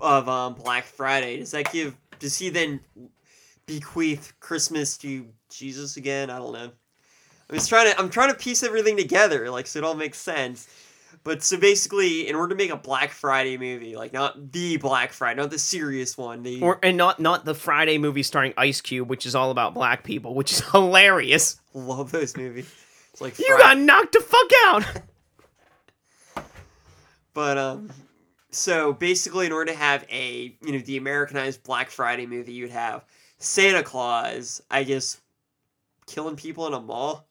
of 0.00 0.28
um 0.28 0.54
Black 0.54 0.84
Friday. 0.84 1.38
Does 1.38 1.52
that 1.52 1.72
give 1.72 1.96
does 2.18 2.36
he 2.36 2.48
then 2.50 2.80
bequeath 3.66 4.32
Christmas 4.40 4.96
to 4.98 5.26
Jesus 5.50 5.96
again? 5.96 6.30
I 6.30 6.38
don't 6.38 6.52
know. 6.52 6.72
I'm 7.52 7.66
trying 7.66 7.92
to 7.92 7.98
I'm 7.98 8.10
trying 8.10 8.30
to 8.30 8.36
piece 8.36 8.62
everything 8.62 8.96
together, 8.96 9.50
like 9.50 9.66
so 9.66 9.78
it 9.78 9.84
all 9.84 9.94
makes 9.94 10.18
sense. 10.18 10.68
But 11.24 11.42
so 11.42 11.56
basically, 11.56 12.26
in 12.28 12.34
order 12.34 12.48
to 12.54 12.56
make 12.56 12.70
a 12.70 12.76
Black 12.76 13.10
Friday 13.12 13.56
movie, 13.56 13.94
like 13.94 14.12
not 14.12 14.50
the 14.50 14.76
Black 14.78 15.12
Friday, 15.12 15.40
not 15.40 15.50
the 15.50 15.58
serious 15.58 16.18
one, 16.18 16.42
the 16.42 16.60
Or 16.60 16.80
and 16.82 16.96
not 16.96 17.20
not 17.20 17.44
the 17.44 17.54
Friday 17.54 17.98
movie 17.98 18.22
starring 18.24 18.54
Ice 18.56 18.80
Cube, 18.80 19.08
which 19.08 19.24
is 19.26 19.34
all 19.34 19.50
about 19.50 19.72
black 19.74 20.02
people, 20.02 20.34
which 20.34 20.52
is 20.52 20.60
hilarious. 20.72 21.60
love 21.74 22.10
those 22.10 22.36
movies. 22.36 22.72
It's 23.12 23.20
like 23.20 23.38
You 23.38 23.56
got 23.58 23.78
knocked 23.78 24.12
the 24.14 24.20
fuck 24.20 24.50
out. 24.66 24.84
But 27.34 27.56
um, 27.56 27.90
so 28.50 28.92
basically, 28.92 29.46
in 29.46 29.52
order 29.52 29.72
to 29.72 29.78
have 29.78 30.04
a 30.10 30.54
you 30.62 30.72
know 30.72 30.78
the 30.78 30.96
Americanized 30.98 31.62
Black 31.62 31.90
Friday 31.90 32.26
movie, 32.26 32.52
you'd 32.52 32.70
have 32.70 33.04
Santa 33.38 33.82
Claus, 33.82 34.60
I 34.70 34.84
guess, 34.84 35.18
killing 36.06 36.36
people 36.36 36.66
in 36.66 36.74
a 36.74 36.80
mall. 36.80 37.26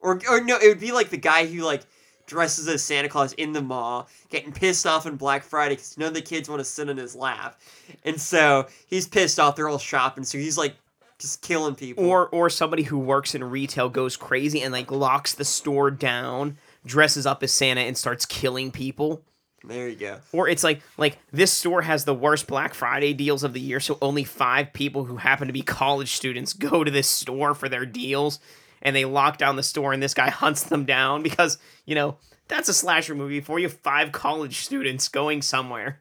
Or 0.00 0.20
or 0.28 0.40
no, 0.40 0.56
it 0.56 0.68
would 0.68 0.80
be 0.80 0.92
like 0.92 1.10
the 1.10 1.16
guy 1.16 1.46
who 1.46 1.62
like 1.62 1.82
dresses 2.26 2.68
as 2.68 2.82
Santa 2.82 3.08
Claus 3.08 3.32
in 3.34 3.52
the 3.52 3.60
mall, 3.60 4.08
getting 4.28 4.52
pissed 4.52 4.86
off 4.86 5.04
on 5.04 5.16
Black 5.16 5.42
Friday 5.42 5.74
because 5.74 5.98
none 5.98 6.08
of 6.08 6.14
the 6.14 6.22
kids 6.22 6.48
want 6.48 6.60
to 6.60 6.64
sit 6.64 6.88
on 6.88 6.96
his 6.96 7.14
lap, 7.16 7.60
and 8.04 8.20
so 8.20 8.66
he's 8.86 9.06
pissed 9.06 9.38
off. 9.38 9.56
They're 9.56 9.68
all 9.68 9.78
shopping, 9.78 10.24
so 10.24 10.38
he's 10.38 10.56
like 10.56 10.76
just 11.18 11.42
killing 11.42 11.74
people. 11.74 12.04
or 12.04 12.28
or 12.28 12.48
somebody 12.48 12.84
who 12.84 12.98
works 12.98 13.34
in 13.34 13.44
retail 13.44 13.88
goes 13.88 14.16
crazy 14.16 14.62
and 14.62 14.72
like 14.72 14.90
locks 14.90 15.34
the 15.34 15.44
store 15.44 15.90
down, 15.90 16.56
dresses 16.86 17.26
up 17.26 17.42
as 17.42 17.52
Santa 17.52 17.82
and 17.82 17.96
starts 17.98 18.24
killing 18.24 18.70
people. 18.70 19.22
there 19.64 19.88
you 19.88 19.96
go. 19.96 20.20
Or 20.32 20.48
it's 20.48 20.64
like 20.64 20.80
like 20.96 21.18
this 21.32 21.52
store 21.52 21.82
has 21.82 22.04
the 22.04 22.14
worst 22.14 22.46
Black 22.46 22.72
Friday 22.74 23.12
deals 23.12 23.42
of 23.44 23.52
the 23.52 23.60
year, 23.60 23.80
so 23.80 23.98
only 24.00 24.24
five 24.24 24.72
people 24.72 25.04
who 25.04 25.16
happen 25.16 25.46
to 25.48 25.52
be 25.52 25.62
college 25.62 26.12
students 26.12 26.52
go 26.70 26.84
to 26.84 26.90
this 26.90 27.08
store 27.08 27.54
for 27.54 27.68
their 27.68 27.84
deals, 27.84 28.38
and 28.82 28.94
they 28.94 29.04
lock 29.04 29.38
down 29.38 29.56
the 29.56 29.62
store, 29.62 29.92
and 29.92 30.02
this 30.02 30.14
guy 30.14 30.30
hunts 30.30 30.64
them 30.64 30.84
down 30.84 31.22
because 31.22 31.58
you 31.86 31.94
know 31.94 32.16
that's 32.48 32.68
a 32.68 32.74
slasher 32.74 33.14
movie 33.14 33.40
for 33.40 33.58
you. 33.58 33.68
Five 33.68 34.12
college 34.12 34.60
students 34.60 35.08
going 35.08 35.42
somewhere. 35.42 36.00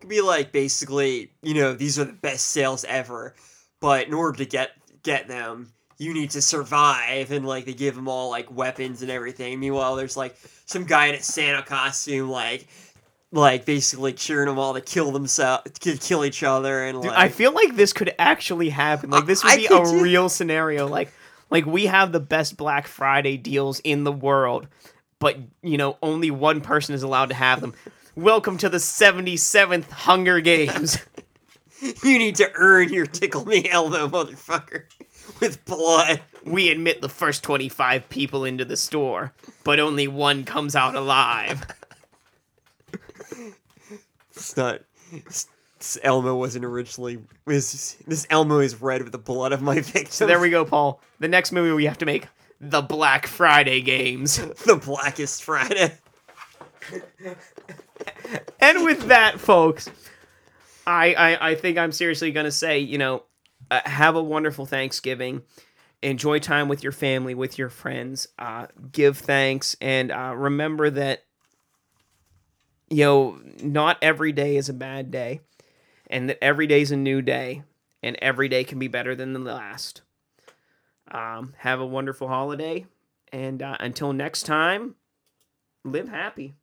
could 0.00 0.10
be 0.10 0.20
like 0.20 0.52
basically, 0.52 1.30
you 1.42 1.54
know, 1.54 1.72
these 1.72 1.98
are 1.98 2.04
the 2.04 2.12
best 2.12 2.46
sales 2.46 2.84
ever, 2.84 3.34
but 3.80 4.06
in 4.06 4.14
order 4.14 4.38
to 4.38 4.44
get 4.44 4.72
get 5.02 5.28
them, 5.28 5.72
you 5.98 6.14
need 6.14 6.30
to 6.30 6.42
survive, 6.42 7.32
and 7.32 7.46
like 7.46 7.64
they 7.64 7.74
give 7.74 7.94
them 7.94 8.08
all 8.08 8.30
like 8.30 8.54
weapons 8.54 9.02
and 9.02 9.10
everything. 9.10 9.58
Meanwhile, 9.60 9.96
there's 9.96 10.16
like 10.16 10.36
some 10.66 10.84
guy 10.84 11.06
in 11.06 11.14
a 11.14 11.22
Santa 11.22 11.62
costume, 11.62 12.28
like 12.28 12.66
like 13.30 13.64
basically 13.64 14.12
cheering 14.12 14.48
them 14.48 14.58
all 14.58 14.74
to 14.74 14.80
kill 14.80 15.10
themselves, 15.10 15.70
to 15.80 15.96
kill 15.96 16.24
each 16.24 16.42
other, 16.42 16.84
and 16.84 17.02
Dude, 17.02 17.10
like 17.10 17.18
I 17.18 17.28
feel 17.28 17.52
like 17.52 17.76
this 17.76 17.92
could 17.92 18.14
actually 18.18 18.70
happen. 18.70 19.10
Like 19.10 19.26
this 19.26 19.44
would 19.44 19.52
I 19.52 19.56
be 19.56 19.66
a 19.66 19.68
too. 19.68 20.02
real 20.02 20.28
scenario. 20.28 20.86
Like 20.86 21.12
Like 21.50 21.66
we 21.66 21.86
have 21.86 22.12
the 22.12 22.20
best 22.20 22.56
Black 22.56 22.86
Friday 22.86 23.36
deals 23.36 23.80
in 23.80 24.04
the 24.04 24.12
world, 24.12 24.68
but 25.18 25.38
you 25.62 25.76
know, 25.78 25.96
only 26.02 26.30
one 26.30 26.60
person 26.60 26.94
is 26.94 27.02
allowed 27.02 27.30
to 27.30 27.34
have 27.34 27.60
them. 27.60 27.74
Welcome 28.14 28.58
to 28.58 28.68
the 28.68 28.78
77th 28.78 29.90
Hunger 29.90 30.40
Games. 30.40 30.98
You 32.02 32.18
need 32.18 32.34
to 32.36 32.50
earn 32.56 32.92
your 32.92 33.06
tickle 33.06 33.44
me 33.44 33.68
Elmo, 33.70 34.08
motherfucker, 34.08 34.86
with 35.38 35.64
blood. 35.64 36.20
We 36.44 36.70
admit 36.70 37.00
the 37.00 37.08
first 37.08 37.44
25 37.44 38.08
people 38.08 38.44
into 38.44 38.64
the 38.64 38.76
store, 38.76 39.32
but 39.62 39.78
only 39.78 40.08
one 40.08 40.42
comes 40.42 40.74
out 40.74 40.96
alive. 40.96 41.64
It's 44.32 44.56
not. 44.56 44.80
This 45.78 45.98
Elmo 46.02 46.34
wasn't 46.34 46.64
originally. 46.64 47.18
Was 47.46 47.96
this 48.06 48.26
Elmo 48.30 48.58
is 48.58 48.80
red 48.80 49.02
with 49.02 49.12
the 49.12 49.18
blood 49.18 49.52
of 49.52 49.62
my 49.62 49.74
victims? 49.80 50.14
So 50.14 50.26
there 50.26 50.40
we 50.40 50.50
go, 50.50 50.64
Paul. 50.64 51.00
The 51.20 51.28
next 51.28 51.52
movie 51.52 51.72
we 51.72 51.86
have 51.86 51.98
to 51.98 52.06
make 52.06 52.26
the 52.60 52.82
Black 52.82 53.26
Friday 53.26 53.80
Games. 53.80 54.36
the 54.66 54.76
Blackest 54.76 55.44
Friday. 55.44 55.94
and 58.60 58.84
with 58.84 59.08
that, 59.08 59.38
folks, 59.38 59.88
I, 60.86 61.14
I, 61.14 61.50
I 61.50 61.54
think 61.54 61.78
I'm 61.78 61.92
seriously 61.92 62.32
going 62.32 62.44
to 62.44 62.52
say, 62.52 62.78
you 62.78 62.98
know, 62.98 63.24
uh, 63.70 63.80
have 63.84 64.16
a 64.16 64.22
wonderful 64.22 64.66
Thanksgiving. 64.66 65.42
Enjoy 66.02 66.38
time 66.38 66.68
with 66.68 66.82
your 66.82 66.92
family, 66.92 67.34
with 67.34 67.58
your 67.58 67.68
friends. 67.68 68.28
Uh, 68.38 68.66
give 68.92 69.18
thanks. 69.18 69.76
And 69.80 70.10
uh, 70.10 70.34
remember 70.36 70.90
that, 70.90 71.24
you 72.88 73.04
know, 73.04 73.40
not 73.62 73.98
every 74.00 74.32
day 74.32 74.56
is 74.56 74.68
a 74.68 74.74
bad 74.74 75.10
day. 75.10 75.40
And 76.08 76.28
that 76.28 76.38
every 76.42 76.66
day 76.66 76.80
is 76.80 76.90
a 76.90 76.96
new 76.96 77.22
day. 77.22 77.62
And 78.02 78.16
every 78.22 78.48
day 78.48 78.64
can 78.64 78.78
be 78.78 78.88
better 78.88 79.14
than 79.14 79.32
the 79.32 79.40
last. 79.40 80.02
Um, 81.10 81.54
have 81.58 81.80
a 81.80 81.86
wonderful 81.86 82.28
holiday. 82.28 82.86
And 83.32 83.62
uh, 83.62 83.76
until 83.80 84.12
next 84.12 84.44
time, 84.44 84.94
live 85.84 86.08
happy. 86.08 86.54